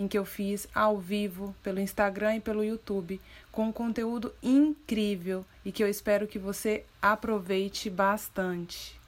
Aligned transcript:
em 0.00 0.08
que 0.08 0.16
eu 0.16 0.24
fiz 0.24 0.66
ao 0.74 0.96
vivo 0.96 1.54
pelo 1.62 1.78
Instagram 1.78 2.36
e 2.36 2.40
pelo 2.40 2.64
YouTube, 2.64 3.20
com 3.52 3.64
um 3.64 3.72
conteúdo 3.72 4.32
incrível 4.42 5.44
e 5.62 5.70
que 5.70 5.84
eu 5.84 5.88
espero 5.88 6.26
que 6.26 6.38
você 6.38 6.86
aproveite 7.02 7.90
bastante. 7.90 8.98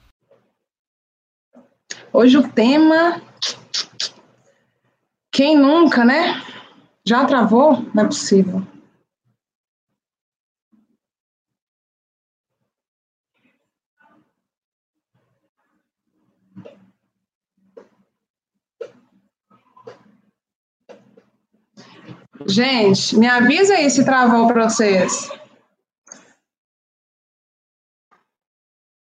Hoje 2.11 2.37
o 2.37 2.47
tema. 2.47 3.19
Quem 5.31 5.57
nunca, 5.57 6.05
né? 6.05 6.39
Já 7.03 7.25
travou? 7.25 7.83
Não 7.91 8.03
é 8.03 8.05
possível. 8.05 8.61
Gente, 22.47 23.15
me 23.17 23.27
avisa 23.27 23.75
aí 23.75 23.89
se 23.89 24.03
travou 24.03 24.47
para 24.47 24.69
vocês. 24.69 25.29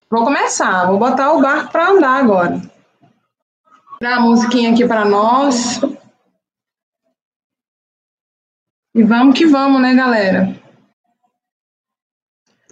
Vou 0.09 0.23
começar, 0.23 0.87
vou 0.87 0.97
botar 0.97 1.33
o 1.33 1.41
barco 1.41 1.71
para 1.71 1.89
andar 1.89 2.23
agora. 2.23 2.61
Dar 4.01 4.17
a 4.17 4.19
musiquinha 4.21 4.71
aqui 4.71 4.87
para 4.87 5.05
nós. 5.05 5.79
E 8.95 9.03
vamos 9.03 9.37
que 9.37 9.45
vamos, 9.45 9.81
né, 9.81 9.93
galera? 9.93 10.59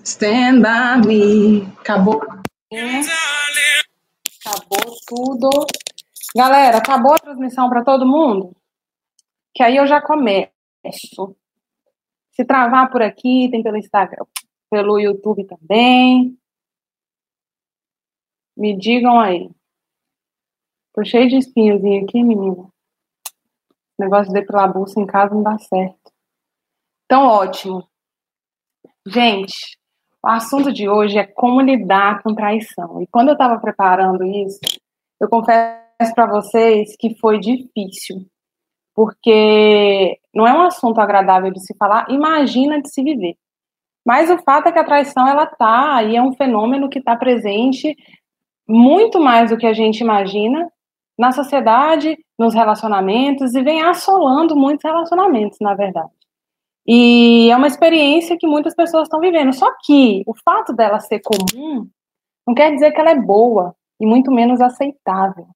Stand 0.04 0.62
by 0.62 1.08
me. 1.08 1.62
Acabou. 1.80 2.22
Acabou 4.40 4.96
tudo. 5.06 5.50
Galera, 6.36 6.78
acabou 6.78 7.14
a 7.14 7.20
transmissão 7.20 7.70
para 7.70 7.84
todo 7.84 8.08
mundo? 8.08 8.56
Que 9.54 9.64
aí 9.64 9.76
eu 9.76 9.86
já 9.86 10.02
começo. 10.02 10.57
Se 12.32 12.46
travar 12.46 12.90
por 12.92 13.02
aqui, 13.02 13.50
tem 13.50 13.64
pelo 13.64 13.78
Instagram, 13.78 14.26
pelo 14.70 15.00
YouTube 15.00 15.46
também. 15.46 16.38
Me 18.56 18.78
digam 18.78 19.20
aí. 19.20 19.50
Tô 20.94 21.04
cheio 21.06 21.30
de 21.30 21.38
espinhozinho 21.38 22.04
aqui, 22.04 22.24
menina. 22.24 22.68
negócio 24.00 24.28
de 24.28 24.40
depilar 24.40 24.66
a 24.66 24.74
bolsa 24.74 25.00
em 25.00 25.06
casa 25.06 25.34
não 25.34 25.44
dá 25.44 25.58
certo. 25.60 26.12
Então, 27.06 27.28
ótimo. 27.28 27.88
Gente, 29.06 29.78
o 30.24 30.28
assunto 30.28 30.74
de 30.74 30.90
hoje 30.90 31.18
é 31.18 31.26
como 31.26 31.62
lidar 31.62 32.22
com 32.22 32.36
traição. 32.36 33.02
E 33.02 33.08
quando 33.08 33.30
eu 33.30 33.34
estava 33.34 33.60
preparando 33.60 34.24
isso, 34.24 34.60
eu 35.20 35.30
confesso 35.30 36.14
para 36.14 36.28
vocês 36.28 36.96
que 36.98 37.18
foi 37.20 37.40
difícil 37.40 38.30
porque 38.98 40.20
não 40.34 40.48
é 40.48 40.54
um 40.58 40.64
assunto 40.64 41.00
agradável 41.00 41.52
de 41.52 41.60
se 41.60 41.78
falar, 41.78 42.10
imagina 42.10 42.82
de 42.82 42.90
se 42.92 43.04
viver. 43.04 43.38
Mas 44.04 44.28
o 44.32 44.40
fato 44.40 44.70
é 44.70 44.72
que 44.72 44.80
a 44.80 44.84
traição 44.84 45.28
ela 45.28 45.46
tá 45.46 46.02
e 46.02 46.16
é 46.16 46.22
um 46.22 46.34
fenômeno 46.34 46.90
que 46.90 46.98
está 46.98 47.16
presente 47.16 47.96
muito 48.68 49.22
mais 49.22 49.52
do 49.52 49.58
que 49.58 49.68
a 49.68 49.74
gente 49.74 50.00
imagina 50.00 50.68
na 51.16 51.32
sociedade, 51.32 52.18
nos 52.40 52.56
relacionamentos 52.56 53.54
e 53.54 53.62
vem 53.62 53.84
assolando 53.84 54.56
muitos 54.56 54.84
relacionamentos, 54.84 55.60
na 55.62 55.76
verdade. 55.76 56.10
E 56.88 57.52
é 57.52 57.56
uma 57.56 57.68
experiência 57.68 58.36
que 58.36 58.48
muitas 58.48 58.74
pessoas 58.74 59.04
estão 59.04 59.20
vivendo. 59.20 59.54
Só 59.54 59.72
que 59.84 60.24
o 60.26 60.34
fato 60.44 60.74
dela 60.74 61.00
ser 61.00 61.22
comum 61.22 61.88
não 62.48 62.56
quer 62.56 62.74
dizer 62.74 62.92
que 62.94 63.00
ela 63.00 63.12
é 63.12 63.22
boa 63.22 63.76
e 64.02 64.08
muito 64.08 64.32
menos 64.32 64.60
aceitável. 64.60 65.48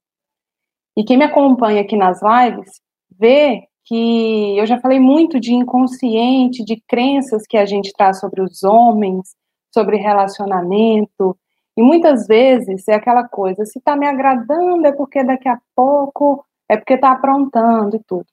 E 0.95 1.03
quem 1.03 1.17
me 1.17 1.23
acompanha 1.23 1.81
aqui 1.81 1.97
nas 1.97 2.19
lives 2.21 2.79
ver 3.21 3.65
que 3.85 4.57
eu 4.57 4.65
já 4.65 4.79
falei 4.79 4.99
muito 4.99 5.39
de 5.39 5.53
inconsciente, 5.53 6.65
de 6.65 6.81
crenças 6.87 7.43
que 7.47 7.57
a 7.57 7.65
gente 7.65 7.93
traz 7.93 8.19
sobre 8.19 8.41
os 8.41 8.63
homens, 8.63 9.35
sobre 9.71 9.97
relacionamento, 9.97 11.37
e 11.77 11.81
muitas 11.81 12.27
vezes 12.27 12.87
é 12.87 12.95
aquela 12.95 13.27
coisa, 13.27 13.65
se 13.65 13.79
está 13.79 13.95
me 13.95 14.07
agradando 14.07 14.85
é 14.85 14.91
porque 14.91 15.23
daqui 15.23 15.47
a 15.47 15.59
pouco 15.75 16.43
é 16.67 16.75
porque 16.77 16.93
está 16.93 17.11
aprontando 17.11 17.95
e 17.95 18.03
tudo. 18.03 18.25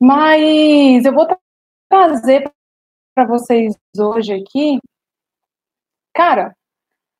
Mas 0.00 1.04
eu 1.04 1.12
vou 1.12 1.26
trazer 1.88 2.50
para 3.14 3.26
vocês 3.26 3.74
hoje 3.98 4.34
aqui, 4.34 4.78
cara, 6.14 6.54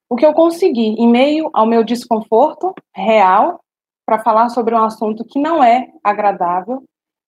o 0.09 0.17
que 0.17 0.25
eu 0.25 0.33
consegui 0.33 0.95
em 0.99 1.09
meio 1.09 1.51
ao 1.53 1.67
meu 1.67 1.83
desconforto 1.83 2.75
real 2.95 3.61
para 4.05 4.23
falar 4.23 4.49
sobre 4.51 4.75
um 4.75 4.85
assunto 4.85 5.25
que 5.25 5.41
não 5.41 5.65
é 5.65 5.89
agradável, 6.05 6.85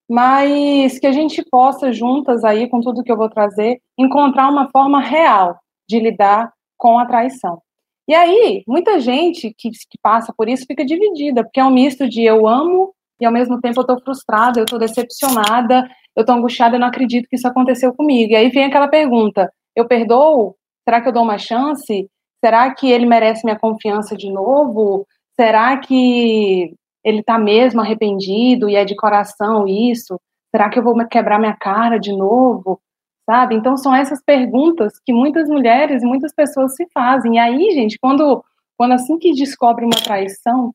mas 0.09 0.97
que 0.97 1.05
a 1.05 1.11
gente 1.11 1.43
possa 1.51 1.93
juntas 1.93 2.43
aí 2.43 2.67
com 2.67 2.81
tudo 2.81 3.03
que 3.03 3.11
eu 3.11 3.17
vou 3.17 3.29
trazer 3.29 3.79
encontrar 3.97 4.49
uma 4.49 4.67
forma 4.71 4.99
real 4.99 5.59
de 5.87 5.99
lidar 5.99 6.51
com 6.77 6.97
a 6.97 7.05
traição. 7.05 7.61
E 8.07 8.15
aí, 8.15 8.63
muita 8.67 8.99
gente 8.99 9.53
que, 9.55 9.69
que 9.69 9.97
passa 10.01 10.33
por 10.35 10.49
isso 10.49 10.65
fica 10.65 10.83
dividida, 10.83 11.43
porque 11.43 11.59
é 11.59 11.63
um 11.63 11.69
misto 11.69 12.09
de 12.09 12.23
eu 12.23 12.47
amo 12.47 12.91
e 13.21 13.25
ao 13.25 13.31
mesmo 13.31 13.61
tempo 13.61 13.79
eu 13.79 13.83
estou 13.83 14.01
frustrada, 14.01 14.59
eu 14.59 14.63
estou 14.63 14.79
decepcionada, 14.79 15.87
eu 16.15 16.21
estou 16.21 16.35
angustiada, 16.35 16.75
eu 16.75 16.79
não 16.79 16.87
acredito 16.87 17.27
que 17.29 17.35
isso 17.35 17.47
aconteceu 17.47 17.93
comigo. 17.93 18.31
E 18.31 18.35
aí 18.35 18.49
vem 18.49 18.63
aquela 18.63 18.87
pergunta: 18.87 19.51
eu 19.75 19.87
perdoo? 19.87 20.55
Será 20.83 21.01
que 21.01 21.09
eu 21.09 21.13
dou 21.13 21.21
uma 21.21 21.37
chance? 21.37 22.09
Será 22.43 22.73
que 22.73 22.89
ele 22.89 23.05
merece 23.05 23.45
minha 23.45 23.59
confiança 23.59 24.17
de 24.17 24.31
novo? 24.31 25.05
Será 25.39 25.77
que 25.77 26.73
ele 27.09 27.19
está 27.19 27.37
mesmo 27.37 27.81
arrependido 27.81 28.69
e 28.69 28.75
é 28.75 28.85
de 28.85 28.95
coração 28.95 29.67
isso? 29.67 30.19
Será 30.51 30.69
que 30.69 30.79
eu 30.79 30.83
vou 30.83 30.95
quebrar 31.07 31.39
minha 31.39 31.55
cara 31.55 31.99
de 31.99 32.11
novo? 32.15 32.79
Sabe? 33.25 33.55
Então 33.55 33.77
são 33.77 33.95
essas 33.95 34.23
perguntas 34.23 34.93
que 35.05 35.13
muitas 35.13 35.47
mulheres 35.47 36.01
e 36.01 36.05
muitas 36.05 36.33
pessoas 36.33 36.75
se 36.75 36.87
fazem. 36.93 37.35
E 37.35 37.39
aí, 37.39 37.71
gente, 37.71 37.99
quando, 37.99 38.43
quando 38.77 38.93
assim 38.93 39.19
que 39.19 39.33
descobre 39.33 39.85
uma 39.85 40.01
traição, 40.01 40.73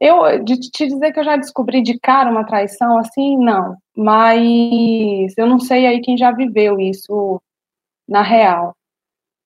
eu 0.00 0.42
de 0.44 0.58
te 0.58 0.86
dizer 0.86 1.12
que 1.12 1.20
eu 1.20 1.24
já 1.24 1.36
descobri 1.36 1.82
de 1.82 1.98
cara 1.98 2.30
uma 2.30 2.44
traição, 2.44 2.98
assim, 2.98 3.36
não. 3.38 3.76
Mas 3.96 5.32
eu 5.36 5.46
não 5.46 5.58
sei 5.60 5.86
aí 5.86 6.00
quem 6.00 6.16
já 6.16 6.32
viveu 6.32 6.80
isso 6.80 7.40
na 8.08 8.22
real. 8.22 8.74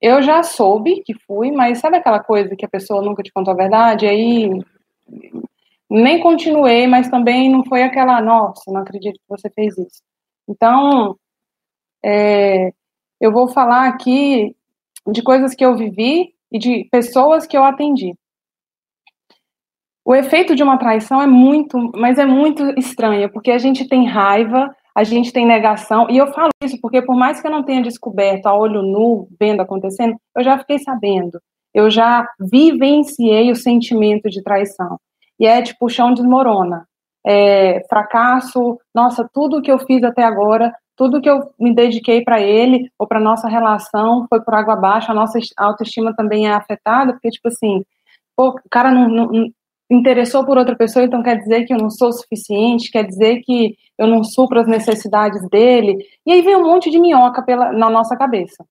Eu 0.01 0.23
já 0.23 0.43
soube 0.43 1.03
que 1.05 1.15
fui, 1.27 1.51
mas 1.51 1.79
sabe 1.79 1.97
aquela 1.97 2.21
coisa 2.21 2.55
que 2.57 2.65
a 2.65 2.69
pessoa 2.69 3.03
nunca 3.03 3.23
te 3.23 3.33
contou 3.33 3.53
a 3.55 3.57
verdade? 3.57 4.07
Aí 4.07 4.51
nem 5.91 6.21
continuei, 6.21 6.87
mas 6.87 7.09
também 7.09 7.51
não 7.51 7.65
foi 7.65 7.83
aquela, 7.83 8.21
nossa, 8.21 8.71
não 8.71 8.81
acredito 8.81 9.15
que 9.15 9.29
você 9.29 9.49
fez 9.51 9.77
isso. 9.79 10.03
Então, 10.49 11.17
é, 12.05 12.73
eu 13.21 13.33
vou 13.33 13.49
falar 13.49 13.89
aqui 13.89 14.55
de 15.07 15.23
coisas 15.23 15.55
que 15.55 15.65
eu 15.65 15.77
vivi 15.77 16.35
e 16.51 16.59
de 16.59 16.89
pessoas 16.91 17.47
que 17.47 17.57
eu 17.57 17.65
atendi. 17.65 18.15
O 20.05 20.15
efeito 20.15 20.55
de 20.55 20.63
uma 20.63 20.79
traição 20.79 21.21
é 21.21 21.27
muito, 21.27 21.91
mas 21.97 22.19
é 22.19 22.25
muito 22.25 22.63
estranho, 22.79 23.31
porque 23.33 23.51
a 23.51 23.59
gente 23.59 23.89
tem 23.89 24.07
raiva, 24.07 24.75
a 24.95 25.03
gente 25.03 25.33
tem 25.33 25.45
negação, 25.45 26.09
e 26.09 26.17
eu 26.17 26.29
falo 26.29 26.51
isso 26.63 26.81
porque 26.81 27.03
por 27.03 27.17
mais 27.17 27.41
que 27.41 27.47
eu 27.47 27.51
não 27.51 27.65
tenha 27.65 27.83
descoberto 27.83 28.47
a 28.47 28.55
olho 28.55 28.83
nu, 28.83 29.29
vendo 29.39 29.61
acontecendo, 29.61 30.17
eu 30.37 30.45
já 30.45 30.59
fiquei 30.59 30.79
sabendo, 30.79 31.41
eu 31.75 31.91
já 31.91 32.27
vivenciei 32.39 33.51
o 33.51 33.57
sentimento 33.57 34.31
de 34.31 34.43
traição 34.43 34.97
e 35.39 35.47
é 35.47 35.63
tipo, 35.63 35.87
o 35.87 35.89
chão 35.89 36.13
desmorona. 36.13 36.87
É, 37.25 37.83
fracasso, 37.89 38.79
nossa, 38.95 39.29
tudo 39.33 39.61
que 39.61 39.71
eu 39.71 39.79
fiz 39.81 40.03
até 40.05 40.23
agora, 40.23 40.73
tudo 40.97 41.21
que 41.21 41.29
eu 41.29 41.51
me 41.59 41.75
dediquei 41.75 42.23
para 42.23 42.41
ele 42.41 42.91
ou 42.99 43.07
para 43.07 43.21
nossa 43.21 43.49
relação 43.49 44.27
foi 44.29 44.41
por 44.43 44.55
água 44.55 44.75
abaixo, 44.75 45.11
a 45.11 45.15
nossa 45.15 45.39
autoestima 45.57 46.15
também 46.15 46.47
é 46.47 46.53
afetada, 46.53 47.13
porque, 47.13 47.31
tipo 47.31 47.49
assim, 47.49 47.85
pô, 48.37 48.51
o 48.51 48.71
cara 48.71 48.91
não, 48.93 49.09
não, 49.09 49.51
interessou 49.91 50.45
por 50.45 50.59
outra 50.59 50.77
pessoa, 50.77 51.05
então 51.05 51.23
quer 51.23 51.37
dizer 51.37 51.65
que 51.65 51.73
eu 51.73 51.79
não 51.79 51.91
sou 51.91 52.13
suficiente, 52.13 52.91
quer 52.91 53.05
dizer 53.05 53.41
que 53.43 53.77
eu 53.99 54.07
não 54.07 54.25
supro 54.25 54.61
as 54.61 54.67
necessidades 54.67 55.49
dele, 55.49 55.97
e 56.25 56.33
aí 56.33 56.43
vem 56.43 56.57
um 56.57 56.65
monte 56.65 56.91
de 56.91 56.99
minhoca 56.99 57.43
pela, 57.43 57.73
na 57.73 57.89
nossa 57.89 58.17
cabeça. 58.17 58.65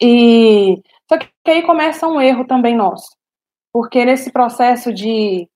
E 0.00 0.80
só 1.08 1.18
que 1.18 1.28
aí 1.46 1.62
começa 1.62 2.06
um 2.06 2.20
erro 2.20 2.46
também 2.46 2.76
nosso, 2.76 3.08
porque 3.72 4.04
nesse 4.04 4.32
processo 4.32 4.92
de 4.92 5.48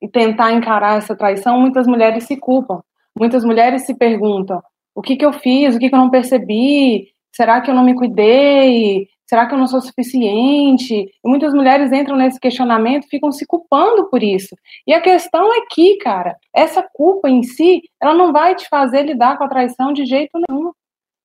e 0.00 0.08
tentar 0.08 0.52
encarar 0.52 0.98
essa 0.98 1.16
traição, 1.16 1.60
muitas 1.60 1.86
mulheres 1.86 2.24
se 2.24 2.36
culpam. 2.36 2.82
Muitas 3.18 3.44
mulheres 3.44 3.82
se 3.86 3.94
perguntam: 3.94 4.62
o 4.94 5.02
que, 5.02 5.16
que 5.16 5.24
eu 5.24 5.32
fiz, 5.32 5.74
o 5.74 5.78
que, 5.78 5.88
que 5.88 5.94
eu 5.94 5.98
não 5.98 6.10
percebi? 6.10 7.08
Será 7.34 7.60
que 7.60 7.70
eu 7.70 7.74
não 7.74 7.84
me 7.84 7.94
cuidei? 7.94 9.08
Será 9.26 9.46
que 9.46 9.54
eu 9.54 9.58
não 9.58 9.66
sou 9.66 9.80
suficiente? 9.80 10.94
E 10.94 11.28
muitas 11.28 11.54
mulheres 11.54 11.90
entram 11.92 12.16
nesse 12.16 12.38
questionamento, 12.38 13.08
ficam 13.08 13.32
se 13.32 13.46
culpando 13.46 14.08
por 14.10 14.22
isso. 14.22 14.54
E 14.86 14.92
a 14.92 15.00
questão 15.00 15.52
é 15.52 15.62
que, 15.70 15.96
cara, 15.96 16.36
essa 16.54 16.86
culpa 16.92 17.28
em 17.28 17.42
si, 17.42 17.82
ela 18.00 18.14
não 18.14 18.32
vai 18.32 18.54
te 18.54 18.68
fazer 18.68 19.02
lidar 19.02 19.38
com 19.38 19.44
a 19.44 19.48
traição 19.48 19.92
de 19.92 20.04
jeito 20.04 20.38
nenhum. 20.48 20.70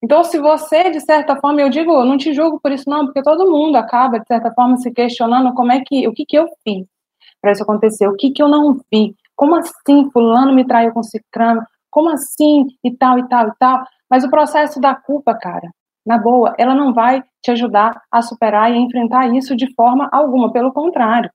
Então, 0.01 0.23
se 0.23 0.39
você, 0.39 0.89
de 0.89 1.01
certa 1.01 1.35
forma, 1.35 1.61
eu 1.61 1.69
digo, 1.69 2.05
não 2.05 2.17
te 2.17 2.33
julgo 2.33 2.59
por 2.61 2.71
isso 2.71 2.89
não, 2.89 3.05
porque 3.05 3.21
todo 3.21 3.51
mundo 3.51 3.75
acaba, 3.75 4.19
de 4.19 4.27
certa 4.27 4.49
forma, 4.53 4.77
se 4.77 4.91
questionando 4.91 5.53
como 5.53 5.73
é 5.73 5.81
que, 5.85 6.07
o 6.07 6.13
que 6.13 6.25
que 6.25 6.37
eu 6.37 6.47
fiz 6.63 6.87
para 7.41 7.51
isso 7.51 7.63
acontecer, 7.63 8.07
o 8.07 8.15
que 8.15 8.31
que 8.31 8.41
eu 8.41 8.47
não 8.47 8.79
vi, 8.91 9.15
como 9.35 9.55
assim 9.55 10.09
fulano 10.11 10.53
me 10.53 10.65
traiu 10.65 10.91
com 10.91 11.03
cicrano, 11.03 11.61
como 11.89 12.09
assim? 12.09 12.67
E 12.83 12.95
tal 12.95 13.19
e 13.19 13.27
tal 13.27 13.47
e 13.47 13.51
tal, 13.57 13.83
mas 14.09 14.23
o 14.23 14.29
processo 14.29 14.79
da 14.79 14.95
culpa, 14.95 15.33
cara, 15.33 15.69
na 16.05 16.17
boa, 16.17 16.55
ela 16.57 16.75
não 16.75 16.93
vai 16.93 17.23
te 17.41 17.51
ajudar 17.51 18.01
a 18.11 18.21
superar 18.21 18.71
e 18.71 18.77
enfrentar 18.77 19.33
isso 19.33 19.55
de 19.55 19.73
forma 19.73 20.09
alguma, 20.11 20.51
pelo 20.51 20.73
contrário. 20.73 21.31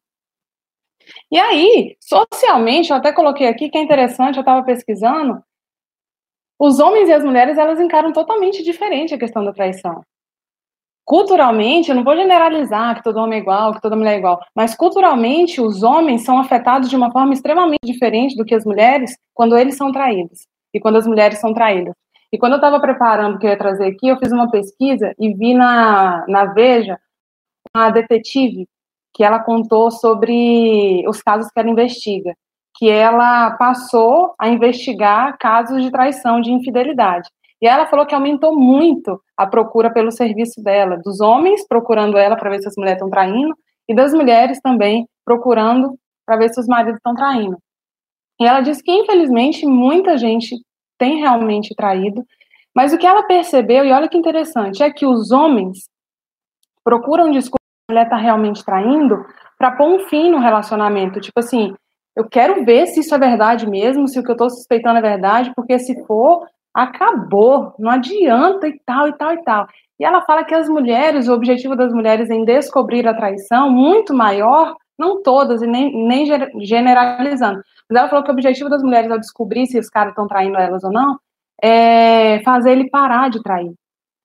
E 1.30 1.38
aí, 1.38 1.96
socialmente, 2.00 2.90
eu 2.90 2.96
até 2.96 3.12
coloquei 3.12 3.46
aqui 3.46 3.68
que 3.68 3.78
é 3.78 3.82
interessante, 3.82 4.36
eu 4.36 4.40
estava 4.40 4.62
pesquisando, 4.64 5.42
os 6.58 6.78
homens 6.78 7.08
e 7.08 7.12
as 7.12 7.24
mulheres, 7.24 7.58
elas 7.58 7.80
encaram 7.80 8.12
totalmente 8.12 8.62
diferente 8.62 9.14
a 9.14 9.18
questão 9.18 9.44
da 9.44 9.52
traição. 9.52 10.02
Culturalmente, 11.04 11.90
eu 11.90 11.94
não 11.94 12.04
vou 12.04 12.16
generalizar 12.16 12.96
que 12.96 13.02
todo 13.02 13.18
homem 13.18 13.38
é 13.38 13.42
igual, 13.42 13.74
que 13.74 13.80
toda 13.80 13.96
mulher 13.96 14.14
é 14.14 14.18
igual, 14.18 14.40
mas 14.54 14.74
culturalmente 14.74 15.60
os 15.60 15.82
homens 15.82 16.22
são 16.24 16.38
afetados 16.38 16.88
de 16.88 16.96
uma 16.96 17.12
forma 17.12 17.34
extremamente 17.34 17.84
diferente 17.84 18.36
do 18.36 18.44
que 18.44 18.54
as 18.54 18.64
mulheres 18.64 19.14
quando 19.34 19.56
eles 19.56 19.76
são 19.76 19.92
traídos 19.92 20.46
e 20.72 20.80
quando 20.80 20.96
as 20.96 21.06
mulheres 21.06 21.38
são 21.38 21.52
traídas. 21.52 21.94
E 22.32 22.38
quando 22.38 22.52
eu 22.52 22.56
estava 22.56 22.80
preparando 22.80 23.36
o 23.36 23.38
que 23.38 23.46
eu 23.46 23.50
ia 23.50 23.58
trazer 23.58 23.86
aqui, 23.86 24.08
eu 24.08 24.16
fiz 24.16 24.32
uma 24.32 24.50
pesquisa 24.50 25.14
e 25.18 25.32
vi 25.34 25.54
na, 25.54 26.24
na 26.26 26.46
Veja 26.46 26.98
uma 27.74 27.90
detetive 27.90 28.66
que 29.12 29.22
ela 29.22 29.38
contou 29.38 29.90
sobre 29.90 31.06
os 31.06 31.22
casos 31.22 31.50
que 31.50 31.60
ela 31.60 31.70
investiga 31.70 32.34
que 32.76 32.88
ela 32.88 33.52
passou 33.52 34.34
a 34.38 34.48
investigar 34.48 35.38
casos 35.38 35.82
de 35.82 35.90
traição, 35.90 36.40
de 36.40 36.50
infidelidade. 36.50 37.30
E 37.64 37.66
ela 37.66 37.86
falou 37.86 38.04
que 38.04 38.14
aumentou 38.14 38.54
muito 38.54 39.18
a 39.34 39.46
procura 39.46 39.90
pelo 39.90 40.10
serviço 40.10 40.62
dela, 40.62 41.00
dos 41.02 41.22
homens 41.22 41.66
procurando 41.66 42.18
ela 42.18 42.36
para 42.36 42.50
ver 42.50 42.60
se 42.60 42.68
as 42.68 42.76
mulheres 42.76 42.98
estão 42.98 43.08
traindo, 43.08 43.56
e 43.88 43.94
das 43.94 44.12
mulheres 44.12 44.60
também 44.62 45.08
procurando 45.24 45.98
para 46.26 46.36
ver 46.36 46.52
se 46.52 46.60
os 46.60 46.66
maridos 46.66 46.96
estão 46.98 47.14
traindo. 47.14 47.56
E 48.38 48.44
ela 48.44 48.60
disse 48.60 48.82
que, 48.82 48.92
infelizmente, 48.92 49.64
muita 49.64 50.18
gente 50.18 50.54
tem 50.98 51.20
realmente 51.20 51.74
traído, 51.74 52.22
mas 52.76 52.92
o 52.92 52.98
que 52.98 53.06
ela 53.06 53.22
percebeu, 53.22 53.82
e 53.82 53.92
olha 53.92 54.10
que 54.10 54.18
interessante, 54.18 54.82
é 54.82 54.92
que 54.92 55.06
os 55.06 55.30
homens 55.30 55.88
procuram 56.84 57.30
descobrir 57.30 57.64
se 57.64 57.88
a 57.88 57.92
mulher 57.92 58.04
está 58.04 58.16
realmente 58.18 58.62
traindo 58.62 59.24
para 59.56 59.72
pôr 59.72 59.88
um 59.88 60.00
fim 60.00 60.30
no 60.30 60.38
relacionamento. 60.38 61.18
Tipo 61.18 61.40
assim, 61.40 61.74
eu 62.14 62.28
quero 62.28 62.62
ver 62.62 62.88
se 62.88 63.00
isso 63.00 63.14
é 63.14 63.18
verdade 63.18 63.66
mesmo, 63.66 64.06
se 64.06 64.18
o 64.18 64.22
que 64.22 64.30
eu 64.30 64.34
estou 64.34 64.50
suspeitando 64.50 64.98
é 64.98 65.02
verdade, 65.02 65.50
porque 65.56 65.78
se 65.78 66.04
for, 66.04 66.46
acabou, 66.74 67.72
não 67.78 67.90
adianta 67.90 68.66
e 68.66 68.78
tal, 68.84 69.08
e 69.08 69.12
tal, 69.12 69.32
e 69.32 69.42
tal. 69.44 69.68
E 69.98 70.04
ela 70.04 70.22
fala 70.22 70.44
que 70.44 70.54
as 70.54 70.68
mulheres, 70.68 71.28
o 71.28 71.32
objetivo 71.32 71.76
das 71.76 71.92
mulheres 71.92 72.28
em 72.28 72.44
descobrir 72.44 73.06
a 73.06 73.14
traição, 73.14 73.70
muito 73.70 74.12
maior, 74.12 74.74
não 74.98 75.22
todas, 75.22 75.62
e 75.62 75.66
nem, 75.66 76.06
nem 76.06 76.26
generalizando, 76.60 77.62
mas 77.88 77.98
ela 77.98 78.08
falou 78.08 78.24
que 78.24 78.30
o 78.30 78.32
objetivo 78.32 78.68
das 78.68 78.82
mulheres 78.82 79.10
ao 79.10 79.18
descobrir 79.18 79.66
se 79.66 79.78
os 79.78 79.88
caras 79.88 80.10
estão 80.10 80.26
traindo 80.26 80.56
elas 80.56 80.82
ou 80.82 80.90
não, 80.90 81.18
é 81.62 82.40
fazer 82.44 82.72
ele 82.72 82.90
parar 82.90 83.30
de 83.30 83.42
trair. 83.42 83.72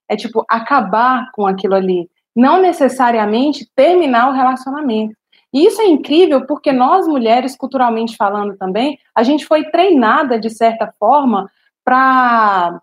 É 0.10 0.16
tipo, 0.16 0.44
acabar 0.50 1.30
com 1.34 1.45
aquilo 1.45 1.75
ali. 1.75 2.10
Não 2.36 2.60
necessariamente 2.60 3.69
terminar 3.75 4.30
o 4.30 4.34
relacionamento. 4.34 5.13
E 5.54 5.66
isso 5.66 5.81
é 5.81 5.88
incrível 5.88 6.45
porque 6.45 6.72
nós 6.72 7.07
mulheres, 7.07 7.56
culturalmente 7.56 8.16
falando 8.16 8.56
também, 8.57 8.98
a 9.16 9.24
gente 9.24 9.45
foi 9.45 9.66
treinada 9.66 10.40
de 10.40 10.50
certa 10.50 10.94
forma 11.00 11.50
para 11.90 12.80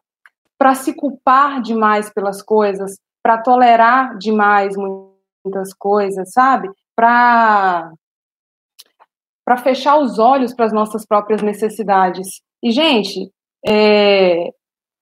para 0.59 0.75
se 0.75 0.95
culpar 0.95 1.61
demais 1.63 2.11
pelas 2.11 2.43
coisas, 2.43 2.99
para 3.23 3.39
tolerar 3.39 4.19
demais 4.19 4.75
muitas 4.77 5.73
coisas, 5.75 6.33
sabe? 6.33 6.69
Para 6.97 7.93
para 9.45 9.59
fechar 9.59 9.97
os 9.99 10.19
olhos 10.19 10.53
para 10.53 10.65
as 10.65 10.73
nossas 10.73 11.07
próprias 11.07 11.41
necessidades. 11.41 12.41
E 12.61 12.73
gente, 12.73 13.31
é, 13.65 14.49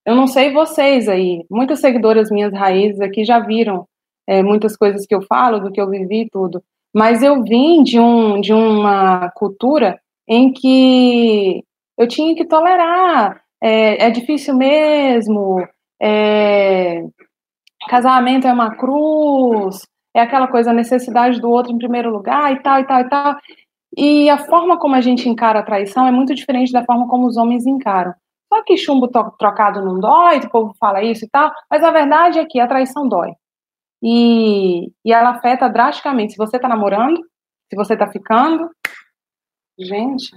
eu 0.04 0.14
não 0.14 0.26
sei 0.26 0.52
vocês 0.52 1.08
aí, 1.08 1.46
muitas 1.50 1.80
seguidoras 1.80 2.30
minhas 2.30 2.52
raízes 2.52 3.00
aqui 3.00 3.24
já 3.24 3.38
viram 3.38 3.88
é, 4.26 4.42
muitas 4.42 4.76
coisas 4.76 5.06
que 5.06 5.14
eu 5.14 5.22
falo, 5.22 5.60
do 5.60 5.72
que 5.72 5.80
eu 5.80 5.88
vivi 5.88 6.24
e 6.24 6.30
tudo. 6.30 6.62
Mas 6.94 7.22
eu 7.22 7.42
vim 7.42 7.82
de, 7.82 7.98
um, 7.98 8.38
de 8.38 8.52
uma 8.52 9.30
cultura 9.30 9.98
em 10.28 10.52
que 10.52 11.64
eu 11.96 12.06
tinha 12.06 12.34
que 12.34 12.44
tolerar, 12.44 13.43
é, 13.64 14.06
é 14.06 14.10
difícil 14.10 14.54
mesmo, 14.54 15.66
é, 15.98 17.02
casamento 17.88 18.46
é 18.46 18.52
uma 18.52 18.76
cruz, 18.76 19.86
é 20.14 20.20
aquela 20.20 20.46
coisa, 20.48 20.70
a 20.70 20.74
necessidade 20.74 21.40
do 21.40 21.50
outro 21.50 21.72
em 21.72 21.78
primeiro 21.78 22.10
lugar 22.10 22.52
e 22.52 22.62
tal, 22.62 22.80
e 22.80 22.84
tal, 22.84 23.00
e 23.00 23.08
tal. 23.08 23.36
E 23.96 24.28
a 24.28 24.36
forma 24.36 24.78
como 24.78 24.94
a 24.94 25.00
gente 25.00 25.28
encara 25.28 25.60
a 25.60 25.64
traição 25.64 26.06
é 26.06 26.10
muito 26.10 26.34
diferente 26.34 26.72
da 26.72 26.84
forma 26.84 27.08
como 27.08 27.26
os 27.26 27.38
homens 27.38 27.66
encaram. 27.66 28.12
Só 28.52 28.62
que 28.62 28.76
chumbo 28.76 29.08
trocado 29.08 29.82
não 29.82 29.98
dói, 29.98 30.38
o 30.40 30.50
povo 30.50 30.74
fala 30.78 31.02
isso 31.02 31.24
e 31.24 31.28
tal, 31.30 31.50
mas 31.70 31.82
a 31.82 31.90
verdade 31.90 32.38
é 32.38 32.44
que 32.44 32.60
a 32.60 32.68
traição 32.68 33.08
dói 33.08 33.32
e, 34.02 34.92
e 35.02 35.12
ela 35.12 35.30
afeta 35.30 35.70
drasticamente. 35.70 36.32
Se 36.32 36.38
você 36.38 36.56
está 36.56 36.68
namorando, 36.68 37.18
se 37.70 37.76
você 37.76 37.94
está 37.94 38.06
ficando. 38.06 38.68
Gente. 39.78 40.30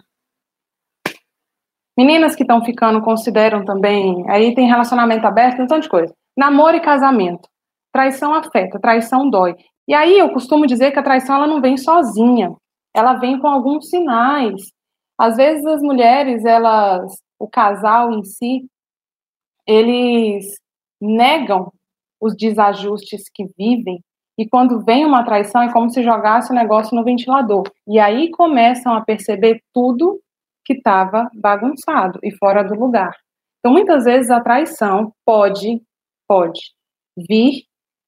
Meninas 1.98 2.36
que 2.36 2.44
estão 2.44 2.64
ficando 2.64 3.02
consideram 3.02 3.66
também. 3.66 4.24
Aí 4.30 4.54
tem 4.54 4.68
relacionamento 4.68 5.26
aberto, 5.26 5.62
um 5.62 5.68
tanto 5.68 5.84
de 5.84 5.90
coisa. 5.90 6.14
Namoro 6.38 6.78
e 6.78 6.82
casamento. 6.82 7.50
Traição 7.92 8.34
afeta, 8.34 8.80
traição 8.80 9.30
dói. 9.30 9.56
E 9.88 9.94
aí 9.94 10.20
eu 10.20 10.32
costumo 10.32 10.68
dizer 10.68 10.92
que 10.92 11.00
a 11.00 11.04
traição 11.04 11.36
ela 11.36 11.48
não 11.48 11.62
vem 11.62 11.78
sozinha. 11.78 12.54
Ela 12.96 13.16
vem 13.16 13.40
com 13.40 13.48
alguns 13.48 13.90
sinais. 13.90 14.62
Às 15.18 15.38
vezes 15.38 15.66
as 15.66 15.82
mulheres, 15.82 16.46
elas, 16.46 17.12
o 17.40 17.48
casal 17.48 18.12
em 18.14 18.24
si, 18.24 18.68
eles 19.66 20.46
negam 21.02 21.72
os 22.22 22.36
desajustes 22.36 23.24
que 23.34 23.46
vivem, 23.58 24.00
e 24.38 24.48
quando 24.48 24.84
vem 24.84 25.06
uma 25.06 25.24
traição 25.24 25.64
é 25.64 25.74
como 25.74 25.90
se 25.90 26.04
jogasse 26.04 26.52
o 26.52 26.56
negócio 26.56 26.96
no 26.96 27.04
ventilador. 27.04 27.64
E 27.88 28.00
aí 28.00 28.30
começam 28.30 28.94
a 28.94 29.02
perceber 29.02 29.62
tudo 29.74 30.20
que 30.68 30.74
estava 30.74 31.30
bagunçado 31.34 32.20
e 32.22 32.36
fora 32.36 32.62
do 32.62 32.76
lugar. 32.76 33.16
Então, 33.60 33.72
muitas 33.72 34.04
vezes 34.04 34.30
a 34.30 34.42
traição 34.42 35.14
pode, 35.26 35.82
pode 36.28 36.60
vir 37.18 37.64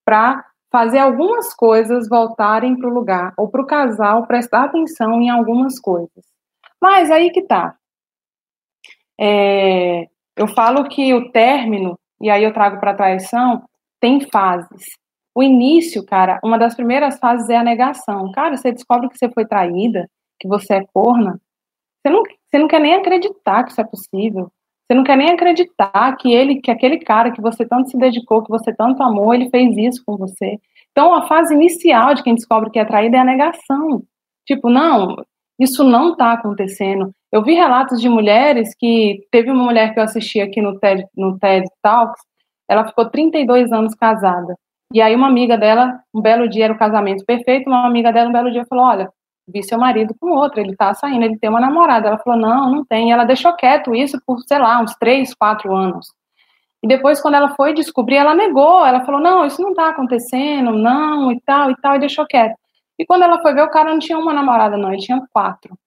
para 0.05 0.45
fazer 0.69 0.99
algumas 0.99 1.53
coisas 1.53 2.09
voltarem 2.09 2.77
para 2.77 2.89
o 2.89 2.93
lugar, 2.93 3.33
ou 3.37 3.49
para 3.49 3.61
o 3.61 3.65
casal 3.65 4.27
prestar 4.27 4.65
atenção 4.65 5.21
em 5.21 5.29
algumas 5.29 5.79
coisas. 5.79 6.25
Mas 6.81 7.09
aí 7.09 7.31
que 7.31 7.41
tá. 7.43 7.75
É, 9.19 10.07
eu 10.35 10.47
falo 10.49 10.87
que 10.89 11.13
o 11.13 11.31
término, 11.31 11.97
e 12.21 12.29
aí 12.29 12.43
eu 12.43 12.53
trago 12.53 12.79
para 12.79 12.91
a 12.91 12.95
traição, 12.95 13.63
tem 14.01 14.19
fases. 14.29 14.85
O 15.33 15.41
início, 15.41 16.05
cara, 16.05 16.39
uma 16.43 16.59
das 16.59 16.75
primeiras 16.75 17.17
fases 17.19 17.49
é 17.49 17.55
a 17.55 17.63
negação. 17.63 18.31
Cara, 18.33 18.57
você 18.57 18.71
descobre 18.71 19.09
que 19.09 19.17
você 19.17 19.29
foi 19.29 19.45
traída, 19.45 20.09
que 20.39 20.47
você 20.47 20.75
é 20.75 20.85
corna. 20.93 21.39
Você 22.01 22.13
não, 22.13 22.23
você 22.49 22.59
não 22.59 22.67
quer 22.67 22.79
nem 22.79 22.95
acreditar 22.95 23.63
que 23.63 23.71
isso 23.71 23.81
é 23.81 23.83
possível. 23.83 24.51
Você 24.85 24.95
não 24.95 25.03
quer 25.03 25.17
nem 25.17 25.29
acreditar 25.29 26.15
que 26.17 26.33
ele, 26.33 26.61
que 26.61 26.71
aquele 26.71 26.97
cara 26.97 27.31
que 27.31 27.41
você 27.41 27.65
tanto 27.65 27.89
se 27.89 27.97
dedicou, 27.97 28.43
que 28.43 28.49
você 28.49 28.73
tanto 28.73 29.03
amou, 29.03 29.33
ele 29.33 29.49
fez 29.49 29.77
isso 29.77 30.03
com 30.05 30.17
você. 30.17 30.57
Então, 30.91 31.13
a 31.13 31.27
fase 31.27 31.53
inicial 31.53 32.15
de 32.15 32.23
quem 32.23 32.33
descobre 32.33 32.71
que 32.71 32.79
é 32.79 32.85
traída 32.85 33.17
é 33.17 33.19
a 33.19 33.25
negação. 33.25 34.01
Tipo, 34.47 34.69
não, 34.69 35.15
isso 35.59 35.83
não 35.83 36.13
está 36.13 36.33
acontecendo. 36.33 37.11
Eu 37.31 37.43
vi 37.43 37.53
relatos 37.53 38.01
de 38.01 38.09
mulheres 38.09 38.73
que 38.75 39.19
teve 39.31 39.51
uma 39.51 39.63
mulher 39.63 39.93
que 39.93 39.99
eu 39.99 40.03
assisti 40.03 40.41
aqui 40.41 40.59
no 40.59 40.79
TED, 40.79 41.05
no 41.15 41.37
TED 41.37 41.67
Talks 41.83 42.21
ela 42.69 42.87
ficou 42.87 43.09
32 43.09 43.71
anos 43.71 43.95
casada. 43.95 44.55
E 44.93 45.01
aí 45.01 45.15
uma 45.15 45.27
amiga 45.27 45.57
dela, 45.57 45.99
um 46.13 46.21
belo 46.21 46.47
dia 46.47 46.65
era 46.65 46.73
o 46.73 46.77
casamento 46.77 47.25
perfeito, 47.25 47.67
uma 47.67 47.85
amiga 47.85 48.13
dela 48.13 48.29
um 48.29 48.33
belo 48.33 48.51
dia 48.51 48.65
falou: 48.65 48.85
"Olha, 48.85 49.11
vi 49.51 49.63
seu 49.63 49.77
marido 49.79 50.15
com 50.19 50.31
outra, 50.31 50.61
ele 50.61 50.75
tá 50.75 50.93
saindo, 50.93 51.23
ele 51.25 51.37
tem 51.39 51.49
uma 51.49 51.59
namorada". 51.59 52.07
Ela 52.09 52.17
falou: 52.19 52.39
"Não, 52.39 52.71
não 52.71 52.85
tem". 52.85 53.11
Ela 53.11 53.25
deixou 53.25 53.53
quieto 53.55 53.95
isso 53.95 54.19
por, 54.25 54.39
sei 54.47 54.59
lá, 54.59 54.81
uns 54.81 54.95
três, 54.95 55.33
quatro 55.33 55.75
anos. 55.75 56.07
E 56.83 56.87
depois, 56.87 57.21
quando 57.21 57.35
ela 57.35 57.55
foi 57.55 57.73
descobrir, 57.73 58.15
ela 58.17 58.33
negou. 58.35 58.85
Ela 58.85 59.01
falou: 59.05 59.21
não, 59.21 59.45
isso 59.45 59.61
não 59.61 59.73
tá 59.73 59.89
acontecendo, 59.89 60.71
não, 60.73 61.31
e 61.31 61.41
tal, 61.41 61.71
e 61.71 61.75
tal, 61.81 61.95
e 61.95 61.99
deixou 61.99 62.25
quieto. 62.27 62.55
E 62.97 63.05
quando 63.05 63.23
ela 63.23 63.41
foi 63.41 63.53
ver, 63.53 63.63
o 63.63 63.69
cara 63.71 63.91
não 63.91 63.99
tinha 63.99 64.17
uma 64.17 64.33
namorada, 64.33 64.77
não, 64.77 64.91
ele 64.91 65.01
tinha 65.01 65.21
quatro. 65.33 65.77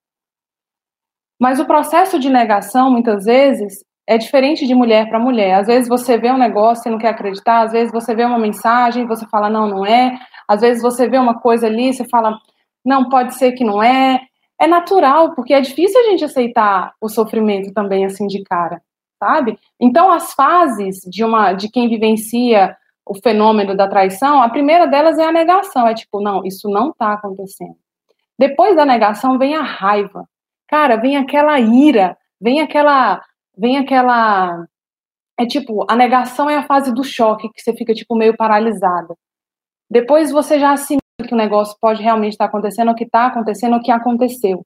Mas 1.41 1.59
o 1.61 1.67
processo 1.67 2.19
de 2.19 2.31
negação, 2.31 2.91
muitas 2.91 3.25
vezes, 3.25 3.85
é 4.07 4.17
diferente 4.19 4.67
de 4.67 4.75
mulher 4.75 5.09
para 5.09 5.19
mulher. 5.19 5.55
Às 5.55 5.67
vezes 5.67 5.89
você 5.89 6.17
vê 6.19 6.31
um 6.31 6.39
negócio 6.39 6.89
e 6.89 6.91
não 6.91 6.99
quer 6.99 7.09
acreditar, 7.09 7.63
às 7.63 7.73
vezes 7.73 7.93
você 7.93 8.15
vê 8.15 8.25
uma 8.25 8.39
mensagem 8.39 9.07
você 9.07 9.27
fala, 9.27 9.51
não, 9.51 9.67
não 9.67 9.87
é. 9.87 10.19
Às 10.49 10.61
vezes 10.61 10.83
você 10.83 11.09
vê 11.09 11.19
uma 11.19 11.39
coisa 11.41 11.67
ali 11.67 11.93
você 11.93 12.05
fala, 12.09 12.39
não, 12.85 13.09
pode 13.09 13.35
ser 13.35 13.53
que 13.53 13.65
não 13.65 13.83
é. 13.83 14.21
É 14.61 14.67
natural, 14.67 15.35
porque 15.35 15.53
é 15.53 15.61
difícil 15.61 16.01
a 16.01 16.05
gente 16.05 16.25
aceitar 16.25 16.93
o 17.01 17.09
sofrimento 17.09 17.73
também 17.73 18.05
assim 18.05 18.29
de 18.29 18.43
cara, 18.45 18.81
sabe? 19.19 19.59
Então 19.81 20.11
as 20.11 20.33
fases 20.35 21.01
de 21.01 21.25
uma 21.25 21.53
de 21.53 21.69
quem 21.69 21.89
vivencia 21.89 22.77
o 23.05 23.15
fenômeno 23.15 23.77
da 23.77 23.89
traição, 23.89 24.41
a 24.41 24.49
primeira 24.49 24.87
delas 24.87 25.19
é 25.19 25.25
a 25.25 25.33
negação, 25.33 25.89
é 25.89 25.95
tipo, 25.95 26.21
não, 26.21 26.45
isso 26.45 26.69
não 26.69 26.91
está 26.91 27.15
acontecendo. 27.15 27.77
Depois 28.39 28.77
da 28.77 28.85
negação 28.85 29.39
vem 29.39 29.57
a 29.57 29.63
raiva. 29.63 30.29
Cara, 30.69 30.97
vem 30.97 31.17
aquela 31.17 31.59
ira, 31.61 32.17
vem 32.41 32.61
aquela 32.61 33.21
vem 33.57 33.79
aquela 33.79 34.67
é 35.39 35.47
tipo, 35.47 35.85
a 35.89 35.97
negação 35.97 36.49
é 36.49 36.57
a 36.57 36.63
fase 36.63 36.95
do 36.95 37.03
choque 37.03 37.51
que 37.51 37.61
você 37.61 37.75
fica 37.75 37.93
tipo 37.95 38.15
meio 38.15 38.37
paralisada. 38.37 39.17
Depois 39.91 40.31
você 40.31 40.59
já 40.59 40.73
assimila 40.73 41.02
que 41.33 41.35
o 41.35 41.39
negócio 41.39 41.75
pode 41.81 42.03
realmente 42.03 42.33
estar 42.33 42.45
acontecendo, 42.45 42.91
o 42.91 42.95
que 42.95 43.05
está 43.05 43.27
acontecendo, 43.27 43.77
o 43.77 43.83
que 43.83 43.91
aconteceu. 43.91 44.65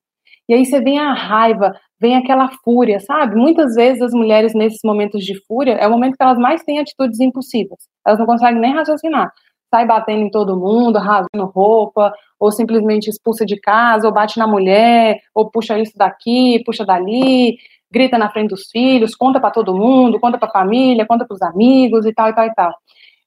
E 0.49 0.55
aí 0.55 0.65
você 0.65 0.81
vem 0.81 0.99
a 0.99 1.13
raiva, 1.13 1.73
vem 2.01 2.17
aquela 2.17 2.49
fúria, 2.65 2.99
sabe? 3.01 3.37
Muitas 3.37 3.75
vezes 3.75 4.03
as 4.03 4.13
mulheres 4.13 4.53
nesses 4.53 4.81
momentos 4.85 5.25
de 5.25 5.35
fúria 5.47 5.73
é 5.73 5.87
o 5.87 5.91
momento 5.91 6.17
que 6.17 6.23
elas 6.23 6.39
mais 6.39 6.63
têm 6.65 6.81
atitudes 6.81 7.21
impossíveis. 7.21 7.81
Elas 8.05 8.19
não 8.19 8.27
conseguem 8.27 8.61
nem 8.61 8.75
raciocinar. 8.75 9.33
Sai 9.73 9.87
batendo 9.87 10.23
em 10.23 10.31
todo 10.31 10.59
mundo, 10.59 10.99
rasgando 10.99 11.47
roupa, 11.47 12.13
ou 12.39 12.51
simplesmente 12.53 13.09
expulsa 13.09 13.47
de 13.47 13.59
casa, 13.61 14.07
ou 14.07 14.13
bate 14.13 14.39
na 14.39 14.47
mulher, 14.47 15.19
ou 15.35 15.51
puxa 15.51 15.79
isso 15.79 15.97
daqui, 15.97 16.63
puxa 16.65 16.85
dali, 16.85 17.57
grita 17.91 18.19
na 18.19 18.31
frente 18.31 18.51
dos 18.51 18.69
filhos, 18.71 19.15
conta 19.15 19.41
para 19.41 19.51
todo 19.51 19.77
mundo, 19.77 20.21
conta 20.21 20.39
para 20.39 20.49
a 20.49 20.53
família, 20.53 21.07
conta 21.07 21.25
para 21.25 21.35
os 21.35 21.43
amigos 21.43 22.07
e 22.07 22.13
tal 22.13 22.29
e 22.29 22.35
tal 22.35 22.47
e 22.47 22.55
tal. 22.55 22.75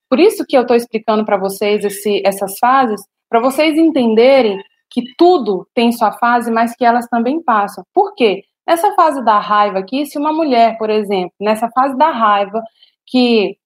Por 0.09 0.19
isso 0.19 0.45
que 0.47 0.57
eu 0.57 0.63
estou 0.63 0.75
explicando 0.75 1.23
para 1.23 1.37
vocês 1.37 1.85
esse, 1.85 2.21
essas 2.25 2.57
fases, 2.59 3.01
para 3.29 3.39
vocês 3.39 3.77
entenderem 3.77 4.61
que 4.89 5.13
tudo 5.15 5.67
tem 5.73 5.91
sua 5.91 6.11
fase, 6.13 6.51
mas 6.51 6.75
que 6.75 6.83
elas 6.83 7.07
também 7.07 7.41
passam. 7.41 7.85
Por 7.93 8.15
quê? 8.15 8.43
Nessa 8.67 8.93
fase 8.95 9.23
da 9.23 9.39
raiva 9.39 9.79
aqui, 9.79 10.05
se 10.05 10.17
uma 10.17 10.33
mulher, 10.33 10.77
por 10.77 10.89
exemplo, 10.89 11.33
nessa 11.39 11.69
fase 11.69 11.97
da 11.97 12.09
raiva, 12.11 12.61
que 13.05 13.57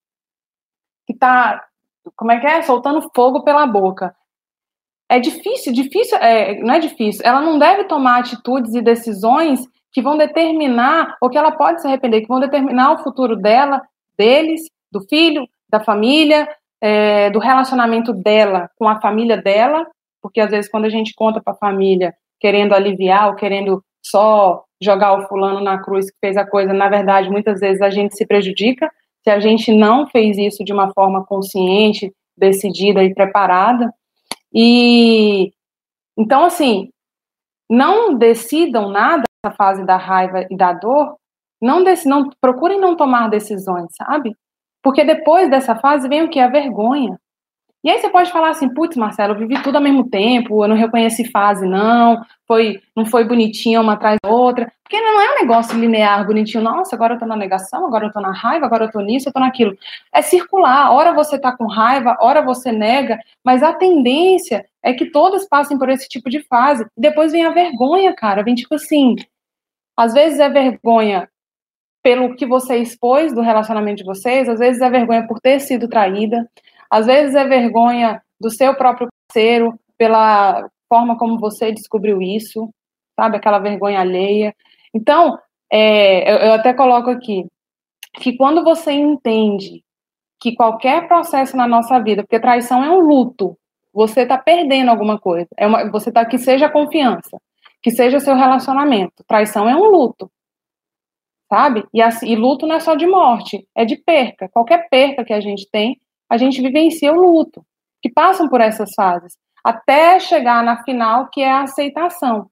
que 1.06 1.14
tá, 1.14 1.62
como 2.16 2.32
é 2.32 2.40
que 2.40 2.46
é, 2.46 2.62
soltando 2.62 3.10
fogo 3.14 3.42
pela 3.44 3.66
boca, 3.66 4.14
é 5.08 5.18
difícil, 5.18 5.72
difícil, 5.72 6.16
é, 6.18 6.58
não 6.60 6.74
é 6.74 6.78
difícil. 6.78 7.22
Ela 7.24 7.40
não 7.40 7.58
deve 7.58 7.84
tomar 7.84 8.20
atitudes 8.20 8.74
e 8.74 8.80
decisões 8.80 9.60
que 9.92 10.02
vão 10.02 10.16
determinar, 10.16 11.16
ou 11.20 11.30
que 11.30 11.38
ela 11.38 11.52
pode 11.52 11.80
se 11.80 11.86
arrepender, 11.86 12.22
que 12.22 12.28
vão 12.28 12.40
determinar 12.40 12.92
o 12.92 13.02
futuro 13.02 13.36
dela, 13.36 13.82
deles, 14.16 14.62
do 14.90 15.02
filho, 15.02 15.46
da 15.68 15.80
família, 15.80 16.48
é, 16.84 17.30
do 17.30 17.38
relacionamento 17.38 18.12
dela 18.12 18.68
com 18.78 18.86
a 18.86 19.00
família 19.00 19.38
dela, 19.38 19.86
porque 20.20 20.38
às 20.38 20.50
vezes 20.50 20.70
quando 20.70 20.84
a 20.84 20.90
gente 20.90 21.14
conta 21.14 21.40
para 21.40 21.54
a 21.54 21.56
família 21.56 22.14
querendo 22.38 22.74
aliviar 22.74 23.28
ou 23.28 23.36
querendo 23.36 23.82
só 24.04 24.62
jogar 24.82 25.14
o 25.14 25.26
fulano 25.26 25.62
na 25.62 25.82
cruz 25.82 26.10
que 26.10 26.18
fez 26.20 26.36
a 26.36 26.46
coisa, 26.46 26.74
na 26.74 26.90
verdade, 26.90 27.30
muitas 27.30 27.58
vezes 27.58 27.80
a 27.80 27.88
gente 27.88 28.14
se 28.14 28.26
prejudica 28.26 28.92
se 29.22 29.30
a 29.30 29.40
gente 29.40 29.72
não 29.72 30.06
fez 30.06 30.36
isso 30.36 30.62
de 30.62 30.74
uma 30.74 30.92
forma 30.92 31.24
consciente, 31.24 32.12
decidida 32.36 33.02
e 33.02 33.14
preparada. 33.14 33.90
E 34.52 35.54
então 36.18 36.44
assim, 36.44 36.90
não 37.70 38.14
decidam 38.14 38.90
nada 38.90 39.22
nessa 39.42 39.56
fase 39.56 39.86
da 39.86 39.96
raiva 39.96 40.46
e 40.50 40.54
da 40.54 40.74
dor, 40.74 41.16
não, 41.62 41.82
dec, 41.82 42.04
não 42.04 42.28
procurem 42.42 42.78
não 42.78 42.94
tomar 42.94 43.30
decisões, 43.30 43.86
sabe? 43.96 44.36
Porque 44.84 45.02
depois 45.02 45.50
dessa 45.50 45.74
fase 45.74 46.06
vem 46.06 46.22
o 46.22 46.28
que? 46.28 46.38
A 46.38 46.46
vergonha. 46.46 47.18
E 47.82 47.90
aí 47.90 47.98
você 47.98 48.08
pode 48.08 48.30
falar 48.30 48.50
assim, 48.50 48.68
putz, 48.72 48.96
Marcelo, 48.96 49.34
eu 49.34 49.38
vivi 49.38 49.62
tudo 49.62 49.76
ao 49.76 49.82
mesmo 49.82 50.08
tempo, 50.08 50.64
eu 50.64 50.68
não 50.68 50.76
reconheci 50.76 51.30
fase, 51.30 51.66
não, 51.66 52.22
foi, 52.46 52.80
não 52.96 53.04
foi 53.04 53.24
bonitinha 53.24 53.78
uma 53.80 53.92
atrás 53.92 54.16
da 54.22 54.30
outra. 54.30 54.72
Porque 54.82 54.98
não 55.00 55.20
é 55.20 55.32
um 55.32 55.40
negócio 55.40 55.78
linear, 55.78 56.26
bonitinho, 56.26 56.62
nossa, 56.64 56.96
agora 56.96 57.14
eu 57.14 57.18
tô 57.18 57.26
na 57.26 57.36
negação, 57.36 57.86
agora 57.86 58.06
eu 58.06 58.12
tô 58.12 58.20
na 58.20 58.32
raiva, 58.32 58.64
agora 58.64 58.84
eu 58.84 58.90
tô 58.90 59.00
nisso, 59.00 59.28
eu 59.28 59.32
tô 59.34 59.40
naquilo. 59.40 59.76
É 60.14 60.22
circular, 60.22 60.92
hora 60.92 61.12
você 61.12 61.38
tá 61.38 61.54
com 61.54 61.66
raiva, 61.66 62.16
hora 62.20 62.40
você 62.42 62.72
nega, 62.72 63.18
mas 63.44 63.62
a 63.62 63.72
tendência 63.74 64.64
é 64.82 64.94
que 64.94 65.10
todas 65.10 65.46
passem 65.46 65.78
por 65.78 65.90
esse 65.90 66.08
tipo 66.08 66.30
de 66.30 66.40
fase. 66.44 66.86
Depois 66.96 67.32
vem 67.32 67.44
a 67.44 67.50
vergonha, 67.50 68.14
cara, 68.14 68.42
vem 68.42 68.54
tipo 68.54 68.76
assim, 68.76 69.16
às 69.96 70.14
vezes 70.14 70.40
é 70.40 70.48
vergonha 70.48 71.28
pelo 72.04 72.36
que 72.36 72.44
você 72.44 72.76
expôs 72.76 73.34
do 73.34 73.40
relacionamento 73.40 73.96
de 73.96 74.04
vocês, 74.04 74.46
às 74.46 74.58
vezes 74.58 74.82
é 74.82 74.90
vergonha 74.90 75.26
por 75.26 75.40
ter 75.40 75.58
sido 75.58 75.88
traída, 75.88 76.46
às 76.90 77.06
vezes 77.06 77.34
é 77.34 77.44
vergonha 77.46 78.22
do 78.38 78.50
seu 78.50 78.74
próprio 78.74 79.08
parceiro 79.26 79.80
pela 79.96 80.68
forma 80.86 81.16
como 81.16 81.40
você 81.40 81.72
descobriu 81.72 82.20
isso, 82.20 82.68
sabe? 83.18 83.38
Aquela 83.38 83.58
vergonha 83.58 84.00
alheia. 84.00 84.54
Então, 84.92 85.38
é, 85.72 86.30
eu, 86.30 86.36
eu 86.48 86.52
até 86.52 86.74
coloco 86.74 87.08
aqui 87.08 87.46
que 88.12 88.36
quando 88.36 88.62
você 88.62 88.92
entende 88.92 89.82
que 90.38 90.54
qualquer 90.54 91.08
processo 91.08 91.56
na 91.56 91.66
nossa 91.66 91.98
vida, 92.00 92.22
porque 92.22 92.38
traição 92.38 92.84
é 92.84 92.90
um 92.90 93.00
luto, 93.00 93.56
você 93.94 94.20
está 94.20 94.36
perdendo 94.36 94.90
alguma 94.90 95.18
coisa. 95.18 95.48
É 95.56 95.66
uma, 95.66 95.90
você 95.90 96.10
está 96.10 96.22
que 96.26 96.36
seja 96.36 96.68
confiança, 96.68 97.40
que 97.82 97.90
seja 97.90 98.20
seu 98.20 98.34
relacionamento. 98.34 99.24
Traição 99.26 99.66
é 99.66 99.74
um 99.74 99.86
luto 99.86 100.30
sabe? 101.54 101.86
E, 101.94 102.02
assim, 102.02 102.26
e 102.26 102.34
luto 102.34 102.66
não 102.66 102.74
é 102.74 102.80
só 102.80 102.96
de 102.96 103.06
morte, 103.06 103.64
é 103.76 103.84
de 103.84 103.96
perca. 103.96 104.48
Qualquer 104.48 104.88
perca 104.88 105.24
que 105.24 105.32
a 105.32 105.40
gente 105.40 105.68
tem, 105.70 106.00
a 106.28 106.36
gente 106.36 106.60
vivencia 106.60 107.12
o 107.12 107.20
luto, 107.20 107.64
que 108.02 108.10
passam 108.10 108.48
por 108.48 108.60
essas 108.60 108.92
fases, 108.92 109.36
até 109.62 110.18
chegar 110.18 110.64
na 110.64 110.82
final, 110.82 111.28
que 111.30 111.40
é 111.40 111.48
a 111.48 111.62
aceitação. 111.62 112.50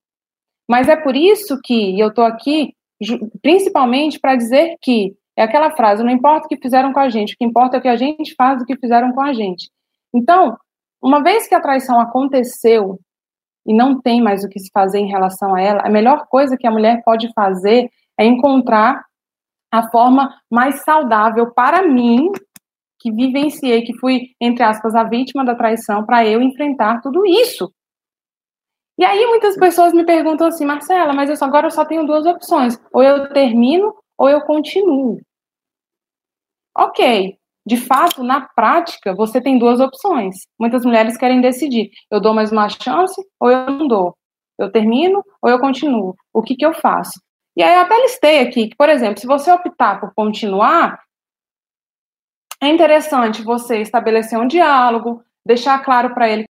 Mas 0.71 0.89
é 0.89 0.95
por 0.95 1.17
isso 1.17 1.59
que 1.65 1.99
eu 1.99 2.09
estou 2.09 2.25
aqui, 2.25 2.77
principalmente 3.43 4.21
para 4.21 4.37
dizer 4.37 4.77
que 4.81 5.17
é 5.37 5.43
aquela 5.43 5.73
frase: 5.73 6.05
não 6.05 6.11
importa 6.11 6.47
o 6.47 6.49
que 6.49 6.57
fizeram 6.57 6.93
com 6.93 7.01
a 7.01 7.09
gente, 7.09 7.35
o 7.35 7.37
que 7.37 7.45
importa 7.45 7.77
é 7.77 7.81
o 7.81 7.83
que 7.83 7.89
a 7.89 7.97
gente 7.97 8.37
faz 8.37 8.61
do 8.61 8.65
que 8.65 8.77
fizeram 8.77 9.11
com 9.13 9.21
a 9.21 9.33
gente. 9.33 9.69
Então, 10.15 10.57
uma 11.03 11.21
vez 11.21 11.49
que 11.49 11.57
a 11.57 11.61
traição 11.61 11.99
aconteceu 11.99 13.01
e 13.67 13.75
não 13.75 14.01
tem 14.01 14.23
mais 14.23 14.45
o 14.45 14.49
que 14.49 14.61
se 14.61 14.71
fazer 14.73 15.01
em 15.01 15.09
relação 15.09 15.57
a 15.57 15.61
ela, 15.61 15.83
a 15.83 15.91
melhor 15.91 16.27
coisa 16.29 16.57
que 16.57 16.69
a 16.69 16.71
mulher 16.71 17.03
pode 17.05 17.33
fazer 17.33 17.91
é 18.19 18.25
encontrar 18.25 19.05
a 19.73 19.89
forma 19.91 20.35
mais 20.51 20.83
saudável 20.83 21.53
para 21.53 21.83
mim, 21.83 22.31
que 23.01 23.11
vivenciei, 23.11 23.83
que 23.83 23.99
fui, 23.99 24.29
entre 24.41 24.63
aspas, 24.63 24.95
a 24.95 25.05
vítima 25.05 25.45
da 25.45 25.55
traição, 25.55 26.05
para 26.05 26.27
eu 26.27 26.41
enfrentar 26.41 27.01
tudo 27.01 27.27
isso. 27.27 27.73
E 28.99 29.05
aí 29.05 29.27
muitas 29.27 29.57
pessoas 29.57 29.93
me 29.93 30.05
perguntam 30.05 30.47
assim, 30.47 30.65
Marcela, 30.65 31.13
mas 31.13 31.31
eu 31.31 31.37
só, 31.37 31.47
agora 31.47 31.67
eu 31.67 31.71
só 31.71 31.85
tenho 31.85 32.07
duas 32.07 32.27
opções: 32.27 32.79
ou 32.93 33.03
eu 33.03 33.33
termino 33.33 33.95
ou 34.19 34.29
eu 34.29 34.43
continuo. 34.43 35.19
Ok, 36.77 37.37
de 37.67 37.77
fato, 37.77 38.23
na 38.23 38.49
prática, 38.55 39.15
você 39.15 39.41
tem 39.41 39.59
duas 39.59 39.81
opções. 39.81 40.37
Muitas 40.59 40.85
mulheres 40.85 41.17
querem 41.17 41.41
decidir: 41.41 41.91
eu 42.11 42.21
dou 42.21 42.35
mais 42.35 42.53
uma 42.53 42.69
chance 42.69 43.21
ou 43.41 43.51
eu 43.51 43.67
não 43.67 43.89
dou. 43.89 44.17
Eu 44.59 44.71
termino 44.71 45.25
ou 45.41 45.51
eu 45.51 45.59
continuo. 45.59 46.15
O 46.33 46.43
que, 46.43 46.55
que 46.55 46.65
eu 46.65 46.75
faço? 46.75 47.21
E 47.57 47.63
aí 47.63 47.75
até 47.75 47.97
listei 48.01 48.41
aqui 48.41 48.69
que, 48.69 48.77
por 48.77 48.89
exemplo, 48.89 49.19
se 49.19 49.27
você 49.27 49.51
optar 49.51 50.01
por 50.01 50.15
continuar, 50.15 51.01
é 52.63 52.69
interessante 52.69 53.43
você 53.43 53.79
estabelecer 53.79 54.39
um 54.39 54.47
diálogo, 54.47 55.23
deixar 55.45 55.79
claro 55.85 56.15
para 56.15 56.29
ele 56.29 56.45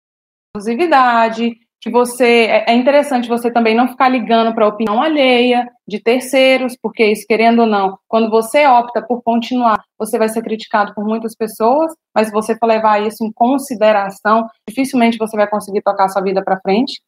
exclusividade, 0.54 1.56
que 1.80 1.90
você 1.90 2.46
é, 2.46 2.70
é 2.70 2.74
interessante 2.74 3.28
você 3.28 3.50
também 3.50 3.74
não 3.74 3.88
ficar 3.88 4.08
ligando 4.08 4.54
para 4.54 4.64
a 4.64 4.68
opinião 4.68 5.02
alheia 5.02 5.68
de 5.88 6.00
terceiros, 6.00 6.76
porque 6.80 7.04
isso 7.04 7.26
querendo 7.26 7.62
ou 7.62 7.66
não, 7.66 7.98
quando 8.06 8.30
você 8.30 8.64
opta 8.66 9.02
por 9.02 9.20
continuar, 9.22 9.82
você 9.98 10.16
vai 10.16 10.28
ser 10.28 10.42
criticado 10.42 10.94
por 10.94 11.04
muitas 11.04 11.34
pessoas, 11.34 11.92
mas 12.14 12.28
se 12.28 12.32
você 12.32 12.56
for 12.56 12.66
levar 12.66 13.02
isso 13.02 13.24
em 13.24 13.32
consideração, 13.32 14.46
dificilmente 14.68 15.18
você 15.18 15.36
vai 15.36 15.48
conseguir 15.48 15.82
tocar 15.82 16.08
sua 16.08 16.22
vida 16.22 16.42
para 16.44 16.60
frente. 16.60 17.00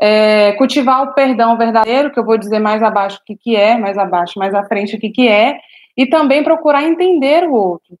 É, 0.00 0.52
cultivar 0.52 1.02
o 1.02 1.12
perdão 1.12 1.58
verdadeiro, 1.58 2.10
que 2.10 2.18
eu 2.18 2.24
vou 2.24 2.38
dizer 2.38 2.58
mais 2.58 2.82
abaixo 2.82 3.18
o 3.18 3.24
que, 3.24 3.36
que 3.36 3.54
é, 3.54 3.76
mais 3.76 3.98
abaixo, 3.98 4.38
mais 4.38 4.54
à 4.54 4.64
frente 4.64 4.96
o 4.96 4.98
que, 4.98 5.10
que 5.10 5.28
é, 5.28 5.58
e 5.96 6.06
também 6.06 6.42
procurar 6.42 6.84
entender 6.84 7.44
o 7.44 7.52
outro. 7.52 7.98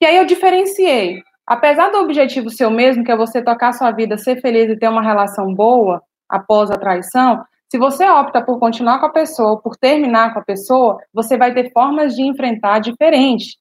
E 0.00 0.06
aí 0.06 0.16
eu 0.16 0.26
diferenciei. 0.26 1.22
Apesar 1.46 1.90
do 1.90 1.98
objetivo 1.98 2.50
seu 2.50 2.70
mesmo, 2.70 3.04
que 3.04 3.10
é 3.10 3.16
você 3.16 3.42
tocar 3.42 3.72
sua 3.72 3.90
vida, 3.90 4.18
ser 4.18 4.40
feliz 4.40 4.70
e 4.70 4.78
ter 4.78 4.88
uma 4.88 5.02
relação 5.02 5.54
boa 5.54 6.02
após 6.28 6.70
a 6.70 6.76
traição, 6.76 7.42
se 7.70 7.78
você 7.78 8.08
opta 8.08 8.42
por 8.42 8.58
continuar 8.58 9.00
com 9.00 9.06
a 9.06 9.10
pessoa, 9.10 9.60
por 9.60 9.76
terminar 9.76 10.32
com 10.32 10.40
a 10.40 10.44
pessoa, 10.44 10.98
você 11.12 11.36
vai 11.36 11.52
ter 11.52 11.72
formas 11.72 12.14
de 12.14 12.22
enfrentar 12.22 12.78
diferentes. 12.78 13.56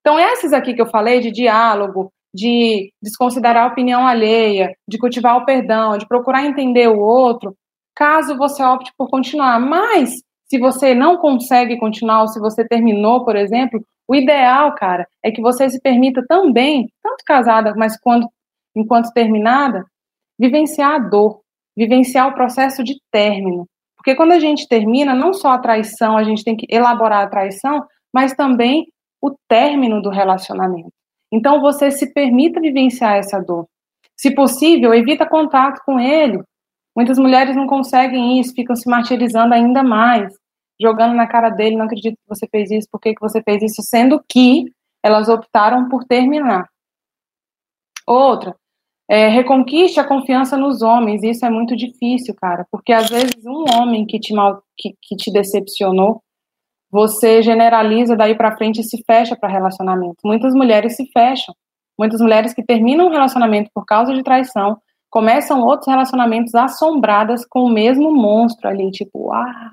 Então, 0.00 0.18
esses 0.18 0.52
aqui 0.52 0.74
que 0.74 0.80
eu 0.80 0.86
falei 0.86 1.20
de 1.20 1.30
diálogo, 1.30 2.12
de 2.34 2.92
desconsiderar 3.02 3.64
a 3.64 3.72
opinião 3.72 4.06
alheia, 4.06 4.74
de 4.88 4.98
cultivar 4.98 5.36
o 5.36 5.44
perdão, 5.44 5.96
de 5.96 6.06
procurar 6.06 6.44
entender 6.44 6.88
o 6.88 7.00
outro, 7.00 7.54
caso 7.94 8.36
você 8.36 8.62
opte 8.62 8.92
por 8.96 9.08
continuar. 9.08 9.58
Mas, 9.58 10.22
se 10.48 10.58
você 10.58 10.94
não 10.94 11.16
consegue 11.16 11.78
continuar, 11.78 12.22
ou 12.22 12.28
se 12.28 12.38
você 12.38 12.66
terminou, 12.66 13.24
por 13.24 13.36
exemplo, 13.36 13.82
o 14.06 14.14
ideal, 14.14 14.74
cara, 14.74 15.06
é 15.22 15.30
que 15.30 15.42
você 15.42 15.68
se 15.68 15.80
permita 15.80 16.24
também, 16.26 16.90
tanto 17.02 17.24
casada, 17.26 17.74
mas 17.76 17.98
quando, 18.00 18.28
enquanto 18.74 19.12
terminada, 19.12 19.84
vivenciar 20.38 20.94
a 20.94 20.98
dor, 20.98 21.40
vivenciar 21.76 22.28
o 22.28 22.34
processo 22.34 22.82
de 22.82 22.94
término. 23.10 23.66
Porque 23.96 24.14
quando 24.14 24.32
a 24.32 24.38
gente 24.38 24.66
termina, 24.68 25.14
não 25.14 25.34
só 25.34 25.50
a 25.50 25.58
traição, 25.58 26.16
a 26.16 26.24
gente 26.24 26.44
tem 26.44 26.56
que 26.56 26.66
elaborar 26.70 27.24
a 27.24 27.28
traição, 27.28 27.84
mas 28.14 28.32
também 28.32 28.86
o 29.20 29.34
término 29.48 30.00
do 30.00 30.08
relacionamento. 30.08 30.92
Então 31.32 31.60
você 31.60 31.90
se 31.90 32.12
permita 32.12 32.60
vivenciar 32.60 33.16
essa 33.16 33.40
dor. 33.40 33.66
Se 34.16 34.34
possível, 34.34 34.94
evita 34.94 35.28
contato 35.28 35.80
com 35.84 36.00
ele. 36.00 36.42
Muitas 36.96 37.18
mulheres 37.18 37.54
não 37.54 37.66
conseguem 37.66 38.40
isso, 38.40 38.54
ficam 38.54 38.74
se 38.74 38.88
martirizando 38.88 39.54
ainda 39.54 39.84
mais, 39.84 40.34
jogando 40.80 41.14
na 41.14 41.28
cara 41.28 41.50
dele, 41.50 41.76
não 41.76 41.86
acredito 41.86 42.14
que 42.14 42.28
você 42.28 42.46
fez 42.48 42.70
isso, 42.70 42.88
por 42.90 43.00
que, 43.00 43.14
que 43.14 43.20
você 43.20 43.40
fez 43.42 43.62
isso, 43.62 43.82
sendo 43.82 44.20
que 44.28 44.64
elas 45.02 45.28
optaram 45.28 45.88
por 45.88 46.04
terminar. 46.04 46.68
Outra, 48.06 48.56
é, 49.08 49.28
reconquiste 49.28 50.00
a 50.00 50.06
confiança 50.06 50.56
nos 50.56 50.82
homens, 50.82 51.22
isso 51.22 51.46
é 51.46 51.50
muito 51.50 51.76
difícil, 51.76 52.34
cara, 52.34 52.66
porque 52.70 52.92
às 52.92 53.08
vezes 53.08 53.44
um 53.46 53.64
homem 53.76 54.04
que 54.04 54.18
te, 54.18 54.34
mal, 54.34 54.62
que, 54.76 54.94
que 55.00 55.16
te 55.16 55.32
decepcionou, 55.32 56.20
você 56.90 57.42
generaliza 57.42 58.16
daí 58.16 58.34
para 58.34 58.56
frente 58.56 58.80
e 58.80 58.84
se 58.84 59.02
fecha 59.04 59.36
para 59.36 59.48
relacionamento. 59.48 60.16
Muitas 60.24 60.54
mulheres 60.54 60.96
se 60.96 61.06
fecham. 61.12 61.54
Muitas 61.98 62.20
mulheres 62.20 62.54
que 62.54 62.64
terminam 62.64 63.06
um 63.06 63.10
relacionamento 63.10 63.70
por 63.74 63.84
causa 63.84 64.14
de 64.14 64.22
traição 64.22 64.78
começam 65.10 65.62
outros 65.62 65.88
relacionamentos 65.88 66.54
assombradas 66.54 67.44
com 67.44 67.64
o 67.64 67.70
mesmo 67.70 68.14
monstro 68.14 68.68
ali, 68.68 68.90
tipo, 68.90 69.32
ah, 69.32 69.70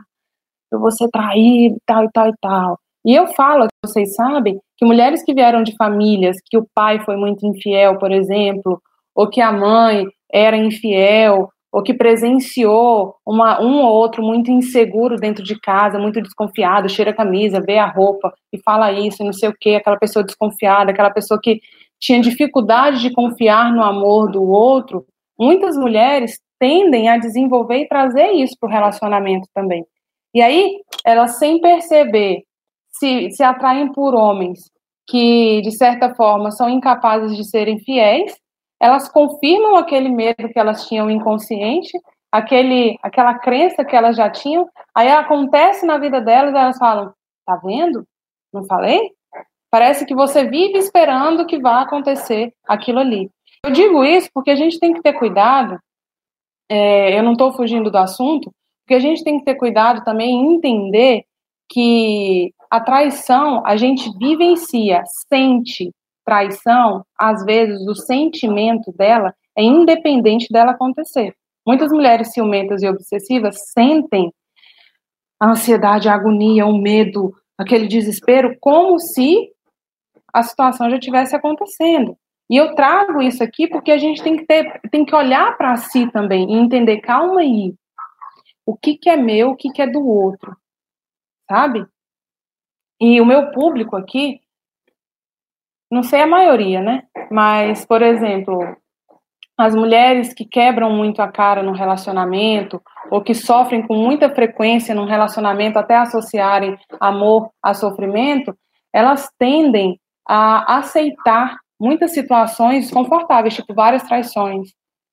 eu 0.71 0.79
vou 0.79 0.91
ser 0.91 1.09
traído, 1.09 1.77
tal 1.85 2.05
e 2.05 2.11
tal 2.11 2.29
e 2.29 2.33
tal. 2.41 2.79
E 3.05 3.13
eu 3.13 3.27
falo, 3.27 3.67
vocês 3.85 4.15
sabem, 4.15 4.59
que 4.77 4.85
mulheres 4.85 5.23
que 5.23 5.33
vieram 5.33 5.61
de 5.61 5.75
famílias 5.75 6.37
que 6.43 6.57
o 6.57 6.67
pai 6.73 6.99
foi 7.01 7.15
muito 7.15 7.45
infiel, 7.45 7.99
por 7.99 8.11
exemplo, 8.11 8.81
ou 9.13 9.29
que 9.29 9.41
a 9.41 9.51
mãe 9.51 10.07
era 10.31 10.57
infiel, 10.57 11.49
ou 11.75 11.83
que 11.83 11.93
presenciou 11.93 13.17
uma, 13.25 13.61
um 13.61 13.81
ou 13.81 13.91
outro 13.91 14.23
muito 14.23 14.49
inseguro 14.49 15.17
dentro 15.17 15.43
de 15.43 15.59
casa, 15.59 15.99
muito 15.99 16.21
desconfiado, 16.21 16.87
cheira 16.87 17.11
a 17.11 17.13
camisa, 17.13 17.59
vê 17.59 17.77
a 17.77 17.85
roupa 17.85 18.33
e 18.53 18.57
fala 18.63 18.93
isso, 18.93 19.25
não 19.25 19.33
sei 19.33 19.49
o 19.49 19.53
que, 19.53 19.75
aquela 19.75 19.97
pessoa 19.97 20.23
desconfiada, 20.23 20.91
aquela 20.91 21.09
pessoa 21.09 21.37
que 21.37 21.59
tinha 21.99 22.21
dificuldade 22.21 23.01
de 23.01 23.11
confiar 23.11 23.73
no 23.73 23.83
amor 23.83 24.31
do 24.31 24.41
outro, 24.41 25.05
muitas 25.37 25.75
mulheres 25.75 26.39
tendem 26.57 27.09
a 27.09 27.17
desenvolver 27.17 27.79
e 27.79 27.89
trazer 27.89 28.31
isso 28.31 28.55
para 28.57 28.69
o 28.69 28.71
relacionamento 28.71 29.49
também. 29.53 29.85
E 30.33 30.41
aí, 30.41 30.77
elas 31.05 31.39
sem 31.39 31.59
perceber, 31.59 32.43
se, 32.87 33.31
se 33.31 33.43
atraem 33.43 33.91
por 33.91 34.15
homens 34.15 34.59
que, 35.05 35.59
de 35.61 35.71
certa 35.71 36.15
forma, 36.15 36.51
são 36.51 36.69
incapazes 36.69 37.35
de 37.35 37.43
serem 37.43 37.79
fiéis, 37.79 38.33
elas 38.79 39.09
confirmam 39.09 39.75
aquele 39.75 40.09
medo 40.09 40.49
que 40.49 40.59
elas 40.59 40.87
tinham 40.87 41.09
inconsciente, 41.09 41.91
aquele, 42.31 42.97
aquela 43.01 43.33
crença 43.39 43.85
que 43.85 43.95
elas 43.95 44.15
já 44.15 44.29
tinham, 44.29 44.69
aí 44.93 45.09
acontece 45.09 45.85
na 45.85 45.97
vida 45.97 46.19
delas 46.19 46.53
elas 46.53 46.77
falam, 46.77 47.13
tá 47.45 47.55
vendo? 47.63 48.05
Não 48.53 48.65
falei? 48.65 49.11
Parece 49.71 50.05
que 50.05 50.15
você 50.15 50.45
vive 50.45 50.77
esperando 50.77 51.45
que 51.45 51.59
vá 51.59 51.81
acontecer 51.81 52.53
aquilo 52.67 52.99
ali. 52.99 53.29
Eu 53.65 53.71
digo 53.71 54.03
isso 54.03 54.29
porque 54.33 54.51
a 54.51 54.55
gente 54.55 54.79
tem 54.79 54.93
que 54.93 55.01
ter 55.01 55.13
cuidado, 55.13 55.79
é, 56.69 57.17
eu 57.17 57.23
não 57.23 57.33
estou 57.33 57.53
fugindo 57.53 57.89
do 57.89 57.97
assunto, 57.97 58.51
porque 58.83 58.93
a 58.93 58.99
gente 58.99 59.23
tem 59.23 59.39
que 59.39 59.45
ter 59.45 59.55
cuidado 59.55 60.03
também 60.03 60.29
em 60.29 60.55
entender 60.55 61.23
que 61.69 62.53
a 62.69 62.79
traição 62.79 63.65
a 63.65 63.75
gente 63.75 64.09
vivencia, 64.17 65.03
sente, 65.27 65.91
traição, 66.25 67.05
às 67.17 67.45
vezes 67.45 67.87
o 67.87 67.95
sentimento 67.95 68.91
dela 68.91 69.33
é 69.55 69.63
independente 69.63 70.51
dela 70.51 70.71
acontecer. 70.71 71.35
Muitas 71.65 71.91
mulheres 71.91 72.33
ciumentas 72.33 72.81
e 72.81 72.87
obsessivas 72.87 73.71
sentem 73.71 74.33
a 75.39 75.51
ansiedade, 75.51 76.09
a 76.09 76.13
agonia, 76.13 76.65
o 76.65 76.77
medo, 76.77 77.33
aquele 77.57 77.87
desespero, 77.87 78.57
como 78.59 78.99
se 78.99 79.49
a 80.33 80.43
situação 80.43 80.89
já 80.89 80.99
tivesse 80.99 81.35
acontecendo. 81.35 82.17
E 82.49 82.57
eu 82.57 82.75
trago 82.75 83.21
isso 83.21 83.43
aqui 83.43 83.67
porque 83.67 83.91
a 83.91 83.97
gente 83.97 84.21
tem 84.21 84.37
que 84.37 84.45
ter, 84.45 84.79
tem 84.91 85.05
que 85.05 85.15
olhar 85.15 85.57
para 85.57 85.75
si 85.77 86.11
também 86.11 86.51
e 86.51 86.57
entender, 86.57 87.01
calma 87.01 87.41
aí, 87.41 87.73
o 88.65 88.75
que, 88.75 88.97
que 88.97 89.09
é 89.09 89.15
meu, 89.15 89.51
o 89.51 89.55
que, 89.55 89.69
que 89.71 89.81
é 89.81 89.87
do 89.87 90.05
outro, 90.05 90.55
sabe? 91.49 91.85
E 92.99 93.19
o 93.19 93.25
meu 93.25 93.51
público 93.51 93.95
aqui, 93.95 94.41
não 95.91 96.03
sei 96.03 96.21
a 96.21 96.27
maioria, 96.27 96.81
né? 96.81 97.03
Mas, 97.31 97.85
por 97.85 98.01
exemplo, 98.01 98.59
as 99.57 99.73
mulheres 99.73 100.33
que 100.33 100.45
quebram 100.45 100.91
muito 100.91 101.21
a 101.21 101.31
cara 101.31 101.63
no 101.63 101.71
relacionamento 101.71 102.81
ou 103.09 103.21
que 103.21 103.33
sofrem 103.33 103.85
com 103.85 103.95
muita 103.95 104.29
frequência 104.29 104.93
num 104.93 105.05
relacionamento 105.05 105.79
até 105.79 105.95
associarem 105.95 106.77
amor 106.99 107.49
a 107.63 107.73
sofrimento, 107.73 108.55
elas 108.93 109.29
tendem 109.39 109.99
a 110.27 110.77
aceitar 110.79 111.57
muitas 111.79 112.13
situações 112.13 112.85
desconfortáveis, 112.85 113.55
tipo 113.55 113.73
várias 113.73 114.03
traições, 114.03 114.69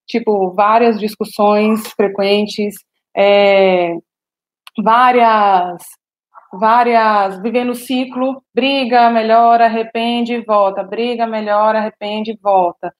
tipo 0.07 0.53
várias 0.53 0.99
discussões 0.99 1.87
frequentes, 1.93 2.75
é, 3.17 3.95
várias 4.83 5.83
várias, 6.53 7.41
vivendo 7.41 7.71
o 7.71 7.75
ciclo, 7.75 8.43
briga, 8.55 9.09
melhora, 9.11 9.65
arrepende 9.65 10.41
volta, 10.45 10.83
briga, 10.83 11.27
melhora, 11.27 11.79
arrepende 11.79 12.39
volta. 12.43 12.95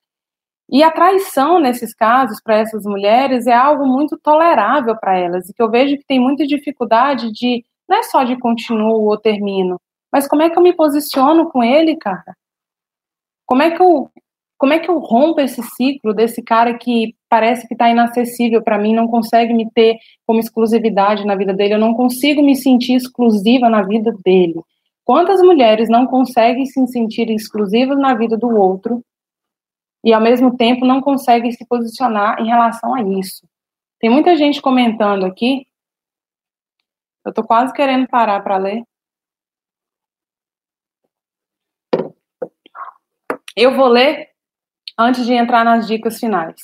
E 0.71 0.83
a 0.83 0.91
traição, 0.91 1.61
nesses 1.61 1.95
casos, 1.95 2.41
para 2.43 2.57
essas 2.57 2.85
mulheres, 2.85 3.47
é 3.47 3.53
algo 3.53 3.87
muito 3.87 4.19
tolerável 4.19 4.97
para 4.97 5.19
elas, 5.19 5.49
e 5.49 5.55
que 5.55 5.63
eu 5.63 5.71
vejo 5.71 5.99
que 5.99 6.07
tem 6.07 6.19
muita 6.19 6.47
dificuldade 6.47 7.31
de, 7.31 7.65
não 7.89 7.99
é 7.99 8.03
só 8.05 8.25
de 8.25 8.39
continuo 8.39 9.07
ou 9.09 9.19
termino, 9.19 9.79
mas 10.11 10.27
como 10.27 10.43
é 10.43 10.51
que 10.51 10.59
eu 10.59 10.63
me 10.63 10.73
posiciono 10.73 11.51
com 11.51 11.63
ele, 11.63 11.97
cara? 11.97 12.35
Como 13.47 13.63
é 13.63 13.71
que 13.71 13.83
eu 13.83 14.11
como 14.63 14.75
é 14.75 14.79
que 14.79 14.89
eu 14.89 15.01
rompo 15.01 15.41
esse 15.41 15.61
ciclo 15.61 16.15
desse 16.15 16.41
cara 16.41 16.79
que 16.79 17.17
parece 17.29 17.67
que 17.67 17.75
está 17.75 17.91
inacessível 17.91 18.63
para 18.63 18.79
mim, 18.79 18.95
não 18.95 19.09
consegue 19.09 19.53
me 19.53 19.69
ter 19.69 19.99
como 20.25 20.39
exclusividade 20.39 21.27
na 21.27 21.35
vida 21.35 21.53
dele, 21.53 21.75
eu 21.75 21.81
não 21.81 21.95
consigo 21.95 22.41
me 22.41 22.55
sentir 22.55 22.95
exclusiva 22.95 23.69
na 23.69 23.83
vida 23.83 24.15
dele. 24.25 24.63
Quantas 25.05 25.43
mulheres 25.43 25.89
não 25.89 26.07
conseguem 26.07 26.65
se 26.65 26.87
sentir 26.87 27.29
exclusivas 27.29 27.99
na 27.99 28.15
vida 28.15 28.37
do 28.39 28.57
outro 28.57 29.05
e 30.05 30.13
ao 30.13 30.21
mesmo 30.21 30.57
tempo 30.57 30.85
não 30.85 31.01
conseguem 31.01 31.51
se 31.51 31.67
posicionar 31.67 32.41
em 32.41 32.47
relação 32.47 32.95
a 32.95 33.03
isso? 33.03 33.45
Tem 33.99 34.09
muita 34.09 34.37
gente 34.37 34.63
comentando 34.63 35.27
aqui. 35.27 35.67
Eu 37.25 37.31
estou 37.31 37.45
quase 37.45 37.73
querendo 37.73 38.07
parar 38.07 38.41
para 38.45 38.59
ler. 38.59 38.85
Eu 43.57 43.75
vou 43.75 43.89
ler 43.89 44.32
antes 44.99 45.27
de 45.27 45.33
entrar 45.33 45.65
nas 45.65 45.87
dicas 45.87 46.19
finais. 46.19 46.57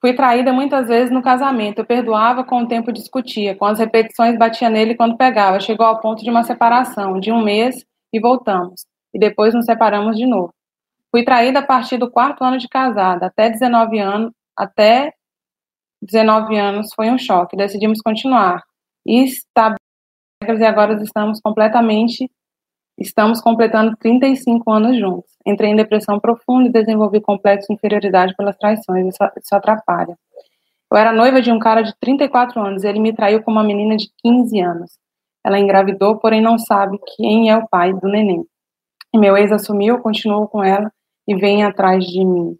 Fui 0.00 0.14
traída 0.14 0.52
muitas 0.52 0.86
vezes 0.86 1.10
no 1.10 1.22
casamento. 1.22 1.80
Eu 1.80 1.86
perdoava, 1.86 2.44
com 2.44 2.62
o 2.62 2.68
tempo 2.68 2.92
discutia. 2.92 3.56
Com 3.56 3.64
as 3.64 3.80
repetições, 3.80 4.38
batia 4.38 4.70
nele 4.70 4.94
quando 4.94 5.16
pegava. 5.16 5.58
Chegou 5.58 5.84
ao 5.84 6.00
ponto 6.00 6.22
de 6.22 6.30
uma 6.30 6.44
separação, 6.44 7.18
de 7.18 7.32
um 7.32 7.42
mês, 7.42 7.84
e 8.12 8.20
voltamos. 8.20 8.86
E 9.12 9.18
depois 9.18 9.54
nos 9.54 9.64
separamos 9.64 10.16
de 10.16 10.24
novo. 10.24 10.54
Fui 11.10 11.24
traída 11.24 11.58
a 11.60 11.66
partir 11.66 11.98
do 11.98 12.10
quarto 12.10 12.44
ano 12.44 12.58
de 12.58 12.68
casada. 12.68 13.26
Até 13.26 13.50
19 13.50 13.98
anos, 13.98 14.32
até 14.56 15.12
19 16.02 16.56
anos 16.56 16.90
foi 16.94 17.10
um 17.10 17.18
choque. 17.18 17.56
Decidimos 17.56 18.00
continuar. 18.00 18.62
E 19.04 19.24
está 19.24 19.74
e 20.42 20.64
agora 20.64 20.94
estamos 21.02 21.40
completamente 21.40 22.30
Estamos 22.98 23.40
completando 23.40 23.96
35 23.96 24.68
anos 24.72 24.98
juntos. 24.98 25.30
Entrei 25.46 25.70
em 25.70 25.76
depressão 25.76 26.18
profunda 26.18 26.68
e 26.68 26.72
desenvolvi 26.72 27.20
complexo 27.20 27.68
de 27.68 27.74
inferioridade 27.74 28.34
pelas 28.34 28.56
traições. 28.56 29.06
Isso, 29.06 29.18
isso 29.40 29.54
atrapalha. 29.54 30.18
Eu 30.90 30.98
era 30.98 31.12
noiva 31.12 31.40
de 31.40 31.52
um 31.52 31.60
cara 31.60 31.82
de 31.82 31.94
34 32.00 32.60
anos. 32.60 32.82
Ele 32.82 32.98
me 32.98 33.12
traiu 33.12 33.40
com 33.40 33.52
uma 33.52 33.62
menina 33.62 33.96
de 33.96 34.10
15 34.18 34.60
anos. 34.60 34.98
Ela 35.46 35.60
engravidou, 35.60 36.18
porém 36.18 36.40
não 36.40 36.58
sabe 36.58 36.98
quem 37.16 37.50
é 37.50 37.56
o 37.56 37.68
pai 37.68 37.92
do 37.92 38.08
neném. 38.08 38.44
E 39.14 39.18
meu 39.18 39.36
ex 39.36 39.52
assumiu, 39.52 40.00
continuou 40.00 40.48
com 40.48 40.62
ela 40.62 40.92
e 41.26 41.36
vem 41.36 41.62
atrás 41.62 42.04
de 42.04 42.24
mim. 42.24 42.58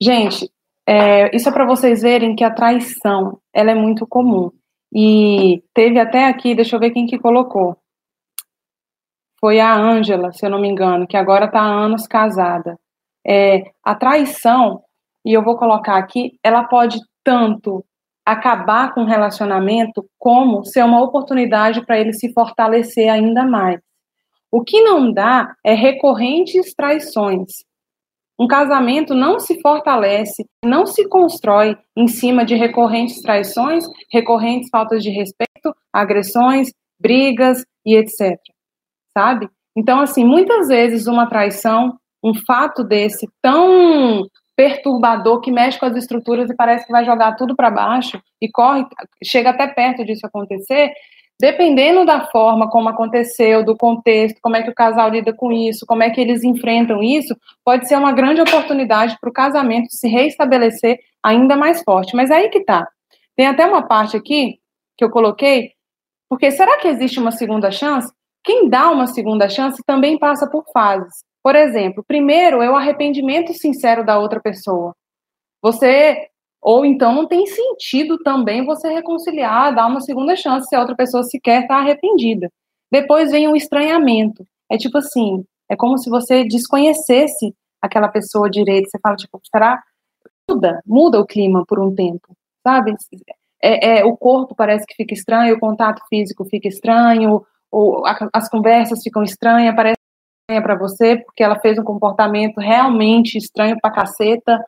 Gente, 0.00 0.48
é, 0.86 1.34
isso 1.34 1.48
é 1.48 1.52
para 1.52 1.66
vocês 1.66 2.02
verem 2.02 2.36
que 2.36 2.44
a 2.44 2.54
traição 2.54 3.40
ela 3.52 3.72
é 3.72 3.74
muito 3.74 4.06
comum. 4.06 4.52
E 4.94 5.64
teve 5.74 5.98
até 5.98 6.26
aqui, 6.26 6.54
deixa 6.54 6.76
eu 6.76 6.80
ver 6.80 6.92
quem 6.92 7.06
que 7.06 7.18
colocou 7.18 7.76
foi 9.40 9.60
a 9.60 9.74
Ângela, 9.74 10.32
se 10.32 10.44
eu 10.44 10.50
não 10.50 10.60
me 10.60 10.68
engano, 10.68 11.06
que 11.06 11.16
agora 11.16 11.46
está 11.46 11.60
há 11.60 11.84
anos 11.84 12.06
casada. 12.06 12.78
É, 13.26 13.62
a 13.84 13.94
traição, 13.94 14.82
e 15.24 15.32
eu 15.32 15.42
vou 15.42 15.56
colocar 15.56 15.96
aqui, 15.96 16.38
ela 16.42 16.64
pode 16.64 16.98
tanto 17.24 17.84
acabar 18.24 18.92
com 18.92 19.02
o 19.02 19.06
relacionamento 19.06 20.04
como 20.18 20.64
ser 20.64 20.84
uma 20.84 21.02
oportunidade 21.02 21.84
para 21.86 21.98
ele 21.98 22.12
se 22.12 22.32
fortalecer 22.32 23.08
ainda 23.08 23.44
mais. 23.44 23.80
O 24.50 24.62
que 24.62 24.82
não 24.82 25.12
dá 25.12 25.54
é 25.64 25.74
recorrentes 25.74 26.74
traições. 26.74 27.64
Um 28.38 28.46
casamento 28.46 29.14
não 29.14 29.40
se 29.40 29.60
fortalece, 29.60 30.46
não 30.64 30.86
se 30.86 31.08
constrói 31.08 31.76
em 31.96 32.06
cima 32.06 32.44
de 32.44 32.54
recorrentes 32.54 33.20
traições, 33.20 33.84
recorrentes 34.12 34.68
faltas 34.70 35.02
de 35.02 35.10
respeito, 35.10 35.74
agressões, 35.92 36.70
brigas 37.00 37.64
e 37.84 37.96
etc. 37.96 38.38
Sabe? 39.18 39.50
Então, 39.76 39.98
assim, 39.98 40.24
muitas 40.24 40.68
vezes 40.68 41.08
uma 41.08 41.26
traição, 41.26 41.98
um 42.22 42.32
fato 42.34 42.84
desse 42.84 43.28
tão 43.42 44.24
perturbador 44.56 45.40
que 45.40 45.50
mexe 45.50 45.76
com 45.76 45.86
as 45.86 45.96
estruturas 45.96 46.48
e 46.48 46.54
parece 46.54 46.86
que 46.86 46.92
vai 46.92 47.04
jogar 47.04 47.34
tudo 47.34 47.56
para 47.56 47.68
baixo 47.68 48.22
e 48.40 48.48
corre, 48.48 48.86
chega 49.24 49.50
até 49.50 49.66
perto 49.66 50.04
disso 50.04 50.24
acontecer, 50.24 50.92
dependendo 51.40 52.06
da 52.06 52.26
forma 52.28 52.70
como 52.70 52.88
aconteceu, 52.88 53.64
do 53.64 53.76
contexto, 53.76 54.38
como 54.40 54.54
é 54.54 54.62
que 54.62 54.70
o 54.70 54.74
casal 54.74 55.10
lida 55.10 55.32
com 55.32 55.50
isso, 55.50 55.84
como 55.84 56.04
é 56.04 56.10
que 56.10 56.20
eles 56.20 56.44
enfrentam 56.44 57.02
isso, 57.02 57.36
pode 57.64 57.88
ser 57.88 57.96
uma 57.96 58.12
grande 58.12 58.40
oportunidade 58.40 59.16
para 59.20 59.30
o 59.30 59.32
casamento 59.32 59.88
se 59.90 60.06
reestabelecer 60.06 61.00
ainda 61.20 61.56
mais 61.56 61.82
forte. 61.82 62.14
Mas 62.14 62.30
aí 62.30 62.50
que 62.50 62.60
tá. 62.60 62.86
Tem 63.36 63.48
até 63.48 63.66
uma 63.66 63.82
parte 63.82 64.16
aqui 64.16 64.60
que 64.96 65.04
eu 65.04 65.10
coloquei, 65.10 65.72
porque 66.28 66.52
será 66.52 66.78
que 66.78 66.86
existe 66.86 67.18
uma 67.18 67.32
segunda 67.32 67.72
chance? 67.72 68.16
Quem 68.48 68.66
dá 68.66 68.90
uma 68.90 69.06
segunda 69.06 69.46
chance 69.46 69.82
também 69.84 70.18
passa 70.18 70.48
por 70.48 70.64
fases. 70.72 71.22
Por 71.42 71.54
exemplo, 71.54 72.02
primeiro 72.02 72.62
é 72.62 72.70
o 72.70 72.74
arrependimento 72.74 73.52
sincero 73.52 74.06
da 74.06 74.18
outra 74.18 74.40
pessoa. 74.40 74.96
Você 75.60 76.30
ou 76.58 76.82
então 76.86 77.12
não 77.14 77.28
tem 77.28 77.44
sentido 77.44 78.16
também 78.22 78.64
você 78.64 78.88
reconciliar, 78.88 79.74
dar 79.74 79.86
uma 79.86 80.00
segunda 80.00 80.34
chance 80.34 80.66
se 80.66 80.74
a 80.74 80.80
outra 80.80 80.96
pessoa 80.96 81.22
sequer 81.24 81.60
está 81.60 81.76
arrependida. 81.76 82.50
Depois 82.90 83.32
vem 83.32 83.46
o 83.48 83.54
estranhamento. 83.54 84.46
É 84.72 84.78
tipo 84.78 84.96
assim, 84.96 85.44
é 85.68 85.76
como 85.76 85.98
se 85.98 86.08
você 86.08 86.42
desconhecesse 86.42 87.54
aquela 87.82 88.08
pessoa 88.08 88.48
direito. 88.48 88.88
Você 88.88 88.98
fala, 88.98 89.16
tipo, 89.16 89.38
será? 89.54 89.82
Muda, 90.50 90.82
muda 90.86 91.20
o 91.20 91.26
clima 91.26 91.66
por 91.66 91.78
um 91.78 91.94
tempo, 91.94 92.34
sabe? 92.66 92.94
É, 93.62 93.98
é, 93.98 94.04
o 94.06 94.16
corpo 94.16 94.54
parece 94.54 94.86
que 94.86 94.94
fica 94.94 95.12
estranho, 95.12 95.54
o 95.54 95.60
contato 95.60 96.00
físico 96.08 96.46
fica 96.46 96.66
estranho, 96.66 97.44
ou 97.70 98.06
a, 98.06 98.28
as 98.32 98.48
conversas 98.48 99.02
ficam 99.02 99.22
estranhas, 99.22 99.74
parece 99.74 99.98
para 100.62 100.76
você 100.76 101.16
porque 101.16 101.42
ela 101.42 101.60
fez 101.60 101.78
um 101.78 101.84
comportamento 101.84 102.58
realmente 102.58 103.36
estranho 103.36 103.76
pra 103.80 103.90
caceta. 103.90 104.58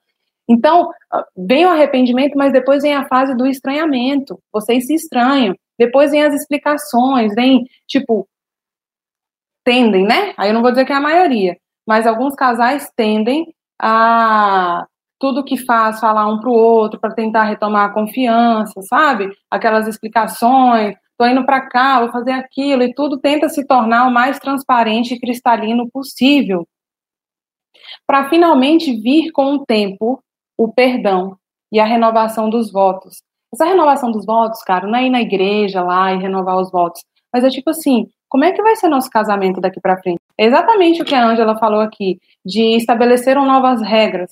Então, 0.49 0.91
vem 1.37 1.65
o 1.65 1.71
arrependimento, 1.71 2.37
mas 2.37 2.53
depois 2.53 2.83
vem 2.83 2.95
a 2.95 3.07
fase 3.07 3.35
do 3.37 3.47
estranhamento. 3.47 4.39
Vocês 4.53 4.87
se 4.87 4.95
estranham. 4.95 5.55
Depois 5.79 6.11
vem 6.11 6.23
as 6.23 6.35
explicações, 6.35 7.35
vem, 7.35 7.65
tipo, 7.87 8.29
tendem, 9.65 10.05
né? 10.05 10.35
Aí 10.37 10.51
eu 10.51 10.55
não 10.55 10.63
vou 10.63 10.71
dizer 10.71 10.85
que 10.85 10.93
é 10.93 10.97
a 10.97 11.01
maioria, 11.01 11.57
mas 11.87 12.07
alguns 12.07 12.35
casais 12.35 12.91
tendem 12.95 13.55
a 13.81 14.87
tudo 15.19 15.45
que 15.45 15.57
faz 15.57 16.01
falar 16.01 16.27
um 16.27 16.41
para 16.41 16.51
o 16.51 16.55
outro 16.55 16.99
para 16.99 17.15
tentar 17.15 17.45
retomar 17.45 17.85
a 17.85 17.93
confiança, 17.93 18.81
sabe? 18.83 19.31
Aquelas 19.51 19.87
explicações, 19.87 20.95
tô 21.21 21.27
indo 21.27 21.45
para 21.45 21.69
cá, 21.69 22.01
vou 22.01 22.11
fazer 22.11 22.33
aquilo, 22.33 22.83
e 22.83 22.95
tudo 22.95 23.21
tenta 23.21 23.47
se 23.51 23.67
tornar 23.67 24.09
o 24.09 24.11
mais 24.11 24.39
transparente 24.39 25.13
e 25.13 25.21
cristalino 25.21 25.87
possível. 25.91 26.67
Para 28.07 28.31
finalmente 28.31 28.99
vir 28.99 29.31
com 29.31 29.53
o 29.53 29.67
tempo 29.67 30.25
o 30.57 30.73
perdão 30.73 31.37
e 31.71 31.79
a 31.79 31.85
renovação 31.85 32.49
dos 32.49 32.73
votos. 32.73 33.19
Essa 33.53 33.67
renovação 33.67 34.11
dos 34.11 34.25
votos, 34.25 34.63
cara, 34.63 34.87
não 34.87 34.97
é 34.97 35.05
ir 35.05 35.11
na 35.11 35.21
igreja 35.21 35.83
lá 35.83 36.11
e 36.11 36.17
renovar 36.17 36.57
os 36.57 36.71
votos, 36.71 37.03
mas 37.31 37.45
é 37.45 37.51
tipo 37.51 37.69
assim, 37.69 38.07
como 38.27 38.45
é 38.45 38.53
que 38.53 38.63
vai 38.63 38.75
ser 38.77 38.89
nosso 38.89 39.11
casamento 39.11 39.61
daqui 39.61 39.79
para 39.79 40.01
frente? 40.01 40.21
É 40.39 40.47
exatamente 40.47 41.03
o 41.03 41.05
que 41.05 41.15
a 41.15 41.27
Ângela 41.27 41.59
falou 41.59 41.81
aqui, 41.81 42.19
de 42.47 42.77
estabeleceram 42.77 43.45
novas 43.45 43.83
regras, 43.83 44.31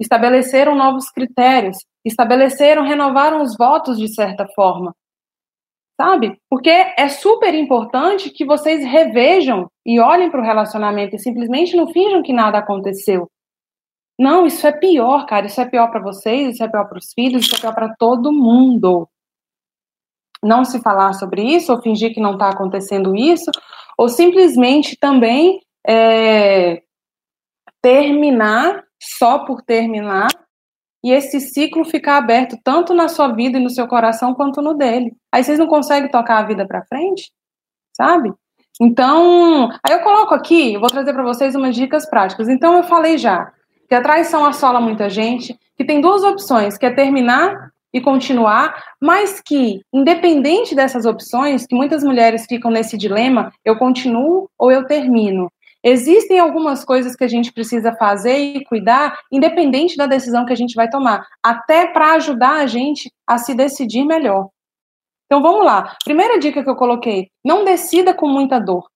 estabeleceram 0.00 0.74
novos 0.74 1.08
critérios, 1.10 1.76
estabeleceram, 2.04 2.82
renovaram 2.82 3.40
os 3.40 3.56
votos 3.56 3.98
de 3.98 4.12
certa 4.12 4.48
forma 4.48 4.92
sabe? 6.00 6.38
Porque 6.50 6.70
é 6.70 7.08
super 7.08 7.54
importante 7.54 8.30
que 8.30 8.44
vocês 8.44 8.84
revejam 8.84 9.70
e 9.86 10.00
olhem 10.00 10.30
para 10.30 10.40
o 10.40 10.44
relacionamento 10.44 11.14
e 11.14 11.18
simplesmente 11.18 11.76
não 11.76 11.86
finjam 11.92 12.22
que 12.22 12.32
nada 12.32 12.58
aconteceu. 12.58 13.30
Não, 14.18 14.46
isso 14.46 14.66
é 14.66 14.72
pior, 14.72 15.26
cara. 15.26 15.46
Isso 15.46 15.60
é 15.60 15.64
pior 15.64 15.90
para 15.90 16.00
vocês, 16.00 16.54
isso 16.54 16.64
é 16.64 16.68
pior 16.68 16.88
para 16.88 16.98
os 16.98 17.12
filhos, 17.12 17.44
isso 17.44 17.56
é 17.56 17.58
pior 17.58 17.74
para 17.74 17.94
todo 17.96 18.32
mundo. 18.32 19.08
Não 20.42 20.64
se 20.64 20.80
falar 20.80 21.14
sobre 21.14 21.42
isso, 21.42 21.72
ou 21.72 21.80
fingir 21.80 22.12
que 22.12 22.20
não 22.20 22.34
está 22.34 22.50
acontecendo 22.50 23.16
isso, 23.16 23.50
ou 23.96 24.08
simplesmente 24.08 24.96
também 24.96 25.60
é, 25.86 26.82
terminar 27.80 28.84
só 29.00 29.44
por 29.44 29.62
terminar 29.62 30.28
e 31.04 31.12
esse 31.12 31.38
ciclo 31.38 31.84
ficar 31.84 32.16
aberto 32.16 32.58
tanto 32.64 32.94
na 32.94 33.08
sua 33.08 33.28
vida 33.28 33.58
e 33.58 33.62
no 33.62 33.68
seu 33.68 33.86
coração 33.86 34.32
quanto 34.32 34.62
no 34.62 34.72
dele. 34.72 35.12
Aí 35.30 35.44
vocês 35.44 35.58
não 35.58 35.66
conseguem 35.66 36.10
tocar 36.10 36.38
a 36.38 36.46
vida 36.46 36.66
para 36.66 36.86
frente, 36.86 37.30
sabe? 37.94 38.32
Então, 38.80 39.70
aí 39.84 39.92
eu 39.92 40.00
coloco 40.00 40.34
aqui, 40.34 40.72
eu 40.72 40.80
vou 40.80 40.88
trazer 40.88 41.12
para 41.12 41.22
vocês 41.22 41.54
umas 41.54 41.76
dicas 41.76 42.08
práticas. 42.08 42.48
Então, 42.48 42.74
eu 42.78 42.82
falei 42.84 43.18
já 43.18 43.52
que 43.86 43.94
a 43.94 44.00
traição 44.00 44.46
assola 44.46 44.80
muita 44.80 45.10
gente, 45.10 45.54
que 45.76 45.84
tem 45.84 46.00
duas 46.00 46.24
opções, 46.24 46.78
que 46.78 46.86
é 46.86 46.90
terminar 46.90 47.70
e 47.92 48.00
continuar, 48.00 48.74
mas 49.00 49.42
que, 49.44 49.82
independente 49.92 50.74
dessas 50.74 51.04
opções, 51.04 51.66
que 51.66 51.76
muitas 51.76 52.02
mulheres 52.02 52.46
ficam 52.48 52.70
nesse 52.70 52.96
dilema, 52.96 53.52
eu 53.62 53.76
continuo 53.76 54.48
ou 54.58 54.72
eu 54.72 54.86
termino. 54.86 55.52
Existem 55.86 56.38
algumas 56.38 56.82
coisas 56.82 57.14
que 57.14 57.24
a 57.24 57.28
gente 57.28 57.52
precisa 57.52 57.94
fazer 57.94 58.38
e 58.38 58.64
cuidar, 58.64 59.20
independente 59.30 59.98
da 59.98 60.06
decisão 60.06 60.46
que 60.46 60.52
a 60.52 60.56
gente 60.56 60.74
vai 60.74 60.88
tomar, 60.88 61.28
até 61.42 61.86
para 61.86 62.14
ajudar 62.14 62.62
a 62.62 62.66
gente 62.66 63.12
a 63.26 63.36
se 63.36 63.54
decidir 63.54 64.02
melhor. 64.02 64.48
Então 65.26 65.42
vamos 65.42 65.62
lá. 65.62 65.94
Primeira 66.02 66.38
dica 66.38 66.64
que 66.64 66.70
eu 66.70 66.76
coloquei: 66.76 67.28
não 67.44 67.66
decida 67.66 68.14
com 68.14 68.26
muita 68.26 68.58
dor. 68.58 68.88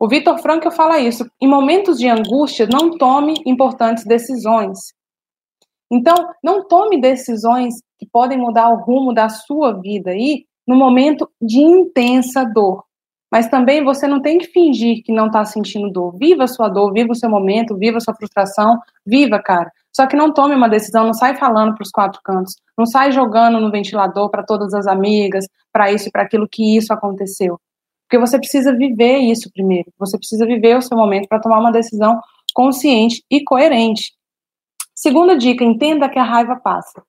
O 0.00 0.08
Vitor 0.08 0.38
Frankl 0.38 0.70
fala 0.70 1.00
isso. 1.00 1.28
Em 1.40 1.48
momentos 1.48 1.98
de 1.98 2.08
angústia, 2.08 2.66
não 2.66 2.96
tome 2.96 3.34
importantes 3.44 4.04
decisões. 4.04 4.94
Então, 5.90 6.14
não 6.42 6.66
tome 6.66 7.00
decisões 7.00 7.74
que 7.98 8.06
podem 8.06 8.38
mudar 8.38 8.70
o 8.70 8.76
rumo 8.76 9.12
da 9.12 9.28
sua 9.28 9.72
vida 9.72 10.10
aí 10.12 10.46
no 10.66 10.76
momento 10.76 11.28
de 11.42 11.58
intensa 11.58 12.44
dor. 12.44 12.84
Mas 13.30 13.48
também 13.48 13.84
você 13.84 14.06
não 14.06 14.22
tem 14.22 14.38
que 14.38 14.46
fingir 14.46 15.02
que 15.04 15.12
não 15.12 15.26
está 15.26 15.44
sentindo 15.44 15.90
dor. 15.90 16.16
Viva 16.16 16.44
a 16.44 16.48
sua 16.48 16.68
dor, 16.68 16.92
viva 16.92 17.12
o 17.12 17.14
seu 17.14 17.28
momento, 17.28 17.76
viva 17.76 17.98
a 17.98 18.00
sua 18.00 18.14
frustração, 18.14 18.78
viva, 19.04 19.38
cara. 19.38 19.70
Só 19.92 20.06
que 20.06 20.16
não 20.16 20.32
tome 20.32 20.54
uma 20.54 20.68
decisão, 20.68 21.04
não 21.04 21.12
sai 21.12 21.36
falando 21.36 21.74
para 21.74 21.82
os 21.82 21.90
quatro 21.90 22.20
cantos, 22.22 22.54
não 22.76 22.86
sai 22.86 23.12
jogando 23.12 23.60
no 23.60 23.70
ventilador 23.70 24.30
para 24.30 24.42
todas 24.42 24.72
as 24.72 24.86
amigas, 24.86 25.44
para 25.72 25.92
isso 25.92 26.08
e 26.08 26.10
para 26.10 26.22
aquilo 26.22 26.48
que 26.48 26.76
isso 26.76 26.92
aconteceu. 26.92 27.60
Porque 28.08 28.18
você 28.18 28.38
precisa 28.38 28.74
viver 28.74 29.18
isso 29.18 29.50
primeiro. 29.52 29.92
Você 29.98 30.16
precisa 30.16 30.46
viver 30.46 30.76
o 30.76 30.82
seu 30.82 30.96
momento 30.96 31.28
para 31.28 31.40
tomar 31.40 31.58
uma 31.58 31.70
decisão 31.70 32.18
consciente 32.54 33.22
e 33.30 33.44
coerente. 33.44 34.12
Segunda 34.94 35.36
dica, 35.36 35.62
entenda 35.62 36.08
que 36.08 36.18
a 36.18 36.24
raiva 36.24 36.56
passa. 36.56 37.02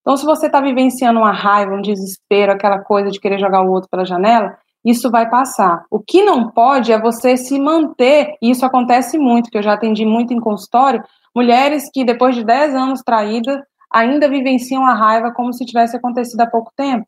Então, 0.00 0.16
se 0.16 0.24
você 0.26 0.46
está 0.46 0.60
vivenciando 0.60 1.20
uma 1.20 1.32
raiva, 1.32 1.74
um 1.74 1.80
desespero, 1.80 2.52
aquela 2.52 2.80
coisa 2.80 3.10
de 3.10 3.18
querer 3.18 3.38
jogar 3.38 3.62
o 3.62 3.70
outro 3.70 3.88
pela 3.88 4.04
janela, 4.04 4.58
isso 4.84 5.10
vai 5.10 5.28
passar. 5.30 5.84
O 5.90 6.00
que 6.00 6.24
não 6.24 6.50
pode 6.50 6.92
é 6.92 7.00
você 7.00 7.36
se 7.36 7.58
manter, 7.58 8.36
e 8.42 8.50
isso 8.50 8.66
acontece 8.66 9.18
muito, 9.18 9.50
que 9.50 9.58
eu 9.58 9.62
já 9.62 9.74
atendi 9.74 10.04
muito 10.04 10.34
em 10.34 10.40
consultório, 10.40 11.02
mulheres 11.34 11.88
que 11.92 12.04
depois 12.04 12.34
de 12.34 12.44
10 12.44 12.74
anos 12.74 13.02
traídas 13.02 13.60
ainda 13.90 14.28
vivenciam 14.28 14.84
a 14.84 14.94
raiva 14.94 15.32
como 15.32 15.52
se 15.52 15.64
tivesse 15.64 15.96
acontecido 15.96 16.40
há 16.40 16.50
pouco 16.50 16.72
tempo. 16.76 17.06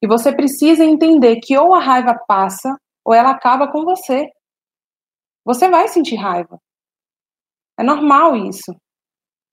E 0.00 0.06
você 0.06 0.32
precisa 0.34 0.84
entender 0.84 1.36
que 1.36 1.56
ou 1.56 1.74
a 1.74 1.80
raiva 1.80 2.18
passa 2.26 2.76
ou 3.04 3.14
ela 3.14 3.30
acaba 3.30 3.70
com 3.70 3.84
você. 3.84 4.28
Você 5.44 5.68
vai 5.68 5.88
sentir 5.88 6.16
raiva. 6.16 6.58
É 7.78 7.82
normal 7.82 8.36
isso. 8.36 8.74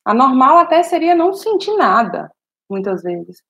A 0.05 0.13
normal 0.13 0.57
até 0.59 0.81
seria 0.83 1.15
não 1.15 1.33
sentir 1.33 1.75
nada, 1.75 2.31
muitas 2.69 3.01
vezes. 3.01 3.41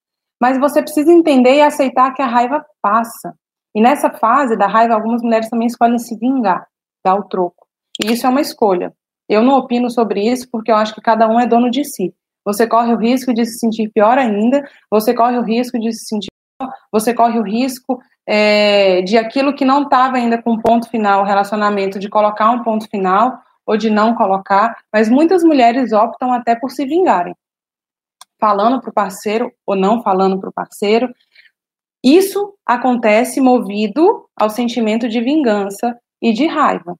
Mas 0.41 0.57
você 0.57 0.81
precisa 0.81 1.11
entender 1.11 1.55
e 1.55 1.61
aceitar 1.61 2.13
que 2.13 2.21
a 2.21 2.27
raiva 2.27 2.65
passa. 2.81 3.33
E 3.75 3.81
nessa 3.81 4.09
fase 4.09 4.57
da 4.57 4.67
raiva, 4.67 4.93
algumas 4.93 5.21
mulheres 5.21 5.49
também 5.49 5.67
escolhem 5.67 5.99
se 5.99 6.17
vingar, 6.17 6.67
dar 7.03 7.15
o 7.15 7.23
troco. 7.23 7.67
E 8.03 8.11
isso 8.11 8.25
é 8.25 8.29
uma 8.29 8.41
escolha. 8.41 8.93
Eu 9.27 9.43
não 9.43 9.57
opino 9.57 9.89
sobre 9.89 10.27
isso 10.27 10.49
porque 10.51 10.71
eu 10.71 10.75
acho 10.75 10.93
que 10.95 11.01
cada 11.01 11.27
um 11.27 11.39
é 11.39 11.45
dono 11.45 11.69
de 11.69 11.85
si. 11.85 12.13
Você 12.43 12.65
corre 12.65 12.93
o 12.93 12.97
risco 12.97 13.33
de 13.33 13.45
se 13.45 13.59
sentir 13.59 13.89
pior 13.89 14.17
ainda, 14.17 14.63
você 14.89 15.13
corre 15.13 15.37
o 15.37 15.43
risco 15.43 15.79
de 15.79 15.91
se 15.93 16.05
sentir 16.05 16.29
pior, 16.57 16.73
você 16.91 17.13
corre 17.13 17.37
o 17.37 17.43
risco 17.43 17.99
é, 18.27 19.01
de 19.01 19.17
aquilo 19.17 19.53
que 19.53 19.65
não 19.65 19.83
estava 19.83 20.17
ainda 20.17 20.41
com 20.41 20.57
ponto 20.57 20.89
final, 20.89 21.21
o 21.21 21.25
relacionamento, 21.25 21.99
de 21.99 22.09
colocar 22.09 22.49
um 22.49 22.63
ponto 22.63 22.87
final 22.89 23.39
ou 23.65 23.77
de 23.77 23.89
não 23.89 24.15
colocar, 24.15 24.75
mas 24.91 25.09
muitas 25.09 25.43
mulheres 25.43 25.91
optam 25.91 26.33
até 26.33 26.55
por 26.55 26.71
se 26.71 26.85
vingarem. 26.85 27.35
falando 28.39 28.79
para 28.79 28.89
o 28.89 28.93
parceiro 28.93 29.51
ou 29.65 29.75
não 29.75 30.01
falando 30.01 30.39
para 30.39 30.49
o 30.49 30.53
parceiro. 30.53 31.13
Isso 32.03 32.55
acontece 32.65 33.41
movido 33.41 34.25
ao 34.35 34.49
sentimento 34.49 35.09
de 35.09 35.19
vingança 35.21 35.97
e 36.21 36.31
de 36.31 36.47
raiva. 36.47 36.95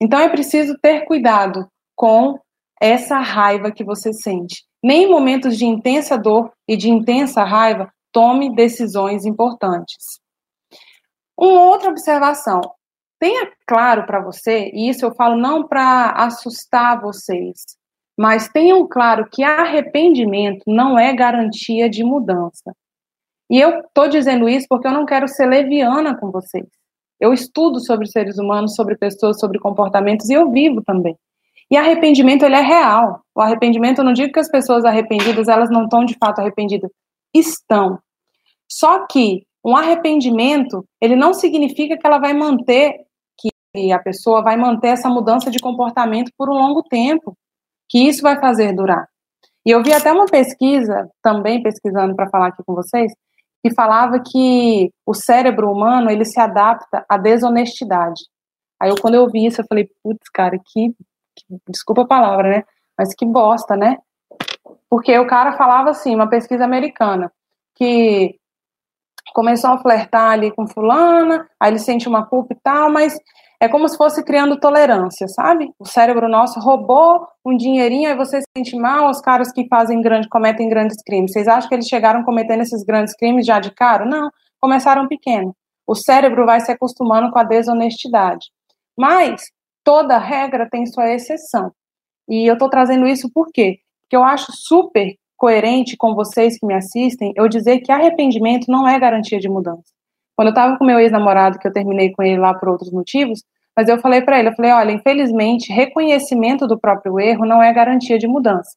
Então 0.00 0.18
é 0.20 0.28
preciso 0.28 0.78
ter 0.80 1.04
cuidado 1.04 1.68
com 1.96 2.38
essa 2.80 3.18
raiva 3.18 3.70
que 3.70 3.84
você 3.84 4.12
sente. 4.12 4.64
Nem 4.82 5.04
em 5.04 5.10
momentos 5.10 5.58
de 5.58 5.66
intensa 5.66 6.16
dor 6.16 6.52
e 6.66 6.76
de 6.76 6.88
intensa 6.88 7.44
raiva, 7.44 7.92
tome 8.10 8.54
decisões 8.54 9.26
importantes. 9.26 10.20
Uma 11.38 11.62
outra 11.64 11.90
observação. 11.90 12.60
Tenha 13.18 13.52
claro 13.66 14.06
para 14.06 14.20
você, 14.20 14.70
e 14.72 14.88
isso 14.88 15.04
eu 15.04 15.14
falo 15.14 15.36
não 15.36 15.68
para 15.68 16.12
assustar 16.12 17.00
vocês, 17.02 17.76
mas 18.18 18.48
tenham 18.48 18.88
claro 18.88 19.28
que 19.30 19.42
arrependimento 19.42 20.62
não 20.66 20.98
é 20.98 21.12
garantia 21.12 21.88
de 21.88 22.02
mudança. 22.02 22.74
E 23.50 23.60
eu 23.60 23.80
estou 23.80 24.08
dizendo 24.08 24.48
isso 24.48 24.66
porque 24.68 24.86
eu 24.86 24.92
não 24.92 25.04
quero 25.04 25.26
ser 25.26 25.46
leviana 25.46 26.16
com 26.16 26.30
vocês. 26.30 26.66
Eu 27.18 27.32
estudo 27.32 27.84
sobre 27.84 28.06
seres 28.06 28.38
humanos, 28.38 28.76
sobre 28.76 28.96
pessoas, 28.96 29.40
sobre 29.40 29.58
comportamentos 29.58 30.30
e 30.30 30.34
eu 30.34 30.50
vivo 30.50 30.82
também. 30.82 31.16
E 31.70 31.76
arrependimento 31.76 32.44
ele 32.44 32.54
é 32.54 32.60
real. 32.60 33.20
O 33.34 33.40
arrependimento 33.40 33.98
eu 33.98 34.04
não 34.04 34.12
digo 34.12 34.32
que 34.32 34.38
as 34.38 34.50
pessoas 34.50 34.84
arrependidas 34.84 35.48
elas 35.48 35.68
não 35.68 35.84
estão 35.84 36.04
de 36.04 36.16
fato 36.16 36.38
arrependidas, 36.38 36.90
estão. 37.34 37.98
Só 38.68 39.06
que 39.06 39.44
um 39.64 39.76
arrependimento 39.76 40.84
ele 41.00 41.16
não 41.16 41.34
significa 41.34 41.98
que 41.98 42.06
ela 42.06 42.18
vai 42.18 42.32
manter 42.32 43.04
que 43.72 43.92
a 43.92 43.98
pessoa 43.98 44.42
vai 44.42 44.56
manter 44.56 44.88
essa 44.88 45.08
mudança 45.08 45.50
de 45.50 45.58
comportamento 45.58 46.32
por 46.36 46.48
um 46.48 46.54
longo 46.54 46.82
tempo, 46.82 47.36
que 47.88 47.98
isso 48.08 48.22
vai 48.22 48.38
fazer 48.40 48.74
durar. 48.74 49.06
E 49.64 49.70
eu 49.70 49.82
vi 49.82 49.92
até 49.92 50.12
uma 50.12 50.26
pesquisa, 50.26 51.08
também 51.22 51.62
pesquisando 51.62 52.14
para 52.16 52.28
falar 52.28 52.48
aqui 52.48 52.62
com 52.64 52.74
vocês, 52.74 53.12
que 53.62 53.74
falava 53.74 54.20
que 54.20 54.90
o 55.06 55.14
cérebro 55.14 55.70
humano 55.70 56.10
ele 56.10 56.24
se 56.24 56.40
adapta 56.40 57.04
à 57.08 57.16
desonestidade. 57.16 58.22
Aí 58.80 58.90
eu, 58.90 58.96
quando 59.00 59.14
eu 59.14 59.28
vi 59.28 59.46
isso, 59.46 59.60
eu 59.60 59.66
falei, 59.68 59.88
putz, 60.02 60.28
cara, 60.32 60.58
que 60.58 60.94
desculpa 61.68 62.02
a 62.02 62.06
palavra, 62.06 62.50
né? 62.50 62.64
Mas 62.96 63.14
que 63.14 63.26
bosta, 63.26 63.76
né? 63.76 63.98
Porque 64.88 65.16
o 65.18 65.26
cara 65.26 65.52
falava 65.52 65.90
assim, 65.90 66.14
uma 66.14 66.28
pesquisa 66.28 66.64
americana, 66.64 67.30
que 67.76 68.34
começou 69.34 69.70
a 69.70 69.78
flertar 69.78 70.32
ali 70.32 70.50
com 70.50 70.66
fulana, 70.66 71.48
aí 71.60 71.70
ele 71.70 71.78
sente 71.78 72.08
uma 72.08 72.26
culpa 72.26 72.54
e 72.54 72.58
tal, 72.62 72.90
mas 72.90 73.16
é 73.60 73.68
como 73.68 73.86
se 73.86 73.96
fosse 73.96 74.24
criando 74.24 74.58
tolerância, 74.58 75.28
sabe? 75.28 75.70
O 75.78 75.84
cérebro 75.84 76.28
nosso 76.30 76.58
roubou 76.58 77.28
um 77.44 77.54
dinheirinho, 77.54 78.08
aí 78.08 78.16
você 78.16 78.40
se 78.40 78.46
sente 78.56 78.74
mal, 78.74 79.10
os 79.10 79.20
caras 79.20 79.52
que 79.52 79.68
fazem 79.68 80.00
grande, 80.00 80.28
cometem 80.30 80.66
grandes 80.66 81.02
crimes. 81.02 81.32
Vocês 81.32 81.46
acham 81.46 81.68
que 81.68 81.74
eles 81.74 81.86
chegaram 81.86 82.24
cometendo 82.24 82.62
esses 82.62 82.82
grandes 82.82 83.14
crimes 83.14 83.44
já 83.44 83.60
de 83.60 83.70
cara? 83.70 84.06
Não, 84.06 84.30
começaram 84.58 85.06
pequeno. 85.06 85.54
O 85.86 85.94
cérebro 85.94 86.46
vai 86.46 86.60
se 86.60 86.72
acostumando 86.72 87.30
com 87.30 87.38
a 87.38 87.44
desonestidade. 87.44 88.46
Mas 88.96 89.42
toda 89.84 90.16
regra 90.16 90.68
tem 90.70 90.86
sua 90.86 91.12
exceção. 91.12 91.70
E 92.26 92.48
eu 92.48 92.54
estou 92.54 92.70
trazendo 92.70 93.06
isso 93.06 93.30
por 93.30 93.48
quê? 93.52 93.80
Porque 94.00 94.16
eu 94.16 94.24
acho 94.24 94.52
super 94.52 95.14
coerente 95.36 95.96
com 95.98 96.14
vocês 96.14 96.58
que 96.58 96.66
me 96.66 96.74
assistem 96.74 97.32
eu 97.36 97.48
dizer 97.48 97.80
que 97.80 97.92
arrependimento 97.92 98.70
não 98.70 98.88
é 98.88 98.98
garantia 98.98 99.38
de 99.38 99.48
mudança. 99.48 99.99
Quando 100.40 100.46
eu 100.46 100.52
estava 100.52 100.78
com 100.78 100.86
meu 100.86 100.98
ex-namorado, 100.98 101.58
que 101.58 101.68
eu 101.68 101.72
terminei 101.72 102.12
com 102.12 102.22
ele 102.22 102.38
lá 102.38 102.54
por 102.54 102.70
outros 102.70 102.90
motivos, 102.90 103.44
mas 103.76 103.90
eu 103.90 104.00
falei 104.00 104.22
para 104.22 104.38
ele, 104.38 104.48
eu 104.48 104.54
falei, 104.54 104.72
olha, 104.72 104.90
infelizmente, 104.90 105.70
reconhecimento 105.70 106.66
do 106.66 106.80
próprio 106.80 107.20
erro 107.20 107.44
não 107.44 107.62
é 107.62 107.70
garantia 107.74 108.18
de 108.18 108.26
mudança. 108.26 108.70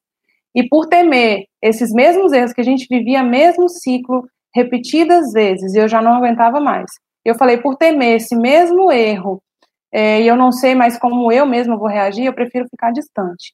E 0.54 0.68
por 0.68 0.88
temer 0.88 1.46
esses 1.62 1.94
mesmos 1.94 2.34
erros 2.34 2.52
que 2.52 2.60
a 2.60 2.66
gente 2.66 2.86
vivia 2.90 3.24
mesmo 3.24 3.70
ciclo 3.70 4.28
repetidas 4.54 5.32
vezes, 5.32 5.74
e 5.74 5.78
eu 5.78 5.88
já 5.88 6.02
não 6.02 6.16
aguentava 6.16 6.60
mais. 6.60 6.92
Eu 7.24 7.34
falei, 7.34 7.56
por 7.56 7.78
temer 7.78 8.18
esse 8.18 8.36
mesmo 8.36 8.92
erro 8.92 9.42
é, 9.90 10.22
e 10.22 10.28
eu 10.28 10.36
não 10.36 10.52
sei 10.52 10.76
mais 10.76 11.00
como 11.00 11.32
eu 11.32 11.46
mesma 11.46 11.78
vou 11.78 11.88
reagir, 11.88 12.26
eu 12.26 12.34
prefiro 12.34 12.68
ficar 12.68 12.92
distante. 12.92 13.54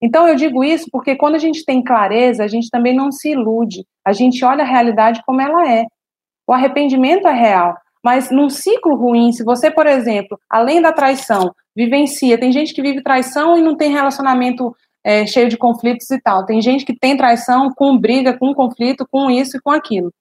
Então 0.00 0.26
eu 0.26 0.34
digo 0.34 0.64
isso 0.64 0.86
porque 0.90 1.14
quando 1.14 1.34
a 1.34 1.38
gente 1.38 1.62
tem 1.62 1.84
clareza, 1.84 2.42
a 2.42 2.48
gente 2.48 2.70
também 2.70 2.96
não 2.96 3.12
se 3.12 3.32
ilude, 3.32 3.84
a 4.02 4.14
gente 4.14 4.42
olha 4.46 4.64
a 4.64 4.66
realidade 4.66 5.20
como 5.26 5.42
ela 5.42 5.70
é. 5.70 5.84
O 6.46 6.52
arrependimento 6.52 7.26
é 7.26 7.32
real, 7.32 7.76
mas 8.02 8.30
num 8.30 8.50
ciclo 8.50 8.94
ruim, 8.96 9.32
se 9.32 9.42
você, 9.42 9.70
por 9.70 9.86
exemplo, 9.86 10.38
além 10.48 10.82
da 10.82 10.92
traição, 10.92 11.54
vivencia, 11.74 12.38
tem 12.38 12.52
gente 12.52 12.74
que 12.74 12.82
vive 12.82 13.02
traição 13.02 13.56
e 13.56 13.62
não 13.62 13.76
tem 13.76 13.90
relacionamento 13.90 14.74
é, 15.02 15.26
cheio 15.26 15.48
de 15.48 15.56
conflitos 15.56 16.10
e 16.10 16.20
tal, 16.20 16.46
tem 16.46 16.60
gente 16.60 16.84
que 16.84 16.96
tem 16.96 17.16
traição 17.16 17.72
com 17.74 17.98
briga, 17.98 18.36
com 18.36 18.54
conflito, 18.54 19.06
com 19.10 19.30
isso 19.30 19.56
e 19.56 19.60
com 19.60 19.70
aquilo. 19.70 20.12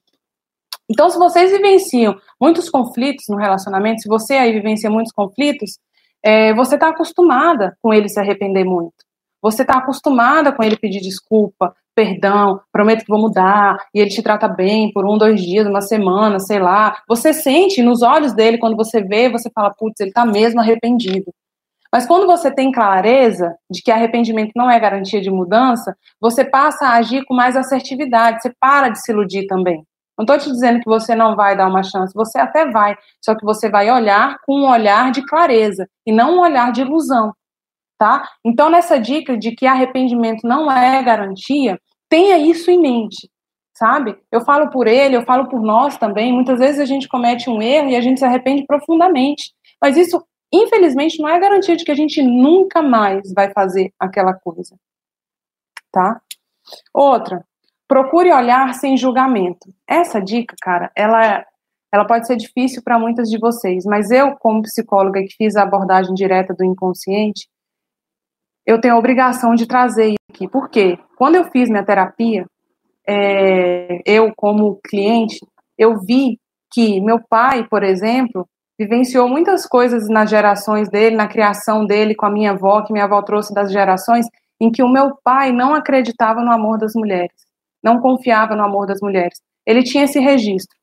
Então, 0.90 1.10
se 1.10 1.18
vocês 1.18 1.52
vivenciam 1.52 2.16
muitos 2.40 2.70
conflitos 2.70 3.26
no 3.30 3.38
relacionamento, 3.38 4.02
se 4.02 4.08
você 4.08 4.34
aí 4.34 4.52
vivencia 4.52 4.90
muitos 4.90 5.14
conflitos, 5.14 5.80
é, 6.22 6.54
você 6.54 6.76
está 6.76 6.90
acostumada 6.90 7.78
com 7.82 7.94
ele 7.94 8.10
se 8.10 8.20
arrepender 8.20 8.64
muito. 8.64 8.96
Você 9.42 9.62
está 9.62 9.78
acostumada 9.78 10.52
com 10.52 10.64
ele 10.64 10.78
pedir 10.78 11.02
desculpa, 11.02 11.76
perdão, 11.96 12.60
prometo 12.72 13.02
que 13.02 13.12
vou 13.12 13.22
mudar, 13.22 13.78
e 13.94 14.00
ele 14.00 14.10
te 14.10 14.22
trata 14.22 14.48
bem 14.48 14.92
por 14.92 15.06
um, 15.06 15.18
dois 15.18 15.42
dias, 15.42 15.68
uma 15.68 15.82
semana, 15.82 16.40
sei 16.40 16.60
lá. 16.60 16.98
Você 17.08 17.34
sente 17.34 17.82
nos 17.82 18.02
olhos 18.02 18.34
dele, 18.34 18.58
quando 18.58 18.76
você 18.76 19.02
vê, 19.02 19.30
você 19.30 19.50
fala, 19.50 19.74
putz, 19.74 20.00
ele 20.00 20.10
está 20.10 20.26
mesmo 20.26 20.60
arrependido. 20.60 21.32
Mas 21.92 22.08
quando 22.08 22.26
você 22.26 22.50
tem 22.50 22.72
clareza 22.72 23.56
de 23.70 23.84
que 23.84 23.92
arrependimento 23.92 24.52
não 24.56 24.70
é 24.70 24.80
garantia 24.80 25.22
de 25.22 25.30
mudança, 25.30 25.96
você 26.20 26.44
passa 26.44 26.88
a 26.88 26.94
agir 26.96 27.24
com 27.26 27.36
mais 27.36 27.56
assertividade, 27.56 28.42
você 28.42 28.52
para 28.60 28.90
de 28.90 29.00
se 29.00 29.12
iludir 29.12 29.46
também. 29.46 29.86
Não 30.18 30.24
estou 30.24 30.38
te 30.38 30.52
dizendo 30.52 30.80
que 30.80 30.86
você 30.86 31.14
não 31.14 31.36
vai 31.36 31.56
dar 31.56 31.68
uma 31.68 31.84
chance, 31.84 32.14
você 32.14 32.40
até 32.40 32.70
vai, 32.70 32.96
só 33.24 33.36
que 33.36 33.46
você 33.46 33.70
vai 33.70 33.92
olhar 33.92 34.38
com 34.46 34.62
um 34.62 34.70
olhar 34.70 35.12
de 35.12 35.24
clareza 35.24 35.88
e 36.06 36.12
não 36.12 36.38
um 36.38 36.42
olhar 36.42 36.72
de 36.72 36.82
ilusão, 36.82 37.32
tá? 38.04 38.28
Então, 38.44 38.70
nessa 38.70 39.00
dica 39.00 39.38
de 39.38 39.56
que 39.56 39.66
arrependimento 39.66 40.46
não 40.46 40.70
é 40.70 41.02
garantia, 41.02 41.80
tenha 42.10 42.38
isso 42.38 42.70
em 42.70 42.78
mente, 42.78 43.30
sabe? 43.74 44.18
Eu 44.30 44.42
falo 44.42 44.70
por 44.70 44.88
ele, 44.88 45.16
eu 45.16 45.24
falo 45.24 45.48
por 45.48 45.62
nós 45.62 45.98
também. 45.98 46.34
Muitas 46.34 46.60
vezes 46.60 46.82
a 46.82 46.86
gente 46.86 47.08
comete 47.08 47.50
um 47.50 47.62
erro 47.62 47.88
e 47.88 47.96
a 47.96 48.02
gente 48.02 48.20
se 48.20 48.26
arrepende 48.26 48.66
profundamente, 48.66 49.54
mas 49.82 49.96
isso, 49.96 50.22
infelizmente, 50.54 51.18
não 51.22 51.30
é 51.30 51.40
garantia 51.40 51.78
de 51.78 51.86
que 51.86 51.92
a 51.92 51.96
gente 51.96 52.22
nunca 52.22 52.82
mais 52.82 53.32
vai 53.34 53.54
fazer 53.54 53.94
aquela 53.98 54.34
coisa, 54.34 54.76
tá? 55.90 56.20
Outra, 56.94 57.46
Procure 57.88 58.34
olhar 58.34 58.74
sem 58.74 58.98
julgamento. 58.98 59.72
Essa 59.88 60.20
dica, 60.20 60.56
cara, 60.62 60.92
ela, 60.96 61.46
ela 61.94 62.06
pode 62.06 62.26
ser 62.26 62.36
difícil 62.36 62.82
para 62.82 62.98
muitas 62.98 63.30
de 63.30 63.38
vocês, 63.38 63.86
mas 63.86 64.10
eu, 64.10 64.36
como 64.38 64.64
psicóloga 64.64 65.22
que 65.22 65.36
fiz 65.36 65.56
a 65.56 65.64
abordagem 65.64 66.14
direta 66.16 66.54
do 66.54 66.66
inconsciente, 66.66 67.48
eu 68.66 68.80
tenho 68.80 68.96
a 68.96 68.98
obrigação 68.98 69.56
de 69.56 69.66
trazer 69.66 70.16
aqui. 70.30 70.48
Por 70.48 70.70
quê? 70.70 70.98
Quando 71.18 71.36
eu 71.36 71.46
fiz 71.46 71.70
minha 71.70 71.86
terapia, 71.86 72.46
é, 73.08 74.02
eu, 74.06 74.32
como 74.36 74.80
cliente, 74.84 75.40
eu 75.78 76.00
vi 76.00 76.40
que 76.72 77.02
meu 77.02 77.20
pai, 77.30 77.68
por 77.68 77.84
exemplo, 77.84 78.48
vivenciou 78.80 79.28
muitas 79.28 79.66
coisas 79.66 80.08
nas 80.10 80.30
gerações 80.30 80.90
dele, 80.90 81.16
na 81.16 81.28
criação 81.28 81.86
dele 81.86 82.16
com 82.16 82.26
a 82.26 82.32
minha 82.32 82.52
avó, 82.52 82.82
que 82.82 82.94
minha 82.94 83.06
avó 83.06 83.22
trouxe 83.22 83.54
das 83.54 83.72
gerações, 83.72 84.26
em 84.60 84.72
que 84.72 84.82
o 84.82 84.90
meu 84.90 85.18
pai 85.24 85.52
não 85.52 85.76
acreditava 85.76 86.42
no 86.42 86.52
amor 86.52 86.78
das 86.78 86.94
mulheres 86.94 87.44
não 87.84 88.00
confiava 88.00 88.56
no 88.56 88.64
amor 88.64 88.88
das 88.88 89.02
mulheres. 89.02 89.42
Ele 89.66 89.84
tinha 89.84 90.06
esse 90.06 90.20
registro. 90.20 90.76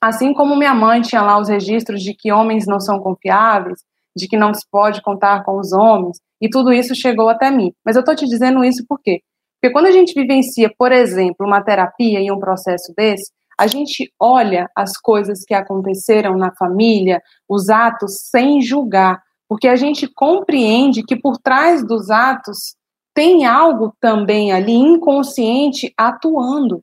Assim 0.00 0.32
como 0.32 0.56
minha 0.56 0.74
mãe 0.74 1.02
tinha 1.02 1.20
lá 1.20 1.38
os 1.38 1.48
registros 1.48 2.02
de 2.02 2.14
que 2.14 2.32
homens 2.32 2.66
não 2.66 2.80
são 2.80 2.98
confiáveis, 2.98 3.84
de 4.16 4.26
que 4.26 4.36
não 4.36 4.54
se 4.54 4.64
pode 4.70 5.02
contar 5.02 5.44
com 5.44 5.58
os 5.58 5.72
homens, 5.72 6.18
e 6.40 6.48
tudo 6.48 6.72
isso 6.72 6.94
chegou 6.94 7.28
até 7.28 7.50
mim. 7.50 7.72
Mas 7.84 7.96
eu 7.96 8.00
estou 8.00 8.16
te 8.16 8.26
dizendo 8.26 8.64
isso 8.64 8.84
por 8.88 9.00
quê? 9.00 9.20
Porque 9.60 9.72
quando 9.72 9.86
a 9.86 9.90
gente 9.90 10.14
vivencia, 10.14 10.72
por 10.78 10.92
exemplo, 10.92 11.46
uma 11.46 11.62
terapia 11.62 12.20
e 12.20 12.30
um 12.30 12.38
processo 12.38 12.92
desse, 12.96 13.30
a 13.58 13.66
gente 13.66 14.12
olha 14.20 14.68
as 14.76 14.98
coisas 14.98 15.42
que 15.44 15.54
aconteceram 15.54 16.36
na 16.36 16.54
família, 16.54 17.22
os 17.48 17.70
atos, 17.70 18.28
sem 18.30 18.60
julgar, 18.60 19.22
porque 19.48 19.68
a 19.68 19.76
gente 19.76 20.06
compreende 20.06 21.02
que 21.02 21.16
por 21.16 21.38
trás 21.38 21.86
dos 21.86 22.10
atos 22.10 22.76
tem 23.14 23.46
algo 23.46 23.94
também 23.98 24.52
ali 24.52 24.74
inconsciente 24.74 25.92
atuando 25.96 26.82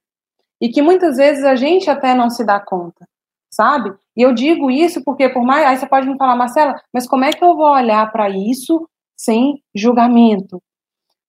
e 0.60 0.70
que 0.70 0.82
muitas 0.82 1.18
vezes 1.18 1.44
a 1.44 1.56
gente 1.56 1.90
até 1.90 2.16
não 2.16 2.30
se 2.30 2.44
dá 2.44 2.60
conta, 2.60 3.06
sabe? 3.54 3.94
E 4.16 4.22
eu 4.22 4.34
digo 4.34 4.70
isso 4.70 5.04
porque 5.04 5.30
por 5.30 5.44
mais 5.44 5.66
aí 5.66 5.78
você 5.78 5.88
pode 5.88 6.08
me 6.08 6.18
falar, 6.18 6.36
Marcela, 6.36 6.76
mas 6.94 7.08
como 7.08 7.24
é 7.24 7.32
que 7.32 7.44
eu 7.44 7.56
vou 7.56 7.72
olhar 7.72 8.12
para 8.12 8.30
isso 8.30 8.88
sem 9.18 9.62
julgamento? 9.76 10.62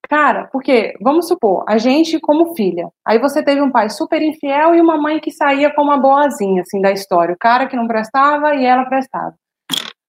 Cara, 0.09 0.49
porque 0.53 0.95
vamos 1.01 1.27
supor, 1.27 1.65
a 1.67 1.79
gente 1.79 2.21
como 2.21 2.55
filha, 2.55 2.89
aí 3.07 3.19
você 3.19 3.43
teve 3.43 3.63
um 3.63 3.71
pai 3.71 3.89
super 3.89 4.21
infiel 4.21 4.75
e 4.75 4.81
uma 4.81 4.99
mãe 4.99 5.19
que 5.19 5.31
saía 5.31 5.75
como 5.75 5.91
uma 5.91 5.99
boazinha 5.99 6.61
assim 6.61 6.81
da 6.81 6.93
história, 6.93 7.35
o 7.35 7.39
cara 7.39 7.67
que 7.67 7.77
não 7.77 7.87
prestava 7.87 8.55
e 8.55 8.67
ela 8.67 8.85
prestava. 8.85 9.35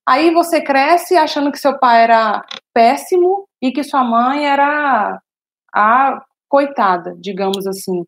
Aí 0.07 0.31
você 0.31 0.61
cresce 0.61 1.15
achando 1.15 1.51
que 1.51 1.57
seu 1.57 1.79
pai 1.79 2.03
era 2.03 2.43
péssimo 2.73 3.47
e 3.61 3.71
que 3.71 3.83
sua 3.83 4.03
mãe 4.03 4.45
era 4.45 5.19
a 5.73 6.21
coitada, 6.47 7.15
digamos 7.19 7.65
assim. 7.65 8.03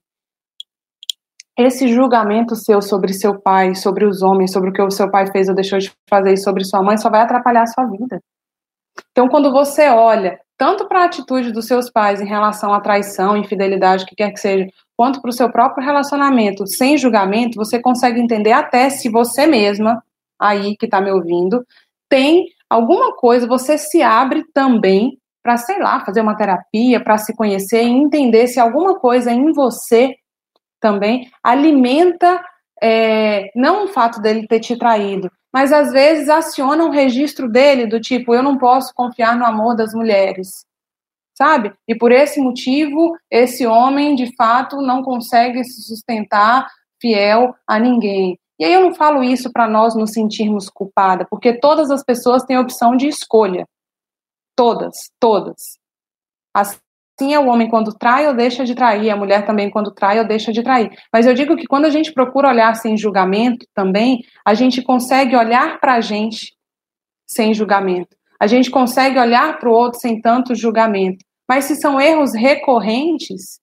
Esse 1.58 1.88
julgamento 1.88 2.56
seu 2.56 2.82
sobre 2.84 3.14
seu 3.14 3.40
pai, 3.40 3.74
sobre 3.74 4.06
os 4.06 4.22
homens, 4.22 4.52
sobre 4.52 4.70
o 4.70 4.74
que 4.74 4.82
o 4.82 4.92
seu 4.92 5.10
pai 5.10 5.26
fez 5.32 5.50
ou 5.50 5.56
deixou 5.56 5.80
de 5.80 5.92
fazer 6.08 6.34
e 6.34 6.38
sobre 6.38 6.64
sua 6.64 6.84
mãe, 6.84 6.98
só 6.98 7.10
vai 7.10 7.22
atrapalhar 7.22 7.64
a 7.64 7.68
sua 7.68 7.86
vida. 7.86 8.22
Então, 9.12 9.28
quando 9.28 9.52
você 9.52 9.90
olha 9.90 10.40
tanto 10.56 10.88
para 10.88 11.02
a 11.02 11.06
atitude 11.06 11.52
dos 11.52 11.66
seus 11.66 11.90
pais 11.90 12.22
em 12.22 12.28
relação 12.28 12.74
à 12.74 12.80
traição, 12.80 13.38
infidelidade, 13.38 14.04
o 14.04 14.08
que 14.08 14.16
quer 14.16 14.32
que 14.32 14.40
seja, 14.40 14.68
quanto 14.96 15.22
para 15.22 15.30
o 15.30 15.34
seu 15.34 15.52
próprio 15.52 15.86
relacionamento 15.86 16.66
sem 16.68 16.98
julgamento, 16.98 17.58
você 17.58 17.80
consegue 17.80 18.20
entender 18.20 18.52
até 18.52 18.90
se 18.90 19.10
você 19.10 19.46
mesma, 19.46 20.04
aí 20.40 20.76
que 20.78 20.86
está 20.86 21.00
me 21.00 21.12
ouvindo, 21.12 21.66
tem 22.10 22.46
alguma 22.70 23.16
coisa, 23.16 23.48
você 23.48 23.78
se 23.78 24.02
abre 24.02 24.44
também 24.54 25.18
para, 25.44 25.58
sei 25.58 25.80
lá, 25.80 26.04
fazer 26.04 26.22
uma 26.22 26.36
terapia, 26.36 27.04
para 27.04 27.18
se 27.18 27.36
conhecer 27.36 27.84
e 27.84 27.90
entender 27.90 28.48
se 28.48 28.60
alguma 28.60 29.00
coisa 29.00 29.32
em 29.32 29.52
você 29.54 30.16
também 30.80 31.30
alimenta, 31.44 32.44
é, 32.82 33.52
não 33.56 33.86
o 33.86 33.88
fato 33.88 34.22
dele 34.22 34.48
ter 34.48 34.60
te 34.60 34.78
traído, 34.78 35.32
mas 35.52 35.74
às 35.74 35.92
vezes 35.92 36.30
aciona 36.30 36.84
um 36.84 36.90
registro 36.90 37.50
dele 37.50 37.88
do 37.88 38.00
tipo, 38.00 38.34
eu 38.34 38.44
não 38.44 38.58
posso 38.58 38.94
confiar 38.94 39.36
no 39.36 39.46
amor 39.46 39.76
das 39.76 39.94
mulheres, 39.94 40.66
sabe? 41.38 41.74
E 41.88 41.96
por 41.96 42.12
esse 42.12 42.40
motivo, 42.40 43.18
esse 43.32 43.66
homem 43.66 44.16
de 44.16 44.36
fato 44.36 44.82
não 44.82 45.02
consegue 45.02 45.64
se 45.64 45.82
sustentar 45.84 46.68
fiel 47.02 47.56
a 47.68 47.80
ninguém. 47.80 48.38
E 48.60 48.66
aí 48.66 48.74
eu 48.74 48.82
não 48.82 48.96
falo 48.96 49.24
isso 49.24 49.52
para 49.52 49.68
nós 49.68 49.96
nos 49.96 50.12
sentirmos 50.12 50.70
culpada, 50.70 51.26
porque 51.30 51.60
todas 51.60 51.92
as 51.92 52.04
pessoas 52.04 52.44
têm 52.44 52.58
opção 52.58 52.96
de 52.96 53.08
escolha. 53.08 53.68
Todas, 54.56 54.96
todas. 55.20 55.78
É 57.34 57.40
o 57.40 57.48
homem 57.48 57.68
quando 57.68 57.94
trai 57.94 58.28
ou 58.28 58.36
deixa 58.36 58.64
de 58.64 58.76
trair, 58.76 59.10
a 59.10 59.16
mulher 59.16 59.46
também 59.46 59.70
quando 59.70 59.92
trai 59.92 60.20
ou 60.20 60.28
deixa 60.28 60.52
de 60.52 60.62
trair. 60.64 60.90
Mas 61.12 61.26
eu 61.26 61.34
digo 61.34 61.56
que 61.56 61.66
quando 61.66 61.86
a 61.86 61.90
gente 61.90 62.14
procura 62.14 62.50
olhar 62.50 62.76
sem 62.76 62.96
julgamento 62.96 63.66
também, 63.74 64.24
a 64.46 64.54
gente 64.54 64.82
consegue 64.82 65.36
olhar 65.36 65.80
para 65.80 65.96
a 65.96 66.02
gente 66.02 66.54
sem 67.28 67.54
julgamento. 67.54 68.16
A 68.40 68.46
gente 68.46 68.70
consegue 68.70 69.20
olhar 69.20 69.58
para 69.60 69.70
o 69.70 69.74
outro 69.74 70.00
sem 70.00 70.22
tanto 70.22 70.54
julgamento. 70.54 71.26
Mas 71.50 71.66
se 71.66 71.76
são 71.76 72.00
erros 72.00 72.34
recorrentes, 72.36 73.60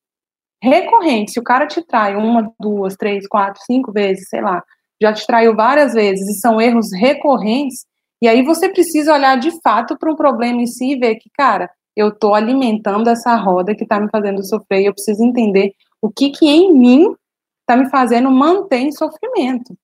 recorrentes, 0.62 1.34
se 1.34 1.40
o 1.40 1.44
cara 1.44 1.66
te 1.66 1.82
trai 1.82 2.16
uma, 2.16 2.52
duas, 2.58 2.96
três, 2.96 3.26
quatro, 3.28 3.60
cinco 3.64 3.92
vezes, 3.92 4.28
sei 4.28 4.40
lá, 4.40 4.62
já 5.00 5.12
te 5.12 5.26
traiu 5.26 5.54
várias 5.54 5.92
vezes 5.92 6.28
e 6.28 6.40
são 6.40 6.60
erros 6.60 6.92
recorrentes, 6.92 7.84
e 8.22 8.28
aí 8.28 8.42
você 8.42 8.70
precisa 8.70 9.12
olhar 9.12 9.36
de 9.38 9.50
fato 9.60 9.98
para 9.98 10.10
um 10.10 10.16
problema 10.16 10.62
em 10.62 10.66
si 10.66 10.92
e 10.92 10.98
ver 10.98 11.16
que, 11.16 11.28
cara, 11.36 11.68
eu 11.96 12.08
estou 12.08 12.34
alimentando 12.34 13.08
essa 13.08 13.34
roda 13.36 13.74
que 13.74 13.84
está 13.84 14.00
me 14.00 14.08
fazendo 14.10 14.44
sofrer 14.44 14.82
e 14.82 14.86
eu 14.86 14.94
preciso 14.94 15.22
entender 15.22 15.72
o 16.00 16.10
que, 16.10 16.30
que 16.30 16.46
em 16.46 16.72
mim 16.72 17.14
está 17.60 17.76
me 17.76 17.88
fazendo 17.88 18.30
manter 18.30 18.78
em 18.78 18.92
sofrimento. 18.92 19.76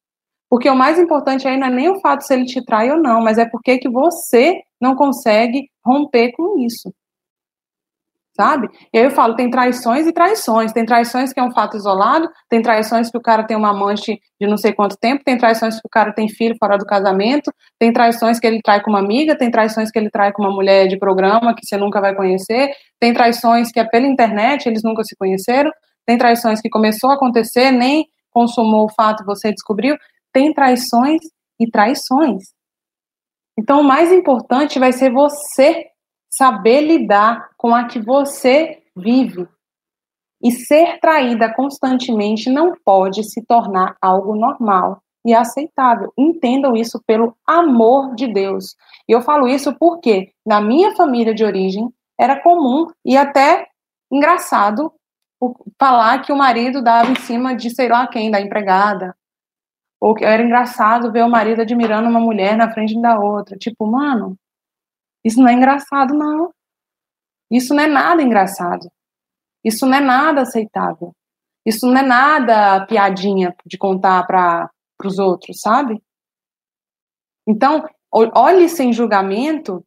Porque 0.48 0.68
o 0.68 0.74
mais 0.74 0.98
importante 0.98 1.46
aí 1.46 1.56
não 1.56 1.68
é 1.68 1.70
nem 1.70 1.88
o 1.88 2.00
fato 2.00 2.22
se 2.22 2.34
ele 2.34 2.44
te 2.44 2.64
trai 2.64 2.90
ou 2.90 2.98
não, 2.98 3.22
mas 3.22 3.38
é 3.38 3.44
porque 3.44 3.78
que 3.78 3.88
você 3.88 4.60
não 4.80 4.94
consegue 4.96 5.70
romper 5.84 6.32
com 6.32 6.58
isso 6.58 6.92
sabe? 8.36 8.68
E 8.92 8.98
aí 8.98 9.04
eu 9.04 9.10
falo, 9.10 9.34
tem 9.34 9.50
traições 9.50 10.06
e 10.06 10.12
traições. 10.12 10.72
Tem 10.72 10.84
traições 10.84 11.32
que 11.32 11.40
é 11.40 11.42
um 11.42 11.52
fato 11.52 11.76
isolado, 11.76 12.28
tem 12.48 12.62
traições 12.62 13.10
que 13.10 13.18
o 13.18 13.20
cara 13.20 13.44
tem 13.44 13.56
uma 13.56 13.70
amante 13.70 14.18
de 14.40 14.46
não 14.46 14.56
sei 14.56 14.72
quanto 14.72 14.96
tempo, 14.96 15.22
tem 15.24 15.36
traições 15.36 15.74
que 15.74 15.86
o 15.86 15.90
cara 15.90 16.12
tem 16.12 16.28
filho 16.28 16.56
fora 16.58 16.78
do 16.78 16.86
casamento, 16.86 17.52
tem 17.78 17.92
traições 17.92 18.38
que 18.38 18.46
ele 18.46 18.60
trai 18.62 18.82
com 18.82 18.90
uma 18.90 19.00
amiga, 19.00 19.36
tem 19.36 19.50
traições 19.50 19.90
que 19.90 19.98
ele 19.98 20.10
trai 20.10 20.32
com 20.32 20.42
uma 20.42 20.52
mulher 20.52 20.88
de 20.88 20.98
programa 20.98 21.54
que 21.54 21.66
você 21.66 21.76
nunca 21.76 22.00
vai 22.00 22.14
conhecer, 22.14 22.70
tem 22.98 23.12
traições 23.12 23.70
que 23.70 23.80
é 23.80 23.84
pela 23.84 24.06
internet, 24.06 24.66
eles 24.66 24.82
nunca 24.82 25.04
se 25.04 25.14
conheceram, 25.16 25.70
tem 26.06 26.16
traições 26.16 26.60
que 26.60 26.68
começou 26.68 27.10
a 27.10 27.14
acontecer, 27.14 27.70
nem 27.70 28.06
consumou 28.30 28.86
o 28.86 28.94
fato, 28.94 29.24
você 29.24 29.50
descobriu, 29.52 29.96
tem 30.32 30.52
traições 30.52 31.20
e 31.58 31.70
traições. 31.70 32.42
Então, 33.58 33.80
o 33.80 33.84
mais 33.84 34.10
importante 34.10 34.78
vai 34.78 34.92
ser 34.92 35.12
você 35.12 35.84
saber 36.30 36.82
lidar 36.82 37.50
com 37.56 37.74
a 37.74 37.84
que 37.84 38.00
você 38.00 38.82
vive. 38.96 39.48
E 40.42 40.50
ser 40.50 40.98
traída 41.00 41.52
constantemente 41.52 42.48
não 42.48 42.74
pode 42.82 43.24
se 43.24 43.44
tornar 43.44 43.96
algo 44.00 44.34
normal 44.34 45.02
e 45.26 45.34
aceitável. 45.34 46.12
Entendam 46.16 46.74
isso 46.74 47.02
pelo 47.06 47.36
amor 47.46 48.14
de 48.14 48.26
Deus. 48.26 48.74
E 49.06 49.12
eu 49.12 49.20
falo 49.20 49.46
isso 49.46 49.74
porque 49.78 50.32
na 50.46 50.60
minha 50.60 50.94
família 50.96 51.34
de 51.34 51.44
origem 51.44 51.92
era 52.18 52.40
comum 52.40 52.86
e 53.04 53.16
até 53.16 53.66
engraçado 54.10 54.92
falar 55.78 56.22
que 56.22 56.32
o 56.32 56.36
marido 56.36 56.82
dava 56.82 57.10
em 57.10 57.16
cima 57.16 57.54
de 57.54 57.70
sei 57.70 57.88
lá 57.88 58.06
quem, 58.06 58.30
da 58.30 58.40
empregada. 58.40 59.14
Ou 60.00 60.14
que 60.14 60.24
era 60.24 60.42
engraçado 60.42 61.12
ver 61.12 61.24
o 61.24 61.30
marido 61.30 61.60
admirando 61.60 62.08
uma 62.08 62.20
mulher 62.20 62.56
na 62.56 62.70
frente 62.70 62.98
da 63.00 63.18
outra. 63.18 63.56
Tipo, 63.58 63.86
mano, 63.86 64.36
isso 65.24 65.40
não 65.40 65.48
é 65.48 65.52
engraçado, 65.52 66.14
não. 66.14 66.52
Isso 67.50 67.74
não 67.74 67.82
é 67.82 67.86
nada 67.86 68.22
engraçado. 68.22 68.90
Isso 69.64 69.86
não 69.86 69.98
é 69.98 70.00
nada 70.00 70.42
aceitável. 70.42 71.14
Isso 71.66 71.86
não 71.86 71.98
é 71.98 72.02
nada 72.02 72.86
piadinha 72.86 73.54
de 73.66 73.76
contar 73.76 74.26
para 74.26 74.70
os 75.04 75.18
outros, 75.18 75.60
sabe? 75.60 76.02
Então, 77.46 77.86
olhe 78.12 78.68
sem 78.68 78.92
julgamento 78.92 79.84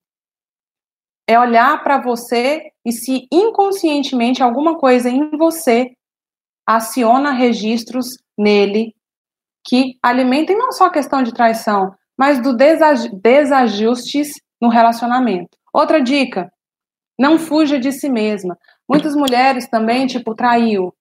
é 1.27 1.39
olhar 1.39 1.81
para 1.83 2.01
você 2.01 2.71
e 2.85 2.91
se 2.91 3.27
inconscientemente 3.31 4.43
alguma 4.43 4.77
coisa 4.77 5.09
em 5.09 5.31
você 5.37 5.95
aciona 6.67 7.31
registros 7.31 8.17
nele 8.37 8.93
que 9.65 9.97
alimentem 10.03 10.57
não 10.57 10.71
só 10.71 10.87
a 10.87 10.91
questão 10.91 11.23
de 11.23 11.33
traição, 11.33 11.95
mas 12.17 12.41
do 12.41 12.55
desajustes 12.55 14.33
no 14.63 14.69
relacionamento. 14.69 15.58
Outra 15.73 16.02
dica: 16.02 16.49
não 17.19 17.38
fuja 17.38 17.78
de 17.78 17.91
si 17.91 18.08
mesma. 18.08 18.58
Muitas 18.88 19.13
mulheres 19.13 19.67
também, 19.67 20.08
tipo, 20.08 20.34
traiu. 20.34 20.95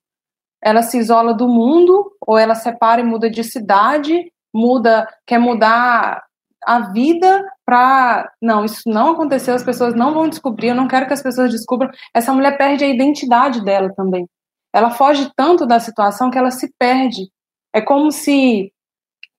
Ela 0.60 0.82
se 0.82 0.98
isola 0.98 1.32
do 1.32 1.48
mundo, 1.48 2.12
ou 2.20 2.36
ela 2.36 2.56
separa 2.56 3.00
e 3.00 3.04
muda 3.04 3.30
de 3.30 3.44
cidade, 3.44 4.32
muda, 4.52 5.08
quer 5.24 5.38
mudar 5.38 6.24
a 6.64 6.80
vida 6.92 7.48
para. 7.64 8.30
Não, 8.40 8.64
isso 8.64 8.82
não 8.86 9.12
aconteceu, 9.12 9.54
as 9.54 9.64
pessoas 9.64 9.94
não 9.94 10.12
vão 10.12 10.28
descobrir, 10.28 10.68
eu 10.68 10.74
não 10.74 10.88
quero 10.88 11.06
que 11.06 11.14
as 11.14 11.22
pessoas 11.22 11.52
descubram. 11.52 11.90
Essa 12.12 12.32
mulher 12.32 12.58
perde 12.58 12.84
a 12.84 12.88
identidade 12.88 13.64
dela 13.64 13.94
também. 13.94 14.28
Ela 14.72 14.90
foge 14.90 15.30
tanto 15.36 15.66
da 15.66 15.78
situação 15.78 16.30
que 16.30 16.38
ela 16.38 16.50
se 16.50 16.72
perde. 16.78 17.30
É 17.72 17.80
como 17.80 18.10
se 18.10 18.72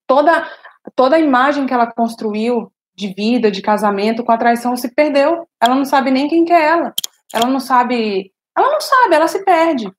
toda, 0.08 0.48
toda 0.96 1.18
a 1.18 1.20
imagem 1.20 1.66
que 1.66 1.74
ela 1.74 1.92
construiu 1.92 2.73
de 2.96 3.14
vida, 3.14 3.52
de 3.52 3.62
casamento, 3.62 4.24
com 4.24 4.32
a 4.32 4.38
traição 4.38 4.76
se 4.76 4.94
perdeu. 4.94 5.48
Ela 5.62 5.76
não 5.76 5.86
sabe 5.86 6.12
nem 6.12 6.28
quem 6.28 6.46
que 6.46 6.54
é 6.54 6.66
ela. 6.66 6.94
Ela 7.34 7.48
não 7.48 7.60
sabe. 7.60 8.32
Ela 8.58 8.72
não 8.72 8.82
sabe, 8.82 9.16
ela 9.16 9.28
se 9.28 9.44
perde. 9.44 9.92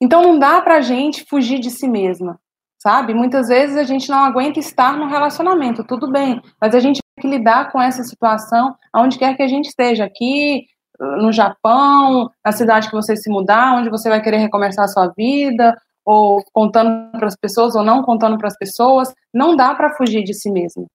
Então 0.00 0.22
não 0.22 0.38
dá 0.38 0.60
pra 0.60 0.80
gente 0.80 1.24
fugir 1.28 1.58
de 1.58 1.70
si 1.70 1.88
mesma, 1.88 2.38
sabe? 2.78 3.14
Muitas 3.14 3.48
vezes 3.48 3.76
a 3.76 3.84
gente 3.84 4.10
não 4.10 4.18
aguenta 4.18 4.58
estar 4.58 4.96
no 4.96 5.08
relacionamento, 5.08 5.84
tudo 5.84 6.10
bem, 6.10 6.40
mas 6.60 6.74
a 6.74 6.80
gente 6.80 7.00
tem 7.00 7.22
que 7.22 7.36
lidar 7.38 7.72
com 7.72 7.80
essa 7.80 8.04
situação 8.04 8.76
aonde 8.92 9.18
quer 9.18 9.34
que 9.34 9.42
a 9.42 9.48
gente 9.48 9.68
esteja, 9.68 10.04
aqui, 10.04 10.66
no 11.00 11.32
Japão, 11.32 12.30
na 12.44 12.52
cidade 12.52 12.88
que 12.88 12.94
você 12.94 13.16
se 13.16 13.30
mudar, 13.30 13.74
onde 13.74 13.90
você 13.90 14.08
vai 14.08 14.20
querer 14.20 14.38
recomeçar 14.38 14.84
a 14.84 14.88
sua 14.88 15.08
vida, 15.16 15.74
ou 16.04 16.42
contando 16.52 17.10
para 17.12 17.26
as 17.26 17.36
pessoas 17.36 17.74
ou 17.74 17.82
não 17.82 18.02
contando 18.02 18.38
para 18.38 18.48
as 18.48 18.56
pessoas, 18.56 19.12
não 19.34 19.56
dá 19.56 19.74
para 19.74 19.94
fugir 19.96 20.22
de 20.22 20.32
si 20.34 20.50
mesmo. 20.50 20.86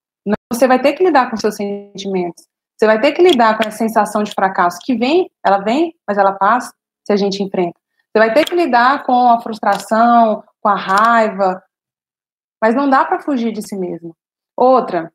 Você 0.52 0.68
vai 0.68 0.82
ter 0.82 0.94
que 0.94 1.04
lidar 1.04 1.30
com 1.30 1.38
seus 1.38 1.56
sentimentos. 1.56 2.46
Você 2.78 2.86
vai 2.86 3.00
ter 3.00 3.12
que 3.12 3.22
lidar 3.22 3.58
com 3.58 3.68
a 3.68 3.72
sensação 3.72 4.24
de 4.24 4.32
fracasso 4.32 4.80
que 4.84 4.96
vem, 4.96 5.30
ela 5.46 5.60
vem, 5.60 5.96
mas 6.08 6.18
ela 6.18 6.34
passa 6.34 6.74
se 7.06 7.14
a 7.14 7.16
gente 7.16 7.42
enfrenta. 7.44 7.80
Você 8.12 8.20
vai 8.20 8.34
ter 8.34 8.46
que 8.46 8.56
lidar 8.56 9.04
com 9.04 9.30
a 9.30 9.40
frustração, 9.40 10.44
com 10.60 10.70
a 10.70 10.76
raiva, 10.76 11.64
mas 12.62 12.76
não 12.76 12.90
dá 12.90 13.06
para 13.06 13.22
fugir 13.22 13.52
de 13.52 13.62
si 13.62 13.76
mesmo. 13.76 14.16
Outra, 14.58 15.12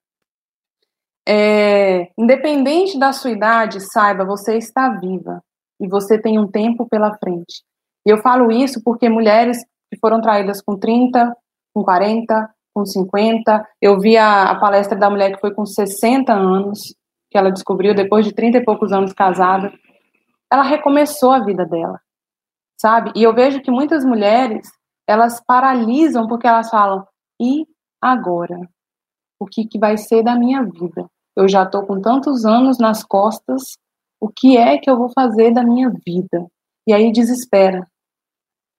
é, 1.29 2.11
independente 2.17 2.99
da 2.99 3.13
sua 3.13 3.31
idade, 3.31 3.81
saiba, 3.81 4.25
você 4.25 4.57
está 4.57 4.89
viva 4.89 5.43
e 5.81 5.89
você 5.89 6.19
tem 6.19 6.39
um 6.39 6.47
tempo 6.47 6.89
pela 6.89 7.17
frente. 7.19 7.63
E 8.07 8.11
eu 8.11 8.19
falo 8.19 8.51
isso 8.53 8.81
porque 8.83 9.09
mulheres 9.09 9.59
que 9.91 9.99
foram 10.01 10.21
traídas 10.21 10.63
com 10.63 10.79
30, 10.79 11.37
com 11.75 11.83
40, 11.83 12.49
com 12.77 12.85
50. 12.85 13.67
Eu 13.81 13.99
vi 13.99 14.19
a, 14.19 14.51
a, 14.51 14.61
palestra 14.61 14.99
da 14.99 15.09
mulher 15.09 15.33
que 15.33 15.41
foi 15.41 15.55
com 15.55 15.65
60 15.65 16.31
anos, 16.31 16.95
que 17.31 17.39
ela 17.39 17.51
descobriu 17.51 17.95
depois 17.95 18.27
de 18.27 18.35
30 18.35 18.59
e 18.59 18.65
poucos 18.65 18.93
anos 18.93 19.15
casada. 19.15 19.73
Ela 20.53 20.63
recomeçou 20.63 21.33
a 21.33 21.43
vida 21.43 21.65
dela, 21.65 21.99
sabe? 22.79 23.13
E 23.17 23.23
eu 23.23 23.33
vejo 23.33 23.63
que 23.63 23.71
muitas 23.71 24.05
mulheres, 24.05 24.69
elas 25.09 25.43
paralisam 25.43 26.29
porque 26.29 26.47
elas 26.47 26.69
falam: 26.69 27.07
e 27.41 27.67
agora? 27.99 28.61
O 29.41 29.47
que, 29.47 29.67
que 29.67 29.79
vai 29.79 29.97
ser 29.97 30.23
da 30.23 30.35
minha 30.37 30.63
vida? 30.63 31.09
Eu 31.35 31.49
já 31.49 31.63
estou 31.63 31.87
com 31.87 32.01
tantos 32.01 32.45
anos 32.45 32.79
nas 32.79 33.03
costas, 33.03 33.79
o 34.21 34.29
que 34.29 34.59
é 34.59 34.77
que 34.77 34.91
eu 34.91 34.99
vou 34.99 35.11
fazer 35.15 35.51
da 35.51 35.63
minha 35.63 35.91
vida? 36.07 36.47
E 36.87 36.93
aí 36.93 37.11
desespera. 37.11 37.87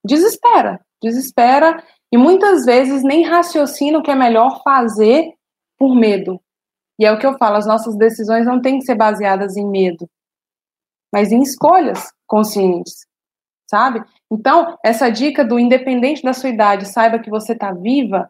Desespera, 0.04 0.80
desespera 1.02 1.82
e 2.12 2.16
muitas 2.16 2.64
vezes 2.64 3.02
nem 3.02 3.24
raciocina 3.24 3.98
o 3.98 4.02
que 4.02 4.10
é 4.10 4.14
melhor 4.14 4.62
fazer 4.62 5.32
por 5.78 5.94
medo. 5.94 6.40
E 6.98 7.04
é 7.04 7.12
o 7.12 7.18
que 7.18 7.26
eu 7.26 7.36
falo, 7.38 7.56
as 7.56 7.66
nossas 7.66 7.96
decisões 7.96 8.46
não 8.46 8.60
têm 8.60 8.78
que 8.78 8.84
ser 8.84 8.96
baseadas 8.96 9.56
em 9.56 9.66
medo, 9.66 10.08
mas 11.12 11.30
em 11.30 11.40
escolhas 11.42 12.12
conscientes, 12.26 13.06
sabe? 13.70 14.02
Então, 14.30 14.76
essa 14.84 15.08
dica 15.08 15.44
do 15.44 15.58
independente 15.58 16.22
da 16.22 16.32
sua 16.32 16.48
idade, 16.48 16.88
saiba 16.88 17.20
que 17.20 17.30
você 17.30 17.52
está 17.52 17.72
viva, 17.72 18.28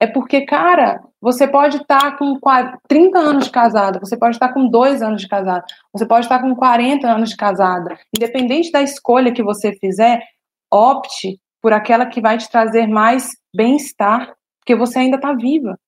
é 0.00 0.06
porque, 0.06 0.44
cara, 0.46 1.00
você 1.20 1.46
pode 1.46 1.78
estar 1.78 1.98
tá 1.98 2.16
com 2.16 2.38
30 2.88 3.18
anos 3.18 3.44
de 3.46 3.50
casada, 3.50 4.00
você 4.00 4.16
pode 4.16 4.36
estar 4.36 4.48
tá 4.48 4.54
com 4.54 4.68
2 4.68 5.02
anos 5.02 5.22
de 5.22 5.28
casada, 5.28 5.64
você 5.92 6.06
pode 6.06 6.26
estar 6.26 6.38
tá 6.38 6.42
com 6.42 6.54
40 6.54 7.08
anos 7.08 7.30
de 7.30 7.36
casada. 7.36 7.98
Independente 8.16 8.70
da 8.70 8.82
escolha 8.82 9.32
que 9.32 9.42
você 9.42 9.72
fizer, 9.72 10.22
opte 10.72 11.40
por 11.68 11.74
aquela 11.74 12.06
que 12.06 12.18
vai 12.18 12.38
te 12.38 12.50
trazer 12.50 12.86
mais 12.86 13.28
bem-estar, 13.54 14.34
porque 14.58 14.74
você 14.74 15.00
ainda 15.00 15.16
está 15.16 15.34
viva. 15.34 15.78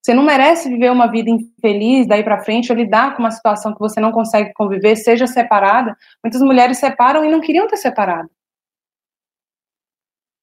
Você 0.00 0.14
não 0.14 0.22
merece 0.22 0.70
viver 0.70 0.90
uma 0.90 1.06
vida 1.06 1.28
infeliz 1.28 2.06
daí 2.06 2.24
para 2.24 2.42
frente 2.42 2.72
ou 2.72 2.78
lidar 2.78 3.14
com 3.14 3.22
uma 3.22 3.30
situação 3.30 3.74
que 3.74 3.78
você 3.78 4.00
não 4.00 4.10
consegue 4.10 4.54
conviver, 4.54 4.96
seja 4.96 5.26
separada. 5.26 5.94
Muitas 6.24 6.40
mulheres 6.40 6.78
separam 6.78 7.22
e 7.26 7.30
não 7.30 7.42
queriam 7.42 7.68
ter 7.68 7.76
separado. 7.76 8.30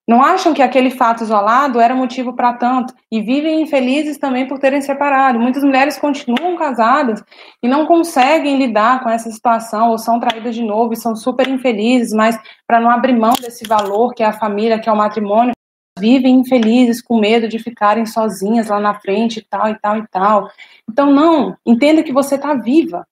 Não 0.09 0.23
acham 0.23 0.55
que 0.55 0.63
aquele 0.63 0.89
fato 0.89 1.21
isolado 1.21 1.79
era 1.79 1.93
motivo 1.93 2.33
para 2.33 2.53
tanto 2.53 2.95
e 3.11 3.21
vivem 3.21 3.61
infelizes 3.61 4.17
também 4.17 4.47
por 4.47 4.57
terem 4.57 4.81
separado. 4.81 5.39
Muitas 5.39 5.63
mulheres 5.63 5.99
continuam 5.99 6.55
casadas 6.55 7.23
e 7.61 7.67
não 7.67 7.85
conseguem 7.85 8.57
lidar 8.57 9.03
com 9.03 9.09
essa 9.11 9.29
situação 9.29 9.91
ou 9.91 9.99
são 9.99 10.19
traídas 10.19 10.55
de 10.55 10.63
novo 10.63 10.93
e 10.93 10.97
são 10.97 11.15
super 11.15 11.47
infelizes, 11.47 12.11
mas 12.11 12.39
para 12.65 12.79
não 12.79 12.89
abrir 12.89 13.15
mão 13.15 13.33
desse 13.39 13.67
valor 13.67 14.15
que 14.15 14.23
é 14.23 14.25
a 14.25 14.33
família, 14.33 14.79
que 14.79 14.89
é 14.89 14.91
o 14.91 14.97
matrimônio, 14.97 15.53
vivem 15.99 16.39
infelizes 16.39 17.03
com 17.03 17.19
medo 17.19 17.47
de 17.47 17.59
ficarem 17.59 18.07
sozinhas 18.07 18.67
lá 18.67 18.79
na 18.79 18.95
frente 18.95 19.37
e 19.37 19.45
tal 19.47 19.69
e 19.69 19.79
tal 19.79 19.97
e 19.99 20.07
tal. 20.07 20.49
Então 20.89 21.13
não, 21.13 21.55
entenda 21.63 22.01
que 22.01 22.11
você 22.11 22.33
está 22.33 22.55
viva. 22.55 23.05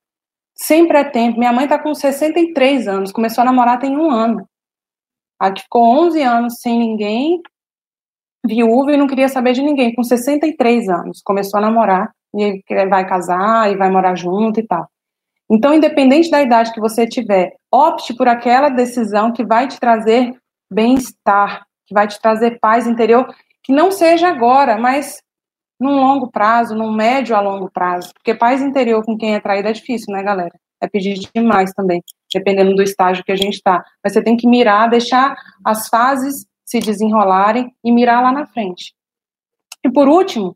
Sempre 0.55 0.97
é 0.97 1.03
tempo. 1.03 1.37
Minha 1.37 1.53
mãe 1.53 1.65
está 1.65 1.77
com 1.77 1.93
63 1.93 2.87
anos, 2.87 3.11
começou 3.11 3.43
a 3.43 3.45
namorar 3.45 3.77
tem 3.77 3.95
um 3.95 4.09
ano. 4.09 4.49
A 5.39 5.51
que 5.51 5.61
ficou 5.61 5.83
11 5.83 6.21
anos 6.21 6.55
sem 6.59 6.79
ninguém, 6.79 7.41
viúva 8.45 8.93
e 8.93 8.97
não 8.97 9.07
queria 9.07 9.29
saber 9.29 9.53
de 9.53 9.61
ninguém, 9.61 9.93
com 9.93 10.03
63 10.03 10.89
anos. 10.89 11.21
Começou 11.23 11.59
a 11.59 11.61
namorar 11.61 12.11
e 12.33 12.63
vai 12.89 13.07
casar 13.07 13.71
e 13.71 13.75
vai 13.75 13.89
morar 13.89 14.15
junto 14.15 14.59
e 14.59 14.65
tal. 14.65 14.87
Então, 15.49 15.73
independente 15.73 16.29
da 16.29 16.41
idade 16.41 16.73
que 16.73 16.79
você 16.79 17.07
tiver, 17.07 17.53
opte 17.71 18.13
por 18.13 18.27
aquela 18.27 18.69
decisão 18.69 19.31
que 19.31 19.45
vai 19.45 19.67
te 19.67 19.79
trazer 19.79 20.33
bem-estar, 20.71 21.65
que 21.85 21.93
vai 21.93 22.07
te 22.07 22.19
trazer 22.19 22.59
paz 22.59 22.85
interior, 22.85 23.33
que 23.63 23.71
não 23.71 23.91
seja 23.91 24.27
agora, 24.27 24.77
mas 24.77 25.21
num 25.79 25.95
longo 25.95 26.29
prazo, 26.29 26.75
num 26.75 26.91
médio 26.91 27.35
a 27.35 27.39
longo 27.39 27.69
prazo. 27.71 28.13
Porque 28.13 28.35
paz 28.35 28.61
interior 28.61 29.05
com 29.05 29.17
quem 29.17 29.35
é 29.35 29.39
traído 29.39 29.69
é 29.69 29.73
difícil, 29.73 30.13
né, 30.13 30.21
galera? 30.21 30.53
É 30.81 30.87
pedir 30.87 31.19
demais 31.33 31.71
também 31.73 32.03
dependendo 32.33 32.75
do 32.75 32.83
estágio 32.83 33.23
que 33.23 33.31
a 33.31 33.35
gente 33.35 33.55
está. 33.55 33.83
Mas 34.03 34.13
você 34.13 34.21
tem 34.21 34.35
que 34.35 34.47
mirar, 34.47 34.89
deixar 34.89 35.35
as 35.63 35.87
fases 35.87 36.45
se 36.65 36.79
desenrolarem 36.79 37.73
e 37.83 37.91
mirar 37.91 38.21
lá 38.21 38.31
na 38.31 38.45
frente. 38.45 38.93
E 39.83 39.89
por 39.89 40.07
último, 40.07 40.55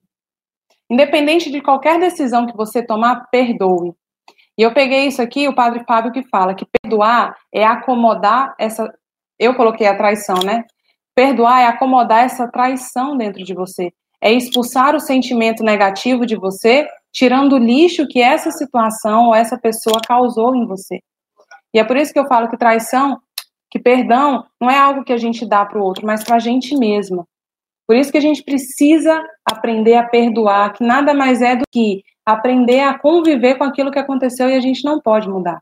independente 0.89 1.49
de 1.49 1.61
qualquer 1.61 1.99
decisão 1.99 2.45
que 2.45 2.55
você 2.55 2.83
tomar, 2.83 3.27
perdoe. 3.31 3.93
E 4.57 4.61
eu 4.61 4.73
peguei 4.73 5.05
isso 5.07 5.21
aqui, 5.21 5.47
o 5.47 5.55
padre 5.55 5.83
Fábio 5.87 6.11
que 6.11 6.27
fala 6.27 6.53
que 6.53 6.67
perdoar 6.81 7.37
é 7.53 7.65
acomodar 7.65 8.53
essa. 8.59 8.93
Eu 9.39 9.55
coloquei 9.55 9.87
a 9.87 9.97
traição, 9.97 10.39
né? 10.45 10.65
Perdoar 11.15 11.61
é 11.61 11.65
acomodar 11.65 12.25
essa 12.25 12.47
traição 12.47 13.17
dentro 13.17 13.43
de 13.43 13.53
você. 13.53 13.91
É 14.21 14.31
expulsar 14.31 14.95
o 14.95 14.99
sentimento 14.99 15.63
negativo 15.63 16.25
de 16.25 16.35
você, 16.35 16.87
tirando 17.11 17.53
o 17.53 17.57
lixo 17.57 18.07
que 18.07 18.21
essa 18.21 18.51
situação 18.51 19.27
ou 19.27 19.35
essa 19.35 19.57
pessoa 19.57 19.99
causou 20.05 20.55
em 20.55 20.65
você. 20.65 20.99
E 21.73 21.79
é 21.79 21.83
por 21.83 21.97
isso 21.97 22.13
que 22.13 22.19
eu 22.19 22.27
falo 22.27 22.49
que 22.49 22.57
traição, 22.57 23.19
que 23.69 23.79
perdão, 23.79 24.45
não 24.59 24.69
é 24.69 24.77
algo 24.77 25.03
que 25.03 25.13
a 25.13 25.17
gente 25.17 25.45
dá 25.45 25.65
para 25.65 25.79
o 25.79 25.83
outro, 25.83 26.05
mas 26.05 26.23
para 26.23 26.35
a 26.35 26.39
gente 26.39 26.75
mesma. 26.77 27.25
Por 27.87 27.95
isso 27.95 28.11
que 28.11 28.17
a 28.17 28.21
gente 28.21 28.43
precisa 28.43 29.21
aprender 29.45 29.95
a 29.95 30.07
perdoar, 30.07 30.73
que 30.73 30.83
nada 30.83 31.13
mais 31.13 31.41
é 31.41 31.55
do 31.55 31.63
que 31.71 32.03
aprender 32.25 32.81
a 32.81 32.97
conviver 32.97 33.55
com 33.55 33.63
aquilo 33.63 33.91
que 33.91 33.99
aconteceu 33.99 34.49
e 34.49 34.55
a 34.55 34.61
gente 34.61 34.83
não 34.85 34.99
pode 34.99 35.27
mudar. 35.27 35.59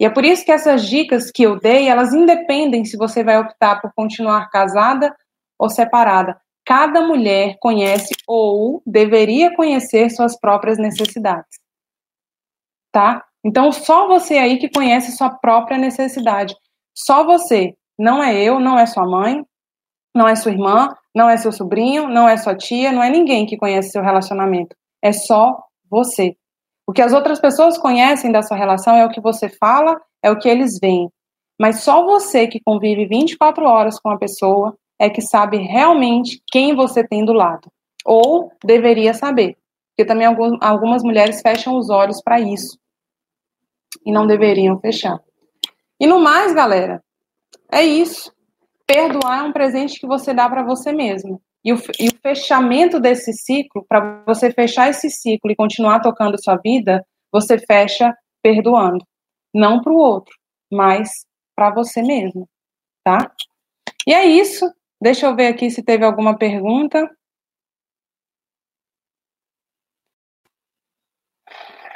E 0.00 0.04
é 0.04 0.10
por 0.10 0.24
isso 0.24 0.44
que 0.44 0.52
essas 0.52 0.86
dicas 0.86 1.30
que 1.30 1.42
eu 1.42 1.58
dei, 1.58 1.88
elas 1.88 2.14
independem 2.14 2.84
se 2.84 2.96
você 2.96 3.24
vai 3.24 3.38
optar 3.38 3.80
por 3.80 3.92
continuar 3.94 4.48
casada 4.50 5.14
ou 5.58 5.68
separada. 5.68 6.40
Cada 6.68 7.00
mulher 7.00 7.56
conhece 7.60 8.14
ou 8.26 8.82
deveria 8.84 9.56
conhecer 9.56 10.10
suas 10.10 10.38
próprias 10.38 10.76
necessidades. 10.76 11.58
Tá? 12.92 13.24
Então, 13.42 13.72
só 13.72 14.06
você 14.06 14.36
aí 14.36 14.58
que 14.58 14.68
conhece 14.68 15.12
sua 15.12 15.30
própria 15.30 15.78
necessidade. 15.78 16.54
Só 16.94 17.24
você. 17.24 17.74
Não 17.98 18.22
é 18.22 18.36
eu, 18.38 18.60
não 18.60 18.78
é 18.78 18.84
sua 18.84 19.06
mãe, 19.06 19.42
não 20.14 20.28
é 20.28 20.36
sua 20.36 20.52
irmã, 20.52 20.94
não 21.14 21.26
é 21.26 21.38
seu 21.38 21.52
sobrinho, 21.52 22.06
não 22.06 22.28
é 22.28 22.36
sua 22.36 22.54
tia, 22.54 22.92
não 22.92 23.02
é 23.02 23.08
ninguém 23.08 23.46
que 23.46 23.56
conhece 23.56 23.88
seu 23.88 24.02
relacionamento. 24.02 24.76
É 25.00 25.10
só 25.10 25.64
você. 25.90 26.36
O 26.86 26.92
que 26.92 27.00
as 27.00 27.14
outras 27.14 27.40
pessoas 27.40 27.78
conhecem 27.78 28.30
da 28.30 28.42
sua 28.42 28.58
relação 28.58 28.94
é 28.94 29.06
o 29.06 29.10
que 29.10 29.22
você 29.22 29.48
fala, 29.48 29.98
é 30.22 30.30
o 30.30 30.38
que 30.38 30.46
eles 30.50 30.78
veem. 30.78 31.10
Mas 31.58 31.80
só 31.80 32.04
você 32.04 32.46
que 32.46 32.60
convive 32.60 33.06
24 33.06 33.64
horas 33.64 33.98
com 33.98 34.10
a 34.10 34.18
pessoa 34.18 34.76
é 34.98 35.08
que 35.08 35.20
sabe 35.20 35.58
realmente 35.58 36.42
quem 36.50 36.74
você 36.74 37.06
tem 37.06 37.24
do 37.24 37.32
lado. 37.32 37.70
Ou 38.04 38.50
deveria 38.64 39.14
saber. 39.14 39.56
Porque 39.90 40.06
também 40.06 40.26
algumas 40.60 41.02
mulheres 41.02 41.40
fecham 41.40 41.76
os 41.76 41.90
olhos 41.90 42.22
para 42.22 42.40
isso 42.40 42.78
e 44.04 44.12
não 44.12 44.26
deveriam 44.26 44.78
fechar. 44.80 45.18
E 46.00 46.06
no 46.06 46.20
mais, 46.20 46.54
galera, 46.54 47.02
é 47.72 47.82
isso. 47.82 48.32
Perdoar 48.86 49.40
é 49.40 49.42
um 49.42 49.52
presente 49.52 49.98
que 49.98 50.06
você 50.06 50.32
dá 50.32 50.48
para 50.48 50.62
você 50.62 50.92
mesmo. 50.92 51.42
E 51.64 51.72
o, 51.72 51.76
e 51.98 52.08
o 52.08 52.18
fechamento 52.22 53.00
desse 53.00 53.32
ciclo, 53.32 53.84
para 53.88 54.22
você 54.24 54.50
fechar 54.52 54.88
esse 54.88 55.10
ciclo 55.10 55.50
e 55.50 55.56
continuar 55.56 56.00
tocando 56.00 56.42
sua 56.42 56.56
vida, 56.56 57.04
você 57.32 57.58
fecha 57.58 58.14
perdoando. 58.42 59.04
Não 59.52 59.82
para 59.82 59.92
o 59.92 59.96
outro, 59.96 60.34
mas 60.72 61.26
para 61.54 61.70
você 61.70 62.02
mesmo, 62.02 62.48
tá? 63.04 63.30
E 64.06 64.14
é 64.14 64.24
isso. 64.24 64.64
Deixa 65.00 65.26
eu 65.26 65.36
ver 65.36 65.46
aqui 65.46 65.70
se 65.70 65.82
teve 65.82 66.04
alguma 66.04 66.36
pergunta. 66.36 67.08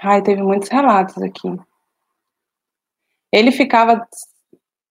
Ai, 0.03 0.23
teve 0.23 0.43
muitos 0.43 0.69
relatos 0.69 1.21
aqui. 1.23 1.49
Ele 3.33 3.51
ficava 3.51 4.07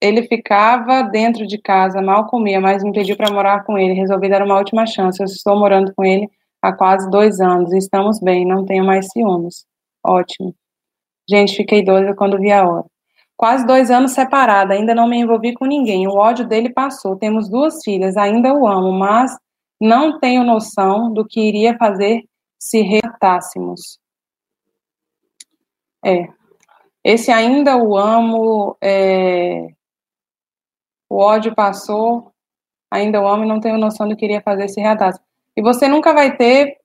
ele 0.01 0.23
ficava 0.23 1.03
dentro 1.03 1.45
de 1.45 1.59
casa, 1.59 2.01
mal 2.01 2.25
comia, 2.27 2.59
mas 2.59 2.83
me 2.83 2.91
pediu 2.91 3.15
para 3.15 3.31
morar 3.31 3.63
com 3.63 3.77
ele. 3.77 3.93
Resolvi 3.93 4.29
dar 4.29 4.41
uma 4.43 4.57
última 4.57 4.85
chance. 4.87 5.19
Eu 5.21 5.25
estou 5.25 5.57
morando 5.57 5.93
com 5.93 6.03
ele 6.03 6.27
há 6.61 6.73
quase 6.73 7.09
dois 7.09 7.39
anos. 7.39 7.71
Estamos 7.73 8.19
bem, 8.19 8.45
não 8.45 8.65
tenho 8.65 8.83
mais 8.83 9.09
ciúmes. 9.11 9.65
Ótimo. 10.03 10.55
Gente, 11.29 11.55
fiquei 11.55 11.83
doida 11.83 12.15
quando 12.15 12.39
vi 12.39 12.51
a 12.51 12.67
hora. 12.67 12.90
Quase 13.41 13.65
dois 13.65 13.89
anos 13.89 14.11
separada, 14.11 14.75
ainda 14.75 14.93
não 14.93 15.07
me 15.07 15.17
envolvi 15.17 15.55
com 15.55 15.65
ninguém. 15.65 16.07
O 16.07 16.11
ódio 16.11 16.47
dele 16.47 16.71
passou. 16.71 17.15
Temos 17.15 17.49
duas 17.49 17.83
filhas, 17.83 18.15
ainda 18.15 18.53
o 18.53 18.67
amo, 18.67 18.91
mas 18.91 19.35
não 19.81 20.19
tenho 20.19 20.43
noção 20.43 21.11
do 21.11 21.25
que 21.25 21.41
iria 21.41 21.75
fazer 21.75 22.23
se 22.59 22.81
reatássemos. 22.81 23.99
É, 26.05 26.27
esse 27.03 27.31
ainda 27.31 27.77
o 27.77 27.97
amo, 27.97 28.77
é... 28.79 29.69
o 31.09 31.17
ódio 31.17 31.55
passou, 31.55 32.31
ainda 32.91 33.19
o 33.19 33.27
amo 33.27 33.43
e 33.43 33.47
não 33.47 33.59
tenho 33.59 33.79
noção 33.79 34.07
do 34.07 34.15
que 34.15 34.23
iria 34.23 34.43
fazer 34.43 34.67
se 34.67 34.79
reatasse. 34.79 35.19
E 35.57 35.63
você 35.63 35.87
nunca 35.87 36.13
vai 36.13 36.37
ter 36.37 36.77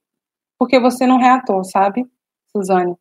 porque 0.59 0.81
você 0.81 1.07
não 1.07 1.19
reatou, 1.19 1.63
sabe, 1.65 2.11
Suzane? 2.51 2.97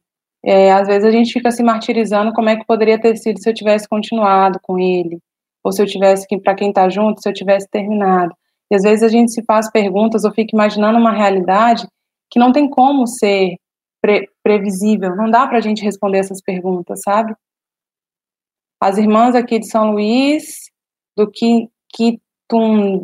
É, 0.45 0.71
às 0.71 0.87
vezes 0.87 1.03
a 1.03 1.11
gente 1.11 1.33
fica 1.33 1.49
se 1.49 1.63
martirizando 1.63 2.31
como 2.31 2.49
é 2.49 2.55
que 2.55 2.65
poderia 2.65 3.01
ter 3.01 3.17
sido 3.17 3.41
se 3.41 3.49
eu 3.49 3.53
tivesse 3.53 3.89
continuado 3.89 4.59
com 4.61 4.77
ele, 4.77 5.19
ou 5.63 5.71
se 5.71 5.81
eu 5.81 5.87
tivesse, 5.87 6.27
para 6.41 6.53
quem 6.53 6.69
está 6.69 6.87
junto, 6.87 7.21
se 7.21 7.27
eu 7.27 7.33
tivesse 7.33 7.67
terminado. 7.67 8.35
E 8.71 8.75
às 8.75 8.83
vezes 8.83 9.03
a 9.03 9.07
gente 9.07 9.31
se 9.31 9.43
faz 9.43 9.71
perguntas 9.71 10.23
ou 10.23 10.31
fica 10.31 10.55
imaginando 10.55 10.99
uma 10.99 11.11
realidade 11.11 11.87
que 12.29 12.39
não 12.39 12.51
tem 12.51 12.69
como 12.69 13.07
ser 13.07 13.57
pre 14.01 14.29
previsível. 14.43 15.15
Não 15.15 15.29
dá 15.31 15.47
para 15.47 15.57
a 15.57 15.61
gente 15.61 15.83
responder 15.83 16.19
essas 16.19 16.41
perguntas, 16.41 17.01
sabe? 17.01 17.35
As 18.79 18.97
irmãs 18.99 19.33
aqui 19.33 19.57
de 19.57 19.67
São 19.67 19.91
Luís, 19.93 20.69
do 21.17 21.29
Quitundé 21.31 23.01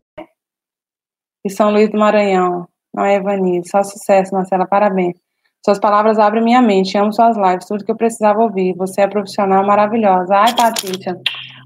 e 1.44 1.50
São 1.50 1.72
Luís 1.72 1.90
do 1.90 1.98
Maranhão. 1.98 2.68
Não 2.94 3.06
é, 3.06 3.16
Evani? 3.16 3.68
Só 3.68 3.82
sucesso, 3.84 4.34
Marcela, 4.34 4.68
parabéns. 4.68 5.16
Suas 5.64 5.80
palavras 5.80 6.18
abrem 6.18 6.44
minha 6.44 6.62
mente. 6.62 6.98
Amo 6.98 7.14
suas 7.14 7.38
lives, 7.38 7.68
tudo 7.68 7.86
que 7.86 7.92
eu 7.92 7.96
precisava 7.96 8.42
ouvir. 8.42 8.76
Você 8.76 9.02
é 9.02 9.08
profissional 9.08 9.66
maravilhosa. 9.66 10.36
Ai, 10.36 10.56
Patrícia, 10.56 11.20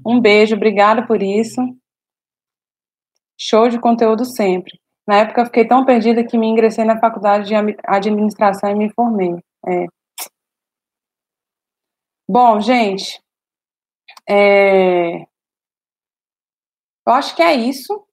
um 0.04 0.20
beijo, 0.20 0.54
obrigada 0.54 1.06
por 1.06 1.22
isso. 1.22 1.60
Show 3.38 3.68
de 3.68 3.80
conteúdo 3.80 4.24
sempre. 4.24 4.78
Na 5.06 5.18
época 5.18 5.40
eu 5.42 5.46
fiquei 5.46 5.66
tão 5.66 5.84
perdida 5.84 6.24
que 6.24 6.36
me 6.36 6.46
ingressei 6.46 6.84
na 6.84 6.98
faculdade 6.98 7.48
de 7.48 7.54
administração 7.86 8.70
e 8.70 8.74
me 8.74 8.92
formei. 8.92 9.34
É. 9.66 9.86
Bom, 12.28 12.60
gente, 12.60 13.22
é... 14.28 15.20
eu 17.06 17.12
acho 17.12 17.36
que 17.36 17.42
é 17.42 17.54
isso. 17.54 18.04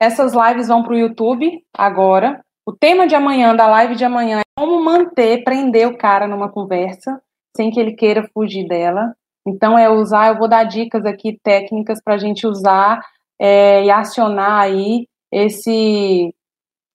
Essas 0.00 0.32
lives 0.32 0.68
vão 0.68 0.82
para 0.82 0.94
o 0.94 0.98
YouTube 0.98 1.64
agora. 1.72 2.44
O 2.64 2.72
tema 2.72 3.06
de 3.06 3.14
amanhã, 3.14 3.54
da 3.56 3.66
live 3.66 3.96
de 3.96 4.04
amanhã, 4.04 4.40
é 4.40 4.42
como 4.56 4.82
manter, 4.82 5.42
prender 5.42 5.88
o 5.88 5.96
cara 5.96 6.28
numa 6.28 6.48
conversa 6.48 7.20
sem 7.56 7.70
que 7.70 7.78
ele 7.78 7.92
queira 7.92 8.28
fugir 8.32 8.66
dela. 8.66 9.14
Então, 9.46 9.76
é 9.76 9.90
usar, 9.90 10.28
eu 10.28 10.38
vou 10.38 10.48
dar 10.48 10.64
dicas 10.64 11.04
aqui 11.04 11.38
técnicas 11.42 12.00
para 12.02 12.14
a 12.14 12.18
gente 12.18 12.46
usar 12.46 13.04
é, 13.38 13.84
e 13.84 13.90
acionar 13.90 14.60
aí 14.60 15.08
esse, 15.30 16.32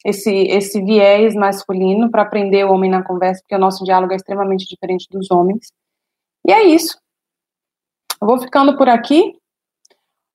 esse, 0.06 0.34
esse 0.34 0.82
viés 0.82 1.36
masculino 1.36 2.10
para 2.10 2.26
prender 2.26 2.66
o 2.66 2.72
homem 2.72 2.90
na 2.90 3.04
conversa, 3.04 3.42
porque 3.42 3.56
o 3.56 3.60
nosso 3.60 3.84
diálogo 3.84 4.14
é 4.14 4.16
extremamente 4.16 4.66
diferente 4.66 5.08
dos 5.12 5.30
homens. 5.30 5.72
E 6.46 6.52
é 6.52 6.64
isso. 6.64 6.98
Eu 8.22 8.28
vou 8.28 8.40
ficando 8.40 8.78
por 8.78 8.88
aqui. 8.88 9.38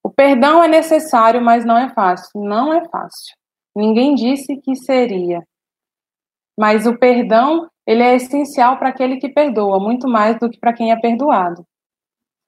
O 0.03 0.11
perdão 0.11 0.63
é 0.63 0.69
necessário, 0.69 1.41
mas 1.41 1.65
não 1.65 1.79
é 1.79 1.89
fácil. 1.89 2.41
Não 2.43 2.73
é 2.73 2.87
fácil. 2.89 3.35
Ninguém 3.75 4.15
disse 4.15 4.57
que 4.57 4.77
seria. 4.77 5.43
Mas 6.59 6.87
o 6.87 6.99
perdão, 6.99 7.69
ele 7.87 8.03
é 8.03 8.15
essencial 8.15 8.79
para 8.79 8.91
aquele 8.91 9.17
que 9.17 9.29
perdoa, 9.29 9.81
muito 9.81 10.07
mais 10.09 10.39
do 10.39 10.51
que 10.51 10.59
para 10.59 10.73
quem 10.73 10.93
é 10.93 11.01
perdoado. 11.01 11.67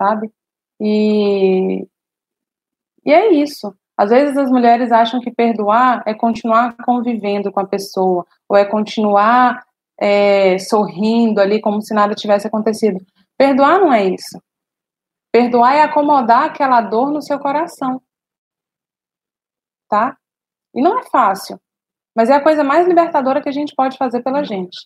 Sabe? 0.00 0.30
E, 0.80 1.86
e 3.04 3.12
é 3.12 3.32
isso. 3.32 3.74
Às 3.96 4.10
vezes 4.10 4.36
as 4.36 4.50
mulheres 4.50 4.90
acham 4.90 5.20
que 5.20 5.30
perdoar 5.30 6.02
é 6.06 6.12
continuar 6.14 6.76
convivendo 6.84 7.52
com 7.52 7.60
a 7.60 7.66
pessoa, 7.66 8.26
ou 8.48 8.56
é 8.56 8.64
continuar 8.64 9.64
é, 9.98 10.58
sorrindo 10.58 11.40
ali 11.40 11.60
como 11.60 11.80
se 11.80 11.94
nada 11.94 12.14
tivesse 12.14 12.46
acontecido. 12.46 13.00
Perdoar 13.38 13.80
não 13.80 13.92
é 13.92 14.04
isso. 14.04 14.42
Perdoar 15.32 15.74
é 15.74 15.82
acomodar 15.82 16.44
aquela 16.44 16.80
dor 16.80 17.10
no 17.10 17.22
seu 17.22 17.38
coração. 17.38 18.00
Tá? 19.88 20.16
E 20.74 20.82
não 20.82 20.98
é 20.98 21.04
fácil, 21.04 21.58
mas 22.14 22.30
é 22.30 22.34
a 22.34 22.42
coisa 22.42 22.64
mais 22.64 22.86
libertadora 22.86 23.40
que 23.40 23.48
a 23.48 23.52
gente 23.52 23.74
pode 23.74 23.96
fazer 23.96 24.22
pela 24.22 24.42
gente. 24.42 24.76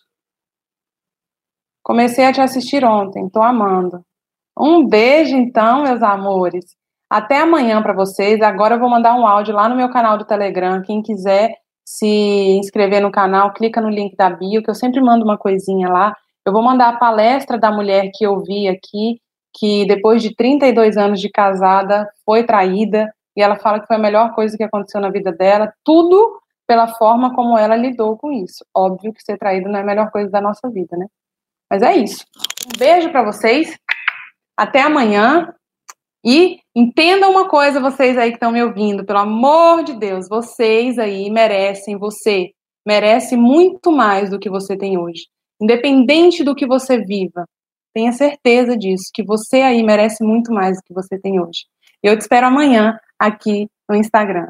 Comecei 1.83 2.25
a 2.25 2.33
te 2.33 2.41
assistir 2.41 2.85
ontem, 2.85 3.29
tô 3.29 3.41
amando. 3.41 4.03
Um 4.57 4.85
beijo 4.85 5.35
então, 5.35 5.83
meus 5.83 6.03
amores. 6.03 6.65
Até 7.09 7.39
amanhã 7.39 7.81
para 7.81 7.93
vocês. 7.93 8.41
Agora 8.41 8.75
eu 8.75 8.79
vou 8.79 8.89
mandar 8.89 9.15
um 9.15 9.25
áudio 9.25 9.55
lá 9.55 9.67
no 9.67 9.75
meu 9.75 9.89
canal 9.89 10.17
do 10.17 10.25
Telegram. 10.25 10.81
Quem 10.83 11.01
quiser 11.01 11.55
se 11.83 12.05
inscrever 12.59 13.01
no 13.01 13.11
canal, 13.11 13.51
clica 13.51 13.81
no 13.81 13.89
link 13.89 14.15
da 14.15 14.29
bio, 14.29 14.61
que 14.61 14.69
eu 14.69 14.75
sempre 14.75 15.01
mando 15.01 15.25
uma 15.25 15.37
coisinha 15.37 15.89
lá. 15.89 16.15
Eu 16.45 16.53
vou 16.53 16.61
mandar 16.61 16.89
a 16.89 16.97
palestra 16.97 17.57
da 17.57 17.71
mulher 17.71 18.11
que 18.13 18.23
eu 18.23 18.43
vi 18.43 18.67
aqui, 18.67 19.19
que 19.57 19.87
depois 19.87 20.21
de 20.21 20.35
32 20.35 20.97
anos 20.97 21.19
de 21.19 21.29
casada 21.29 22.07
foi 22.23 22.43
traída, 22.43 23.11
e 23.39 23.41
ela 23.41 23.55
fala 23.55 23.79
que 23.79 23.87
foi 23.87 23.95
a 23.95 23.99
melhor 23.99 24.35
coisa 24.35 24.57
que 24.57 24.63
aconteceu 24.63 24.99
na 24.99 25.09
vida 25.09 25.31
dela, 25.31 25.73
tudo 25.81 26.41
pela 26.67 26.89
forma 26.95 27.33
como 27.33 27.57
ela 27.57 27.73
lidou 27.73 28.17
com 28.17 28.33
isso. 28.33 28.65
Óbvio 28.75 29.13
que 29.13 29.23
ser 29.23 29.37
traída 29.37 29.69
não 29.69 29.79
é 29.79 29.81
a 29.81 29.85
melhor 29.85 30.11
coisa 30.11 30.29
da 30.29 30.41
nossa 30.41 30.69
vida, 30.69 30.97
né? 30.97 31.07
Mas 31.71 31.81
é 31.81 31.95
isso. 31.95 32.25
Um 32.65 32.77
beijo 32.77 33.09
para 33.11 33.23
vocês. 33.23 33.77
Até 34.57 34.81
amanhã. 34.81 35.53
E 36.23 36.59
entendam 36.75 37.31
uma 37.31 37.47
coisa, 37.47 37.79
vocês 37.79 38.17
aí 38.17 38.31
que 38.31 38.35
estão 38.35 38.51
me 38.51 38.61
ouvindo, 38.61 39.05
pelo 39.05 39.19
amor 39.19 39.85
de 39.85 39.93
Deus, 39.93 40.27
vocês 40.27 40.99
aí 40.99 41.31
merecem, 41.31 41.97
você 41.97 42.49
merece 42.85 43.37
muito 43.37 43.89
mais 43.89 44.29
do 44.29 44.37
que 44.37 44.49
você 44.49 44.75
tem 44.75 44.97
hoje. 44.97 45.27
Independente 45.61 46.43
do 46.43 46.53
que 46.53 46.67
você 46.67 46.97
viva, 46.97 47.45
tenha 47.93 48.11
certeza 48.11 48.77
disso, 48.77 49.05
que 49.13 49.23
você 49.23 49.61
aí 49.61 49.81
merece 49.81 50.25
muito 50.25 50.51
mais 50.51 50.75
do 50.75 50.83
que 50.83 50.93
você 50.93 51.17
tem 51.17 51.39
hoje. 51.39 51.63
Eu 52.03 52.17
te 52.17 52.21
espero 52.21 52.47
amanhã 52.47 52.99
aqui 53.19 53.69
no 53.87 53.95
Instagram. 53.95 54.49